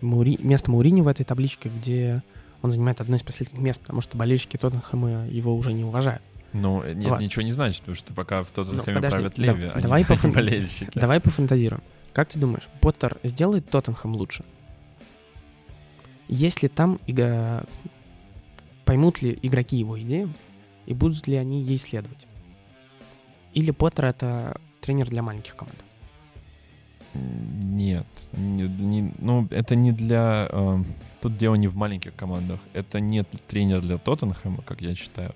Маури... 0.00 0.38
место 0.42 0.70
Маурини 0.70 1.00
в 1.00 1.08
этой 1.08 1.24
табличке, 1.24 1.70
где 1.70 2.22
он 2.60 2.72
занимает 2.72 3.00
одно 3.00 3.16
из 3.16 3.22
последних 3.22 3.58
мест, 3.58 3.80
потому 3.80 4.00
что 4.00 4.16
болельщики 4.16 4.56
Тоттенхэма 4.56 5.26
его 5.26 5.56
уже 5.56 5.72
не 5.72 5.84
уважают. 5.84 6.22
Ну, 6.52 6.84
нет, 6.84 7.10
Ладно. 7.10 7.24
ничего 7.24 7.42
не 7.42 7.52
значит, 7.52 7.80
потому 7.80 7.96
что 7.96 8.12
пока 8.12 8.42
в 8.42 8.50
Тоттенхэме 8.50 9.00
ну, 9.00 9.08
правят 9.08 9.38
Леви, 9.38 9.62
да, 9.62 9.72
а 9.72 9.80
давай 9.80 10.00
не 10.02 10.06
пофан... 10.08 10.32
болельщики. 10.32 10.98
Давай 10.98 11.20
пофантазируем. 11.20 11.82
Как 12.12 12.28
ты 12.28 12.38
думаешь, 12.38 12.68
Поттер 12.80 13.18
сделает 13.22 13.68
Тоттенхэм 13.70 14.14
лучше? 14.14 14.44
Если 16.28 16.68
там 16.68 16.98
иго... 17.06 17.64
поймут 18.84 19.22
ли 19.22 19.38
игроки 19.42 19.76
его 19.76 19.98
идею, 20.00 20.32
и 20.86 20.94
будут 20.94 21.26
ли 21.26 21.36
они 21.36 21.62
ей 21.62 21.78
следовать? 21.78 22.26
Или 23.54 23.70
Поттер— 23.70 24.04
это 24.06 24.60
тренер 24.80 25.08
для 25.08 25.22
маленьких 25.22 25.56
команд? 25.56 25.78
Нет, 27.14 28.06
не, 28.32 28.62
не, 28.62 29.12
ну 29.18 29.46
это 29.50 29.74
не 29.74 29.92
для... 29.92 30.48
Э, 30.50 30.82
тут 31.20 31.36
дело 31.36 31.56
не 31.56 31.68
в 31.68 31.76
маленьких 31.76 32.14
командах. 32.14 32.60
Это 32.72 33.00
не 33.00 33.22
тренер 33.22 33.82
для 33.82 33.98
Тоттенхэма, 33.98 34.62
как 34.62 34.80
я 34.80 34.94
считаю. 34.94 35.34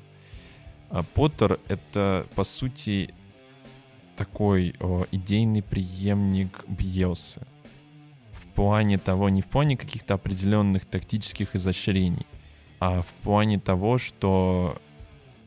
А 0.90 1.02
Поттер— 1.02 1.58
это, 1.68 2.26
по 2.34 2.44
сути, 2.44 3.14
такой 4.16 4.74
о, 4.80 5.06
идейный 5.12 5.62
преемник 5.62 6.64
Бьелсы. 6.66 7.42
В 8.32 8.46
плане 8.54 8.98
того, 8.98 9.28
не 9.28 9.42
в 9.42 9.46
плане 9.46 9.76
каких-то 9.76 10.14
определенных 10.14 10.86
тактических 10.86 11.54
изощрений, 11.54 12.26
а 12.80 13.02
в 13.02 13.12
плане 13.22 13.58
того, 13.58 13.98
что 13.98 14.80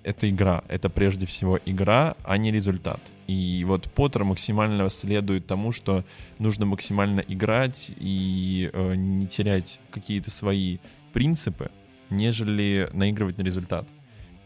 это 0.03 0.29
игра. 0.29 0.63
Это 0.67 0.89
прежде 0.89 1.25
всего 1.25 1.59
игра, 1.65 2.15
а 2.23 2.37
не 2.37 2.51
результат. 2.51 2.99
И 3.27 3.63
вот 3.67 3.91
Поттер 3.91 4.23
максимально 4.23 4.89
следует 4.89 5.45
тому, 5.45 5.71
что 5.71 6.03
нужно 6.39 6.65
максимально 6.65 7.19
играть 7.19 7.91
и 7.97 8.69
э, 8.71 8.95
не 8.95 9.27
терять 9.27 9.79
какие-то 9.91 10.31
свои 10.31 10.77
принципы, 11.13 11.69
нежели 12.09 12.89
наигрывать 12.93 13.37
на 13.37 13.43
результат. 13.43 13.87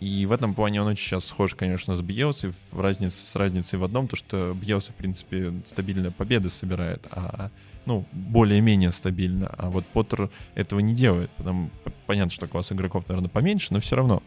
И 0.03 0.25
в 0.25 0.33
этом 0.33 0.53
плане 0.53 0.81
он 0.81 0.87
очень 0.87 1.05
сейчас 1.05 1.23
схож, 1.25 1.55
конечно, 1.55 1.95
с 1.95 2.01
Бьелсой, 2.01 2.51
в 2.71 2.81
разнице, 2.81 3.25
с 3.25 3.37
разницей 3.37 3.79
в 3.79 3.85
одном, 3.85 4.09
то 4.09 4.17
что 4.17 4.53
Бьелса, 4.53 4.91
в 4.91 4.95
принципе, 4.95 5.53
стабильно 5.65 6.11
победы 6.11 6.49
собирает, 6.49 7.07
а 7.11 7.49
ну, 7.85 8.05
более-менее 8.11 8.91
стабильно, 8.91 9.47
а 9.57 9.69
вот 9.69 9.85
Поттер 9.85 10.29
этого 10.55 10.81
не 10.81 10.93
делает. 10.93 11.29
Потому, 11.37 11.69
понятно, 12.05 12.31
что 12.31 12.47
класс 12.47 12.73
игроков, 12.73 13.05
наверное, 13.07 13.29
поменьше, 13.29 13.73
но 13.73 13.79
все 13.79 13.95
равно. 13.95 14.21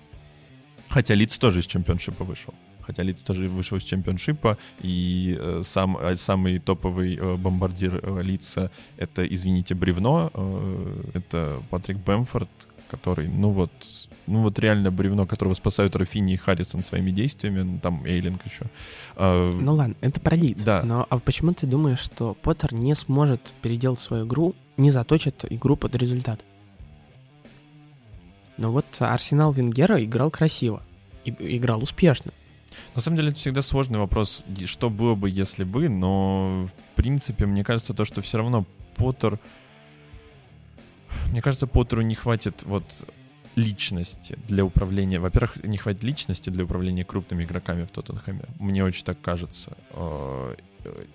Хотя 0.89 1.15
Лиц 1.15 1.37
тоже 1.37 1.61
из 1.61 1.67
чемпионшипа 1.67 2.25
вышел. 2.25 2.55
Хотя 2.81 3.03
Лиц 3.03 3.23
тоже 3.23 3.47
вышел 3.47 3.77
из 3.77 3.85
чемпионшипа, 3.85 4.57
и 4.81 5.37
э, 5.39 5.61
сам, 5.63 5.99
э, 5.99 6.17
самый 6.17 6.59
топовый 6.59 7.17
э, 7.17 7.37
бомбардир 7.37 8.01
э, 8.03 8.23
Лица— 8.23 8.71
это, 8.97 9.27
извините, 9.27 9.75
бревно, 9.75 10.31
э, 10.33 11.03
это 11.13 11.63
Патрик 11.69 11.99
Бэмфорд, 11.99 12.49
который, 12.89 13.29
ну 13.29 13.51
вот, 13.51 13.73
ну 14.27 14.43
вот 14.43 14.59
реально 14.59 14.91
бревно, 14.91 15.27
которого 15.27 15.55
спасают 15.55 15.97
Рафини 15.97 16.35
и 16.35 16.37
Харрисон 16.37 16.83
своими 16.83 17.11
действиями, 17.11 17.63
ну, 17.63 17.79
там 17.79 18.05
Эйлинг 18.05 18.45
еще. 18.45 18.65
А, 19.17 19.49
ну 19.51 19.75
ладно, 19.75 19.95
это 20.01 20.21
про 20.21 20.37
лиц. 20.37 20.63
Да. 20.63 20.83
Но 20.83 21.07
а 21.09 21.19
почему 21.19 21.53
ты 21.53 21.67
думаешь, 21.67 22.01
что 22.01 22.35
Поттер 22.35 22.75
не 22.75 22.95
сможет 22.95 23.53
переделать 23.63 24.01
свою 24.01 24.27
игру, 24.27 24.55
не 24.77 24.91
заточит 24.91 25.45
игру 25.51 25.77
под 25.77 25.95
результат? 25.95 26.45
Ну 28.57 28.73
вот 28.73 28.87
Арсенал 28.99 29.53
Венгера 29.53 30.03
играл 30.03 30.31
красиво, 30.31 30.83
и, 31.25 31.31
играл 31.57 31.83
успешно. 31.83 32.33
На 32.95 33.01
самом 33.01 33.17
деле 33.17 33.31
это 33.31 33.39
всегда 33.39 33.63
сложный 33.63 33.99
вопрос, 33.99 34.45
что 34.67 34.91
было 34.91 35.15
бы, 35.15 35.31
если 35.31 35.65
бы, 35.65 35.89
но 35.89 36.69
в 36.69 36.97
принципе 36.97 37.47
мне 37.47 37.65
кажется 37.65 37.95
то, 37.95 38.05
что 38.05 38.23
все 38.23 38.39
равно 38.39 38.67
Поттер... 38.97 39.39
Мне 41.31 41.43
кажется, 41.43 41.67
Поттеру 41.67 42.03
не 42.03 42.15
хватит 42.15 42.65
вот 42.65 42.85
личности 43.57 44.39
для 44.47 44.65
управления. 44.65 45.19
Во-первых, 45.19 45.65
не 45.65 45.79
хватит 45.79 46.05
личности 46.05 46.51
для 46.51 46.65
управления 46.65 47.05
крупными 47.05 47.45
игроками 47.45 47.85
в 47.85 47.91
Тоттенхэме. 47.91 48.45
Мне 48.59 48.85
очень 48.85 49.05
так 49.05 49.21
кажется. 49.21 49.77
А, 49.91 50.55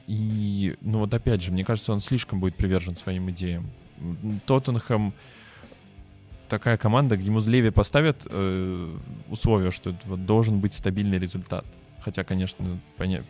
и, 0.08 0.76
ну 0.82 1.00
вот 1.00 1.14
опять 1.14 1.42
же, 1.42 1.52
мне 1.52 1.64
кажется, 1.64 1.94
он 1.94 2.02
слишком 2.02 2.39
будет 2.39 2.56
привержен 2.56 2.96
своим 2.96 3.30
идеям. 3.30 3.70
Тоттенхэм 4.48 5.14
такая 6.50 6.78
команда, 6.78 7.16
где 7.16 7.28
ему 7.28 7.39
Леви 7.39 7.70
поставят 7.70 8.28
э, 8.30 8.98
условия, 9.30 9.72
что 9.72 9.96
вот 10.06 10.26
должен 10.26 10.60
быть 10.60 10.74
стабильный 10.74 11.20
результат. 11.20 11.66
Хотя, 12.00 12.24
конечно, 12.24 12.80
поня- 12.98 13.24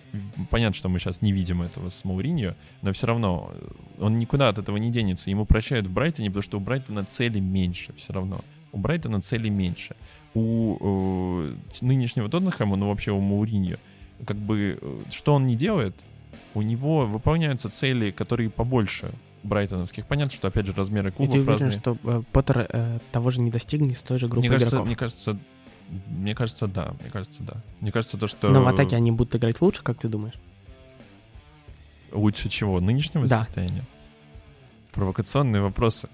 понятно, 0.49 0.73
что 0.73 0.87
мы 0.87 0.99
сейчас 0.99 1.21
не 1.21 1.33
видим 1.33 1.61
этого 1.61 1.89
с 1.89 2.05
Мауриньо, 2.05 2.55
но 2.81 2.93
все 2.93 3.07
равно 3.07 3.53
он 3.99 4.17
никуда 4.17 4.47
от 4.47 4.57
этого 4.57 4.77
не 4.77 4.89
денется. 4.89 5.29
Ему 5.29 5.45
прощают 5.45 5.87
в 5.87 5.91
Брайтоне, 5.91 6.29
потому 6.29 6.41
что 6.41 6.57
у 6.57 6.61
Брайтона 6.61 7.03
цели 7.03 7.39
меньше 7.39 7.93
все 7.97 8.13
равно. 8.13 8.41
У 8.71 8.77
Брайтона 8.77 9.21
цели 9.21 9.49
меньше. 9.49 9.95
У 10.33 10.77
э, 10.79 11.55
нынешнего 11.81 12.29
Тоттенхэма, 12.29 12.77
ну 12.77 12.89
вообще 12.89 13.11
у 13.11 13.19
Мауриньо, 13.19 13.77
как 14.25 14.37
бы, 14.37 14.79
э, 14.81 14.99
что 15.09 15.33
он 15.33 15.47
не 15.47 15.55
делает, 15.55 15.95
у 16.53 16.61
него 16.61 17.05
выполняются 17.05 17.69
цели, 17.69 18.11
которые 18.11 18.49
побольше 18.49 19.11
брайтоновских. 19.43 20.05
Понятно, 20.05 20.33
что, 20.33 20.47
опять 20.47 20.67
же, 20.67 20.73
размеры 20.73 21.11
клубов 21.11 21.35
И 21.35 21.37
ты 21.37 21.39
уверен, 21.39 21.65
разные. 21.65 21.79
что 21.79 21.97
э, 22.03 22.23
Поттер 22.31 22.67
э, 22.69 22.99
того 23.11 23.29
же 23.29 23.41
не 23.41 23.51
достигнет 23.51 23.97
с 23.97 24.03
той 24.03 24.19
же 24.19 24.27
группой 24.27 24.47
мне 24.47 24.49
кажется, 24.49 24.75
игроков? 24.75 24.87
Мне 24.87 24.95
кажется, 24.95 25.37
мне 26.07 26.35
кажется, 26.35 26.67
да. 26.67 26.93
Мне 27.01 27.09
кажется, 27.09 27.43
да. 27.43 27.53
Мне 27.79 27.91
кажется, 27.91 28.17
то, 28.17 28.27
что... 28.27 28.49
Но 28.49 28.63
в 28.63 28.67
атаке 28.67 28.95
они 28.95 29.11
будут 29.11 29.35
играть 29.35 29.59
лучше, 29.61 29.81
как 29.83 29.97
ты 29.97 30.07
думаешь? 30.07 30.35
Лучше 32.11 32.49
чего? 32.49 32.79
Нынешнего 32.79 33.27
да. 33.27 33.39
состояния? 33.43 33.83
Провокационные 34.91 35.61
вопросы. 35.61 36.09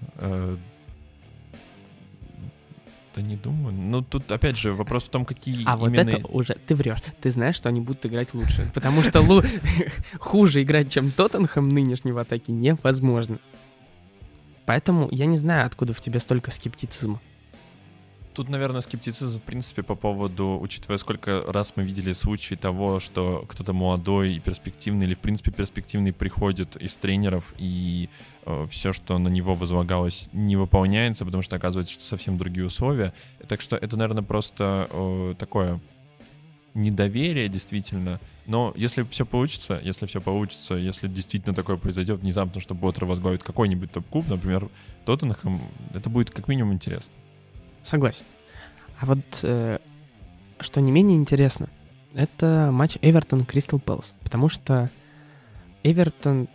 Да 3.18 3.22
не 3.22 3.34
думаю. 3.34 3.74
Ну, 3.74 4.00
тут, 4.00 4.30
опять 4.30 4.56
же, 4.56 4.72
вопрос 4.72 5.02
в 5.02 5.08
том, 5.08 5.24
какие 5.24 5.64
А 5.66 5.76
вот 5.76 5.92
это 5.98 6.24
уже... 6.28 6.54
Ты 6.54 6.76
врешь. 6.76 7.02
Ты 7.20 7.30
знаешь, 7.30 7.56
что 7.56 7.68
они 7.68 7.80
будут 7.80 8.06
играть 8.06 8.32
лучше. 8.32 8.70
Потому 8.72 9.02
что 9.02 9.42
хуже 10.20 10.62
играть, 10.62 10.92
чем 10.92 11.10
Тоттенхэм 11.10 11.68
нынешнего 11.68 12.20
атаки, 12.20 12.52
невозможно. 12.52 13.40
Поэтому 14.66 15.08
я 15.10 15.26
не 15.26 15.36
знаю, 15.36 15.66
откуда 15.66 15.94
в 15.94 16.00
тебе 16.00 16.20
столько 16.20 16.52
скептицизма. 16.52 17.20
Тут, 18.34 18.48
наверное, 18.48 18.82
скептицизм, 18.82 19.40
в 19.40 19.42
принципе, 19.42 19.82
по 19.82 19.96
поводу, 19.96 20.58
учитывая, 20.60 20.98
сколько 20.98 21.42
раз 21.48 21.72
мы 21.76 21.82
видели 21.82 22.12
случаи 22.12 22.54
того, 22.54 23.00
что 23.00 23.44
кто-то 23.48 23.72
молодой 23.72 24.34
и 24.34 24.40
перспективный, 24.40 25.06
или, 25.06 25.14
в 25.14 25.18
принципе, 25.18 25.50
перспективный 25.50 26.12
приходит 26.12 26.76
из 26.76 26.94
тренеров, 26.94 27.52
и 27.58 28.08
э, 28.46 28.66
все, 28.70 28.92
что 28.92 29.18
на 29.18 29.28
него 29.28 29.54
возлагалось, 29.54 30.28
не 30.32 30.56
выполняется, 30.56 31.24
потому 31.24 31.42
что 31.42 31.56
оказывается, 31.56 31.94
что 31.94 32.06
совсем 32.06 32.38
другие 32.38 32.66
условия. 32.66 33.12
Так 33.48 33.60
что 33.60 33.76
это, 33.76 33.96
наверное, 33.96 34.22
просто 34.22 34.88
э, 34.90 35.34
такое 35.36 35.80
недоверие 36.74 37.48
действительно. 37.48 38.20
Но 38.46 38.72
если 38.76 39.02
все 39.02 39.26
получится, 39.26 39.80
если 39.82 40.06
все 40.06 40.20
получится, 40.20 40.74
если 40.74 41.08
действительно 41.08 41.54
такое 41.54 41.76
произойдет 41.76 42.20
внезапно, 42.20 42.60
что 42.60 42.74
Боттер 42.74 43.04
возглавит 43.04 43.42
какой-нибудь 43.42 43.92
топ-клуб, 43.92 44.26
например, 44.28 44.68
Тоттенхэм, 45.04 45.60
это 45.94 46.08
будет 46.08 46.30
как 46.30 46.48
минимум 46.48 46.74
интересно. 46.74 47.12
Согласен. 47.88 48.26
А 49.00 49.06
вот 49.06 49.40
э, 49.44 49.78
что 50.60 50.82
не 50.82 50.92
менее 50.92 51.16
интересно, 51.16 51.70
это 52.12 52.68
матч 52.70 52.98
Эвертон 53.00 53.46
Кристал 53.46 53.80
Пэлас, 53.80 54.12
потому 54.22 54.50
что 54.50 54.90
Эвертон... 55.82 56.48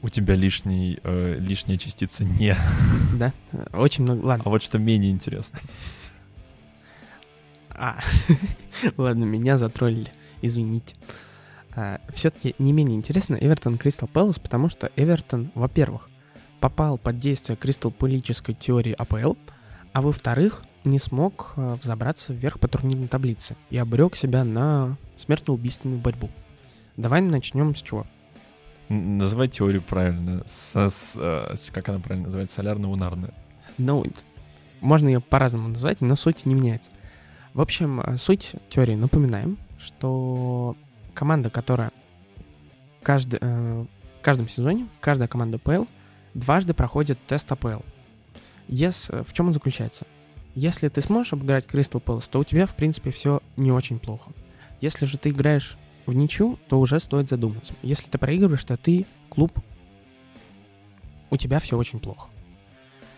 У 0.00 0.08
тебя 0.08 0.36
лишний, 0.36 1.00
э, 1.02 1.38
лишняя 1.40 1.76
частица 1.76 2.22
«не». 2.22 2.56
Да? 3.18 3.32
Очень 3.72 4.04
много... 4.04 4.24
Ладно. 4.24 4.44
А 4.46 4.48
вот 4.48 4.62
что 4.62 4.78
менее 4.78 5.10
интересно. 5.10 5.58
А, 7.70 7.98
ладно, 8.96 9.24
меня 9.24 9.56
затроллили, 9.56 10.12
извините. 10.40 10.94
А, 11.74 12.00
все-таки 12.14 12.54
не 12.60 12.72
менее 12.72 12.96
интересно 12.96 13.34
Эвертон 13.34 13.76
Кристал 13.76 14.08
Пэлас, 14.08 14.38
потому 14.38 14.68
что 14.68 14.92
Эвертон, 14.94 15.50
во-первых, 15.56 16.08
попал 16.60 16.96
под 16.96 17.18
действие 17.18 17.56
кристаллполической 17.56 18.54
теории 18.54 18.92
АПЛ, 18.92 19.34
а 19.92 20.02
во-вторых, 20.02 20.62
не 20.84 20.98
смог 20.98 21.54
э, 21.56 21.76
взобраться 21.82 22.32
вверх 22.32 22.58
по 22.58 22.68
турнирной 22.68 23.08
таблице 23.08 23.56
и 23.70 23.76
обрек 23.76 24.16
себя 24.16 24.44
на 24.44 24.96
смертно-убийственную 25.16 26.00
борьбу. 26.00 26.30
Давай 26.96 27.20
начнем 27.20 27.74
с 27.74 27.82
чего? 27.82 28.06
Называй 28.88 29.48
теорию 29.48 29.82
правильно. 29.82 30.42
Со, 30.46 30.88
с, 30.88 31.14
э, 31.16 31.54
как 31.72 31.88
она 31.88 31.98
правильно 31.98 32.26
называется? 32.26 32.60
Солярно-лунарная. 32.60 33.34
Ну, 33.78 34.04
можно 34.80 35.08
ее 35.08 35.20
по-разному 35.20 35.68
назвать, 35.68 36.00
но 36.00 36.16
суть 36.16 36.46
не 36.46 36.54
меняется. 36.54 36.90
В 37.54 37.60
общем, 37.60 38.00
э, 38.00 38.16
суть 38.16 38.54
теории 38.68 38.94
напоминаем, 38.94 39.58
что 39.78 40.76
команда, 41.14 41.50
которая 41.50 41.92
каждый, 43.02 43.38
э, 43.40 43.84
в 44.20 44.22
каждом 44.22 44.48
сезоне, 44.48 44.88
каждая 45.00 45.28
команда 45.28 45.58
ПЛ 45.58 45.84
дважды 46.34 46.74
проходит 46.74 47.18
тест 47.26 47.50
АПЛ. 47.50 47.80
Yes, 48.70 49.24
в 49.24 49.32
чем 49.32 49.48
он 49.48 49.52
заключается? 49.52 50.06
Если 50.54 50.88
ты 50.88 51.00
сможешь 51.00 51.32
обыграть 51.32 51.66
Crystal 51.66 52.00
Palace, 52.02 52.28
то 52.30 52.38
у 52.38 52.44
тебя, 52.44 52.66
в 52.66 52.76
принципе, 52.76 53.10
все 53.10 53.42
не 53.56 53.72
очень 53.72 53.98
плохо. 53.98 54.30
Если 54.80 55.06
же 55.06 55.18
ты 55.18 55.30
играешь 55.30 55.76
в 56.06 56.12
ничью, 56.12 56.56
то 56.68 56.78
уже 56.78 57.00
стоит 57.00 57.28
задуматься. 57.28 57.74
Если 57.82 58.08
ты 58.08 58.16
проигрываешь, 58.16 58.64
то 58.64 58.76
ты 58.76 59.06
клуб, 59.28 59.58
у 61.30 61.36
тебя 61.36 61.58
все 61.58 61.76
очень 61.76 61.98
плохо. 61.98 62.28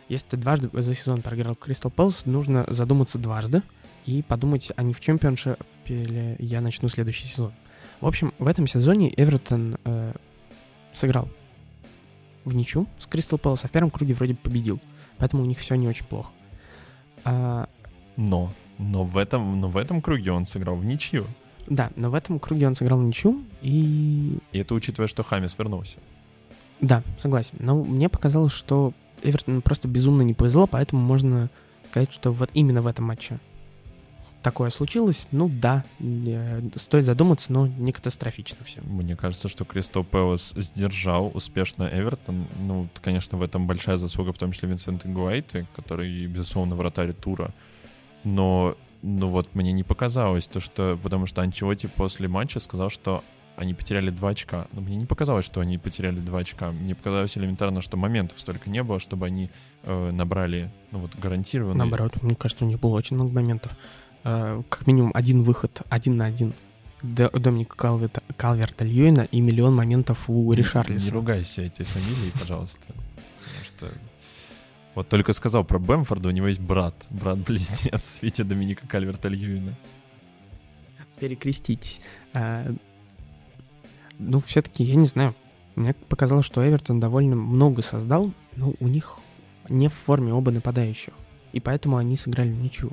Если 0.09 0.29
ты 0.29 0.37
дважды 0.39 0.71
за 0.73 0.95
сезон 0.95 1.21
проиграл 1.21 1.55
Crystal 1.55 1.93
Palace, 1.95 2.23
нужно 2.25 2.65
задуматься 2.69 3.19
дважды 3.19 3.63
и 4.07 4.23
подумать, 4.23 4.73
а 4.77 4.83
не 4.83 4.95
в 4.95 5.01
чемпионшипе 5.01 6.05
ли 6.05 6.37
я 6.39 6.63
начну 6.63 6.89
следующий 6.89 7.27
сезон. 7.27 7.53
В 8.01 8.07
общем, 8.07 8.33
в 8.39 8.47
этом 8.47 8.67
сезоне 8.67 9.13
Эвертон 9.17 9.77
э, 9.85 10.15
сыграл 10.95 11.29
в 12.45 12.55
ничью 12.55 12.87
с 12.99 13.07
Crystal 13.07 13.39
Palace, 13.39 13.61
а 13.65 13.69
в 13.69 13.71
первом 13.71 13.91
круге 13.91 14.15
вроде 14.15 14.35
победил. 14.35 14.81
Поэтому 15.23 15.45
у 15.45 15.47
них 15.47 15.61
все 15.61 15.77
не 15.77 15.87
очень 15.87 16.05
плохо. 16.05 16.31
А... 17.23 17.69
Но, 18.17 18.53
но 18.79 19.05
в 19.05 19.17
этом, 19.17 19.61
но 19.61 19.69
в 19.69 19.77
этом 19.77 20.03
круге 20.03 20.33
он 20.33 20.47
сыграл 20.47 20.75
в 20.75 20.85
ничью. 20.85 21.27
Да, 21.69 21.93
но 21.95 22.11
в 22.11 22.17
этом 22.17 22.41
круге 22.41 22.67
он 22.67 22.75
сыграл 22.75 22.99
в 22.99 23.05
ничью, 23.05 23.41
и... 23.61 24.39
И 24.51 24.59
это 24.59 24.75
учитывая, 24.75 25.07
что 25.07 25.23
Хамис 25.23 25.57
вернулся. 25.57 25.99
Да, 26.81 27.05
согласен. 27.21 27.55
Но 27.61 27.85
мне 27.85 28.09
показалось, 28.09 28.53
что 28.53 28.95
Эвертон 29.23 29.63
просто 29.63 29.87
безумно 29.87 30.23
не 30.23 30.35
повезло, 30.35 30.67
поэтому 30.67 31.01
можно 31.01 31.51
сказать, 31.89 32.13
что 32.13 32.33
вот 32.33 32.51
именно 32.53 32.83
в 32.83 32.89
этом 32.89 33.05
матче 33.05 33.39
такое 34.43 34.71
случилось. 34.71 35.29
Ну 35.33 35.49
да, 35.49 35.85
стоит 36.77 37.07
задуматься, 37.07 37.53
но 37.53 37.67
не 37.67 37.93
катастрофично 37.93 38.65
все. 38.65 38.81
Мне 38.83 39.17
кажется, 39.17 39.49
что 39.49 39.65
Кристо 39.65 40.03
Пэлас 40.03 40.53
сдержал 40.57 41.31
успешно 41.35 41.89
Эвертон. 41.93 42.47
Ну, 42.61 42.89
конечно, 43.01 43.39
в 43.39 43.43
этом 43.43 43.67
большая 43.67 43.97
заслуга, 43.97 44.33
в 44.33 44.39
том 44.39 44.53
числе 44.53 44.69
Винсента 44.69 45.09
Гуайты, 45.09 45.67
который, 45.75 46.27
безусловно, 46.27 46.77
вратарь 46.77 47.13
тура. 47.13 47.53
Но 48.25 48.77
ну 49.03 49.29
вот 49.29 49.55
мне 49.55 49.73
не 49.73 49.83
показалось 49.83 50.47
то, 50.47 50.61
что... 50.61 50.99
Потому 51.03 51.27
что 51.27 51.43
Анчелоти 51.43 51.87
после 51.87 52.29
матча 52.29 52.61
сказал, 52.61 52.89
что 52.89 53.25
они 53.57 53.75
потеряли 53.75 54.11
два 54.11 54.31
очка. 54.31 54.67
Но 54.73 54.81
мне 54.81 54.97
не 54.97 55.07
показалось, 55.07 55.45
что 55.45 55.61
они 55.61 55.77
потеряли 55.77 56.21
два 56.21 56.41
очка. 56.41 56.71
Мне 56.71 56.95
показалось 56.95 57.37
элементарно, 57.37 57.83
что 57.83 57.97
моментов 57.97 58.39
столько 58.39 58.71
не 58.71 58.83
было, 58.83 59.01
чтобы 59.01 59.27
они 59.27 59.51
э, 59.83 60.11
набрали, 60.11 60.71
ну 60.91 61.01
вот, 61.01 61.15
гарантированно. 61.17 61.75
Наоборот, 61.75 62.23
мне 62.23 62.35
кажется, 62.35 62.65
у 62.65 62.69
них 62.69 62.81
было 62.81 62.95
очень 62.97 63.17
много 63.17 63.33
моментов. 63.33 63.73
Э, 64.25 64.63
как 64.69 64.87
минимум 64.87 65.11
один 65.15 65.43
выход, 65.43 65.83
один 65.89 66.17
на 66.17 66.27
один 66.27 66.53
Доминика 67.03 67.77
Калверта, 67.77 68.21
Калверта 68.37 68.85
Льюина 68.85 69.23
и 69.23 69.41
миллион 69.41 69.75
моментов 69.75 70.31
у 70.31 70.53
Ришарлиса. 70.53 71.07
Не, 71.07 71.11
не 71.11 71.17
ругайся 71.17 71.63
эти 71.63 71.83
фамилии, 71.83 72.31
пожалуйста. 72.39 72.87
Потому 72.87 73.65
что 73.65 73.93
вот 74.95 75.09
только 75.09 75.33
сказал 75.33 75.65
про 75.65 75.81
Бэмфорда, 75.81 76.29
у 76.29 76.33
него 76.33 76.47
есть 76.47 76.61
брат, 76.61 76.95
брат-близнец 77.11 78.19
Витя 78.23 78.43
Доминика 78.43 78.87
Кальверта 78.87 79.29
Льюина. 79.29 79.75
Перекреститесь. 81.19 82.01
А, 82.35 82.73
ну, 84.19 84.41
все-таки, 84.41 84.85
я 84.85 84.95
не 84.95 85.07
знаю, 85.07 85.35
мне 85.75 85.95
показалось, 85.95 86.47
что 86.47 86.67
Эвертон 86.67 87.01
довольно 87.01 87.35
много 87.35 87.83
создал, 87.83 88.33
но 88.55 88.75
у 88.79 88.87
них 88.87 89.19
не 89.69 89.89
в 89.89 89.95
форме 89.95 90.33
оба 90.33 90.53
нападающих. 90.53 91.15
И 91.53 91.59
поэтому 91.59 91.97
они 91.97 92.17
сыграли 92.17 92.51
ничего 92.51 92.93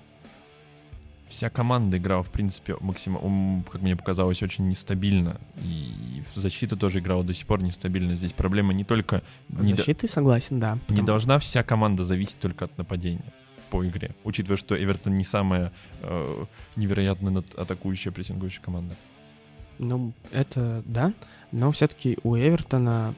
вся 1.30 1.49
команда 1.49 1.97
играла, 1.97 2.23
в 2.23 2.32
принципе, 2.32 2.75
максимум, 2.82 3.63
как 3.71 3.82
мне 3.82 3.95
показалось, 3.95 4.43
очень 4.43 4.67
нестабильно. 4.67 5.39
И 5.63 6.23
защита 6.36 6.75
тоже 6.75 6.99
играла 6.99 7.23
до 7.23 7.34
сих 7.34 7.47
пор 7.47 7.61
нестабильно. 7.61 8.15
Здесь 8.15 8.34
проблема 8.34 8.73
не 8.73 8.84
только... 8.84 9.23
Защиты 9.49 10.07
не 10.07 10.09
согласен, 10.09 10.59
да. 10.59 10.80
Не 10.89 11.01
должна 11.01 11.39
вся 11.39 11.63
команда 11.63 12.03
зависеть 12.03 12.39
только 12.39 12.65
от 12.65 12.77
нападения 12.77 13.32
по 13.69 13.86
игре, 13.88 14.15
учитывая, 14.23 14.57
что 14.57 14.75
Эвертон 14.75 15.13
не 15.13 15.23
самая 15.23 15.71
э, 16.01 16.45
невероятно 16.75 17.43
атакующая, 17.55 18.11
прессингующая 18.11 18.63
команда. 18.63 18.95
Ну, 19.77 20.11
это 20.32 20.84
да, 20.88 21.13
но 21.51 21.71
все-таки 21.71 22.17
у 22.23 22.36
Эвертона 22.36 23.13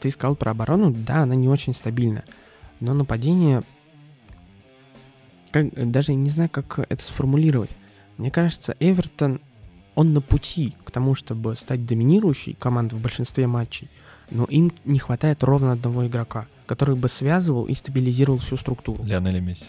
ты 0.00 0.10
сказал 0.10 0.34
про 0.34 0.50
оборону, 0.50 0.90
да, 0.90 1.22
она 1.22 1.36
не 1.36 1.48
очень 1.48 1.72
стабильна, 1.72 2.24
но 2.80 2.94
нападение 2.94 3.62
как, 5.64 5.90
даже 5.90 6.14
не 6.14 6.30
знаю, 6.30 6.50
как 6.50 6.78
это 6.78 7.02
сформулировать. 7.02 7.70
Мне 8.18 8.30
кажется, 8.30 8.76
Эвертон, 8.80 9.40
он 9.94 10.12
на 10.12 10.20
пути 10.20 10.74
к 10.84 10.90
тому, 10.90 11.14
чтобы 11.14 11.56
стать 11.56 11.86
доминирующей 11.86 12.54
командой 12.54 12.96
в 12.96 13.00
большинстве 13.00 13.46
матчей, 13.46 13.88
но 14.30 14.44
им 14.44 14.72
не 14.84 14.98
хватает 14.98 15.42
ровно 15.42 15.72
одного 15.72 16.06
игрока, 16.06 16.46
который 16.66 16.96
бы 16.96 17.08
связывал 17.08 17.64
и 17.64 17.74
стабилизировал 17.74 18.38
всю 18.38 18.56
структуру. 18.56 19.04
Лионель 19.04 19.40
Месси. 19.40 19.66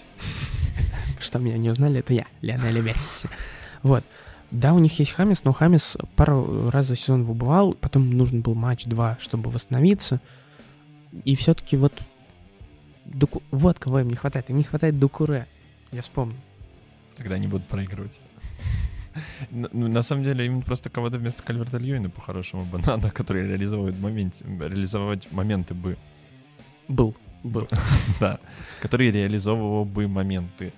Что 1.20 1.40
меня 1.40 1.58
не 1.58 1.70
узнали, 1.70 2.00
это 2.00 2.14
я, 2.14 2.26
Лионель 2.42 2.82
Месси. 2.82 3.28
Вот. 3.84 4.04
Да, 4.50 4.74
у 4.74 4.80
них 4.80 4.98
есть 5.00 5.12
Хамис, 5.12 5.44
но 5.44 5.52
Хамис 5.52 5.98
пару 6.16 6.70
раз 6.70 6.86
за 6.86 6.96
сезон 6.96 7.24
выбывал, 7.24 7.74
потом 7.74 8.10
нужен 8.12 8.42
был 8.42 8.56
матч-два, 8.56 9.18
чтобы 9.20 9.52
восстановиться. 9.52 10.22
И 11.26 11.36
все-таки 11.36 11.76
вот 11.76 11.94
Дуку... 13.04 13.42
вот 13.52 13.80
кого 13.80 14.00
им 14.00 14.10
не 14.10 14.16
хватает. 14.16 14.50
Им 14.50 14.58
не 14.58 14.64
хватает 14.64 15.00
Дукуре. 15.00 15.48
Я 15.98 16.04
вспомню. 16.04 16.36
Тогда 17.16 17.36
они 17.36 17.48
будут 17.48 17.68
проигрывать. 17.68 18.20
Ну, 19.50 19.88
на 19.88 20.04
самом 20.04 20.24
деле, 20.24 20.46
им 20.46 20.62
просто 20.62 20.92
кого-то 20.92 21.18
вместо 21.18 21.42
Кальверта 21.42 21.80
Льюина 21.80 22.08
по-хорошему 22.08 22.66
бы 22.66 22.78
надо, 22.86 23.10
который 23.10 23.48
реализовывает 23.48 24.00
момент, 24.00 24.44
реализовать 24.46 25.32
моменты 25.32 25.74
бы. 25.74 25.98
Был, 26.88 27.16
был. 27.44 27.68
да, 28.20 28.40
который 28.80 29.10
реализовывал 29.10 29.86
бы 29.86 30.08
моменты. 30.08 30.72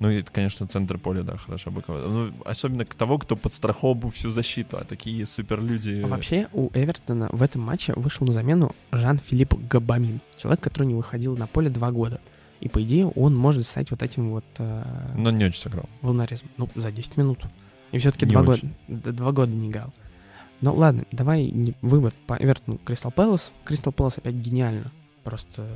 Ну 0.00 0.10
и, 0.10 0.22
конечно, 0.22 0.66
центр 0.66 0.98
поля, 0.98 1.22
да, 1.22 1.36
хорошо 1.36 1.70
бы 1.70 1.82
кого-то. 1.82 2.08
Ну, 2.08 2.32
особенно 2.44 2.84
того, 2.84 3.18
кто 3.18 3.36
подстраховал 3.36 3.94
бы 3.94 4.10
всю 4.10 4.30
защиту, 4.30 4.76
а 4.76 4.84
такие 4.84 5.24
суперлюди... 5.24 6.02
А 6.02 6.08
вообще 6.08 6.48
у 6.52 6.70
Эвертона 6.74 7.28
в 7.30 7.42
этом 7.42 7.62
матче 7.62 7.92
вышел 7.94 8.26
на 8.26 8.32
замену 8.32 8.74
Жан-Филипп 8.90 9.54
Габамин, 9.70 10.20
человек, 10.36 10.60
который 10.60 10.88
не 10.88 10.94
выходил 10.94 11.36
на 11.36 11.46
поле 11.46 11.70
два 11.70 11.92
года. 11.92 12.20
И, 12.64 12.68
по 12.68 12.82
идее, 12.82 13.06
он 13.06 13.36
может 13.36 13.66
стать 13.66 13.90
вот 13.90 14.02
этим 14.02 14.30
вот... 14.30 14.44
Э, 14.58 15.12
Но 15.16 15.30
не 15.30 15.44
очень 15.44 15.60
сыграл. 15.60 15.84
Волнаризм. 16.00 16.46
Ну, 16.56 16.68
за 16.74 16.90
10 16.90 17.18
минут. 17.18 17.44
И 17.92 17.98
все-таки 17.98 18.24
два 18.24 18.42
года, 18.42 18.62
два 18.88 19.32
года 19.32 19.52
не 19.52 19.68
играл. 19.68 19.92
Ну, 20.62 20.74
ладно, 20.74 21.04
давай 21.12 21.74
вывод 21.82 22.14
по 22.26 22.34
Эвертону 22.34 22.78
Кристал 22.78 23.12
Пэлас. 23.12 23.52
Кристал 23.64 23.92
Пэлас 23.92 24.16
опять 24.16 24.34
гениально 24.34 24.90
просто 25.24 25.68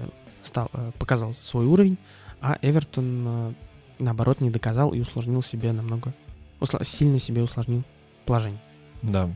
стал, 0.43 0.71
э, 0.73 0.93
показал 0.99 1.37
свой 1.43 1.67
уровень, 1.67 1.99
а 2.41 2.59
Эвертон, 2.63 3.25
э, 3.27 3.53
наоборот, 3.99 4.41
не 4.41 4.51
доказал 4.51 4.93
и 4.95 5.01
усложнил 5.01 5.43
себе 5.43 5.73
намного... 5.73 6.15
Усл... 6.59 6.79
Сильно 6.83 7.19
себе 7.19 7.43
усложнил 7.43 7.83
положение. 8.25 8.61
Да, 9.03 9.31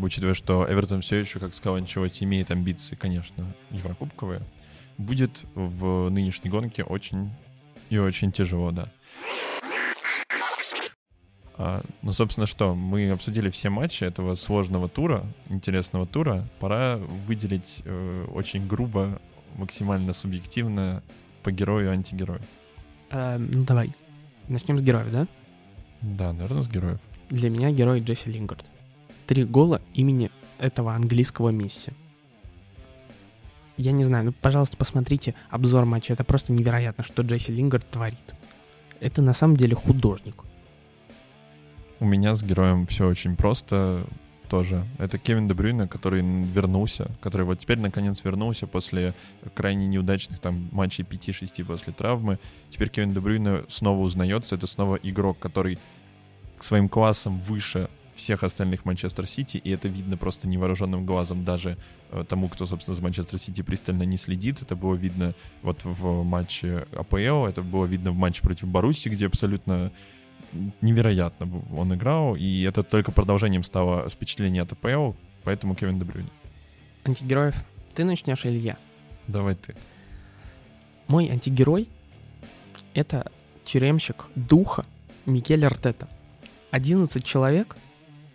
учитывая, 0.00 0.34
что 0.34 0.66
Эвертон 0.68 1.02
все 1.02 1.16
еще, 1.16 1.38
как 1.38 1.54
сказал 1.54 1.76
Анчелоти, 1.76 2.24
имеет 2.24 2.50
амбиции, 2.50 2.96
конечно, 2.96 3.44
еврокубковые 3.70 4.40
будет 4.98 5.44
в 5.54 6.08
нынешней 6.10 6.50
гонке 6.50 6.84
очень 6.84 7.30
и 7.90 7.98
очень 7.98 8.32
тяжело, 8.32 8.70
да. 8.70 8.88
А, 11.56 11.82
ну, 12.02 12.12
собственно, 12.12 12.46
что? 12.46 12.74
Мы 12.74 13.10
обсудили 13.10 13.48
все 13.50 13.70
матчи 13.70 14.02
этого 14.02 14.34
сложного 14.34 14.88
тура, 14.88 15.24
интересного 15.48 16.04
тура. 16.04 16.48
Пора 16.58 16.96
выделить 16.96 17.82
э, 17.84 18.26
очень 18.34 18.66
грубо, 18.66 19.20
максимально 19.56 20.12
субъективно 20.12 21.02
по 21.44 21.52
герою 21.52 21.90
и 21.90 21.92
антигерою. 21.92 22.40
А, 23.10 23.38
ну, 23.38 23.64
давай. 23.64 23.92
Начнем 24.48 24.78
с 24.78 24.82
героев, 24.82 25.12
да? 25.12 25.28
Да, 26.00 26.32
наверное, 26.32 26.62
с 26.62 26.68
героев. 26.68 26.98
Для 27.30 27.50
меня 27.50 27.70
герой 27.70 28.00
Джесси 28.00 28.30
Лингард. 28.30 28.68
Три 29.26 29.44
гола 29.44 29.80
имени 29.94 30.30
этого 30.58 30.92
английского 30.92 31.50
Месси 31.50 31.92
я 33.76 33.92
не 33.92 34.04
знаю, 34.04 34.26
ну, 34.26 34.32
пожалуйста, 34.32 34.76
посмотрите 34.76 35.34
обзор 35.50 35.84
матча. 35.84 36.12
Это 36.12 36.24
просто 36.24 36.52
невероятно, 36.52 37.04
что 37.04 37.22
Джесси 37.22 37.52
Лингард 37.52 37.88
творит. 37.90 38.34
Это 39.00 39.22
на 39.22 39.32
самом 39.32 39.56
деле 39.56 39.74
художник. 39.74 40.44
У 42.00 42.06
меня 42.06 42.34
с 42.34 42.42
героем 42.42 42.86
все 42.86 43.08
очень 43.08 43.36
просто 43.36 44.06
тоже. 44.48 44.84
Это 44.98 45.18
Кевин 45.18 45.48
Дебрюйна, 45.48 45.88
который 45.88 46.22
вернулся, 46.22 47.10
который 47.20 47.42
вот 47.42 47.58
теперь 47.58 47.78
наконец 47.78 48.22
вернулся 48.24 48.66
после 48.66 49.14
крайне 49.54 49.86
неудачных 49.86 50.38
там 50.38 50.68
матчей 50.70 51.04
5-6 51.04 51.64
после 51.64 51.92
травмы. 51.92 52.38
Теперь 52.70 52.88
Кевин 52.88 53.12
Дебрюйна 53.12 53.64
снова 53.68 54.00
узнается. 54.00 54.54
Это 54.54 54.66
снова 54.66 54.96
игрок, 54.96 55.38
который 55.38 55.78
своим 56.60 56.88
классам 56.88 57.40
выше 57.40 57.88
всех 58.14 58.44
остальных 58.44 58.84
Манчестер 58.84 59.26
Сити, 59.26 59.56
и 59.56 59.70
это 59.70 59.88
видно 59.88 60.16
просто 60.16 60.48
невооруженным 60.48 61.04
глазом 61.04 61.44
даже 61.44 61.76
э, 62.10 62.24
тому, 62.28 62.48
кто, 62.48 62.66
собственно, 62.66 62.94
за 62.94 63.02
Манчестер 63.02 63.38
Сити 63.38 63.62
пристально 63.62 64.04
не 64.04 64.16
следит. 64.16 64.62
Это 64.62 64.76
было 64.76 64.94
видно 64.94 65.34
вот 65.62 65.84
в 65.84 66.22
матче 66.22 66.86
АПЛ, 66.92 67.46
это 67.46 67.62
было 67.62 67.86
видно 67.86 68.12
в 68.12 68.16
матче 68.16 68.42
против 68.42 68.68
Баруси, 68.68 69.08
где 69.08 69.26
абсолютно 69.26 69.92
невероятно 70.80 71.48
он 71.76 71.94
играл, 71.94 72.36
и 72.36 72.62
это 72.62 72.82
только 72.82 73.12
продолжением 73.12 73.64
стало 73.64 74.08
впечатление 74.08 74.62
от 74.62 74.72
АПЛ, 74.72 75.12
поэтому 75.42 75.74
Кевин 75.74 75.98
Дебрюни. 75.98 76.28
Антигероев 77.04 77.56
ты 77.94 78.04
начнешь 78.04 78.44
или 78.44 78.58
я? 78.58 78.76
Давай 79.28 79.54
ты. 79.54 79.74
Мой 81.06 81.28
антигерой— 81.30 81.88
это 82.94 83.30
тюремщик 83.64 84.26
духа 84.34 84.84
Микель 85.26 85.64
Артета. 85.64 86.08
11 86.70 87.24
человек 87.24 87.76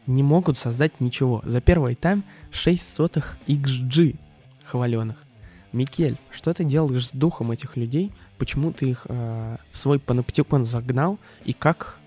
не 0.10 0.24
могут 0.24 0.58
создать 0.58 1.00
ничего. 1.00 1.42
За 1.46 1.62
первый 1.62 1.94
тайм 1.94 2.24
6 2.52 2.96
сотых 2.96 3.38
XG 3.48 4.18
хваленых. 4.66 5.24
Микель, 5.72 6.18
что 6.32 6.52
ты 6.52 6.64
делаешь 6.64 7.10
с 7.10 7.12
духом 7.12 7.52
этих 7.52 7.78
людей? 7.78 8.12
Почему 8.40 8.74
ты 8.74 8.90
их 8.90 9.06
э, 9.08 9.58
в 9.72 9.78
свой 9.78 10.00
паноптикон 10.00 10.66
загнал? 10.66 11.20
И 11.46 11.54
как... 11.54 12.00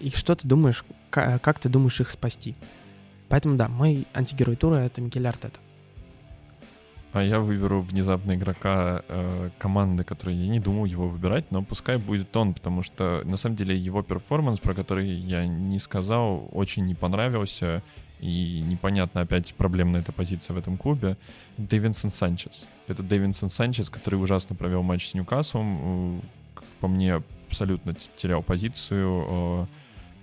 И 0.00 0.10
что 0.10 0.34
ты 0.34 0.48
думаешь, 0.48 0.84
как, 1.08 1.40
как 1.40 1.60
ты 1.60 1.68
думаешь 1.68 2.00
их 2.00 2.10
спасти? 2.10 2.56
Поэтому 3.28 3.56
да, 3.56 3.68
мой 3.68 4.08
антигерой 4.12 4.56
тура— 4.56 4.76
это 4.76 5.00
Микель 5.00 5.28
Артета. 5.28 5.60
А 7.12 7.22
я 7.22 7.40
выберу 7.40 7.80
внезапно 7.80 8.32
игрока 8.36 9.02
э, 9.08 9.50
команды, 9.58 10.04
который 10.04 10.34
я 10.34 10.46
не 10.46 10.60
думал 10.60 10.84
его 10.84 11.08
выбирать, 11.08 11.50
но 11.50 11.62
пускай 11.62 11.96
будет 11.96 12.36
он, 12.36 12.54
потому 12.54 12.84
что 12.84 13.22
на 13.24 13.36
самом 13.36 13.56
деле 13.56 13.76
его 13.76 14.02
перформанс, 14.02 14.60
про 14.60 14.74
который 14.74 15.08
я 15.08 15.44
не 15.46 15.80
сказал, 15.80 16.48
очень 16.52 16.86
не 16.86 16.94
понравился. 16.94 17.82
и 18.20 18.62
непонятно 18.64 19.22
опять 19.22 19.54
проблемная 19.54 20.02
эта 20.02 20.12
позиция 20.12 20.54
в 20.54 20.58
этом 20.58 20.76
клубе, 20.76 21.16
Дэвинсон 21.56 22.12
Санчес. 22.12 22.68
Это 22.86 23.02
Дэвинсон 23.02 23.48
Санчес, 23.48 23.90
который 23.90 24.16
ужасно 24.16 24.54
провел 24.54 24.82
матч 24.82 25.08
с 25.08 25.14
Ньюкаслом, 25.14 26.20
э, 26.20 26.20
по 26.80 26.86
мне 26.86 27.22
абсолютно 27.48 27.96
терял 28.16 28.42
позицию, 28.42 29.24
э, 29.28 29.66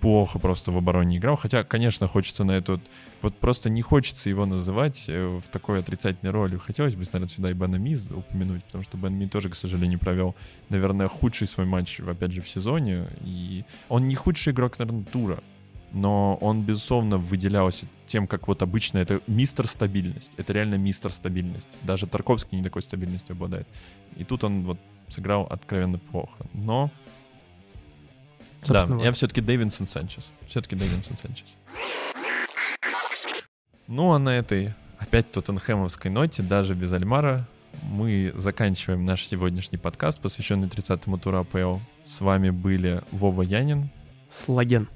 плохо 0.00 0.38
просто 0.38 0.72
в 0.72 0.76
обороне 0.76 1.18
играл. 1.18 1.36
Хотя, 1.36 1.64
конечно, 1.64 2.06
хочется 2.06 2.44
на 2.44 2.52
эту... 2.52 2.80
Вот 3.22 3.36
просто 3.36 3.70
не 3.70 3.82
хочется 3.82 4.28
его 4.28 4.46
называть 4.46 5.06
э, 5.08 5.26
в 5.26 5.48
такой 5.50 5.80
отрицательной 5.80 6.32
роли. 6.32 6.56
Хотелось 6.56 6.94
бы, 6.94 7.04
наверное, 7.04 7.28
сюда 7.28 7.50
и 7.50 7.54
Бена 7.54 7.76
Миз 7.76 8.10
упомянуть, 8.10 8.64
потому 8.64 8.84
что 8.84 8.96
Бен 8.96 9.14
Ми 9.14 9.26
тоже, 9.26 9.48
к 9.48 9.54
сожалению, 9.54 9.98
провел, 9.98 10.34
наверное, 10.68 11.08
худший 11.08 11.46
свой 11.46 11.66
матч, 11.66 12.00
опять 12.00 12.32
же, 12.32 12.40
в 12.40 12.48
сезоне. 12.48 13.06
И 13.22 13.64
он 13.88 14.08
не 14.08 14.14
худший 14.14 14.52
игрок, 14.52 14.78
наверное, 14.78 15.04
тура 15.04 15.42
но 15.92 16.36
он, 16.40 16.62
безусловно, 16.62 17.18
выделялся 17.18 17.86
тем, 18.06 18.26
как 18.26 18.48
вот 18.48 18.62
обычно 18.62 18.98
это 18.98 19.20
мистер 19.26 19.66
стабильность. 19.66 20.32
Это 20.36 20.52
реально 20.52 20.74
мистер 20.74 21.12
стабильность. 21.12 21.78
Даже 21.82 22.06
Тарковский 22.06 22.58
не 22.58 22.64
такой 22.64 22.82
стабильностью 22.82 23.34
обладает. 23.34 23.66
И 24.16 24.24
тут 24.24 24.44
он 24.44 24.64
вот 24.64 24.78
сыграл 25.08 25.46
откровенно 25.48 25.98
плохо. 25.98 26.46
Но... 26.52 26.90
Да, 28.66 28.88
я 29.02 29.12
все-таки 29.12 29.40
Дэвинсон 29.40 29.86
Санчес. 29.86 30.32
Все-таки 30.46 30.76
Дэвинсон 30.76 31.16
Санчес. 31.16 31.58
Ну, 33.86 34.12
а 34.12 34.18
на 34.18 34.36
этой 34.36 34.74
опять 34.98 35.30
тоттенхэмовской 35.30 36.10
ноте, 36.10 36.42
даже 36.42 36.74
без 36.74 36.92
Альмара, 36.92 37.46
мы 37.82 38.32
заканчиваем 38.36 39.04
наш 39.04 39.26
сегодняшний 39.26 39.78
подкаст, 39.78 40.20
посвященный 40.20 40.68
30-му 40.68 41.16
туру 41.18 41.38
АПЛ. 41.38 41.78
С 42.02 42.20
вами 42.20 42.50
были 42.50 43.02
Вова 43.12 43.42
Янин. 43.42 43.90
Слаген 44.30 44.88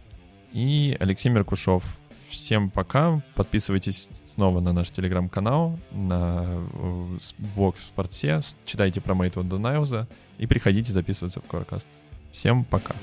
и 0.52 0.96
Алексей 1.00 1.30
Меркушев. 1.30 1.82
Всем 2.28 2.70
пока. 2.70 3.22
Подписывайтесь 3.34 4.08
снова 4.24 4.60
на 4.60 4.72
наш 4.72 4.90
телеграм-канал, 4.90 5.78
на 5.90 6.44
э, 6.72 7.18
блог 7.54 7.76
в 7.76 7.82
Спортсе, 7.82 8.40
читайте 8.64 9.02
про 9.02 9.14
Мейтона 9.14 9.48
Донайлза 9.50 10.08
и 10.38 10.46
приходите 10.46 10.92
записываться 10.92 11.40
в 11.40 11.46
Коркаст. 11.46 11.86
Всем 12.30 12.64
пока. 12.64 12.94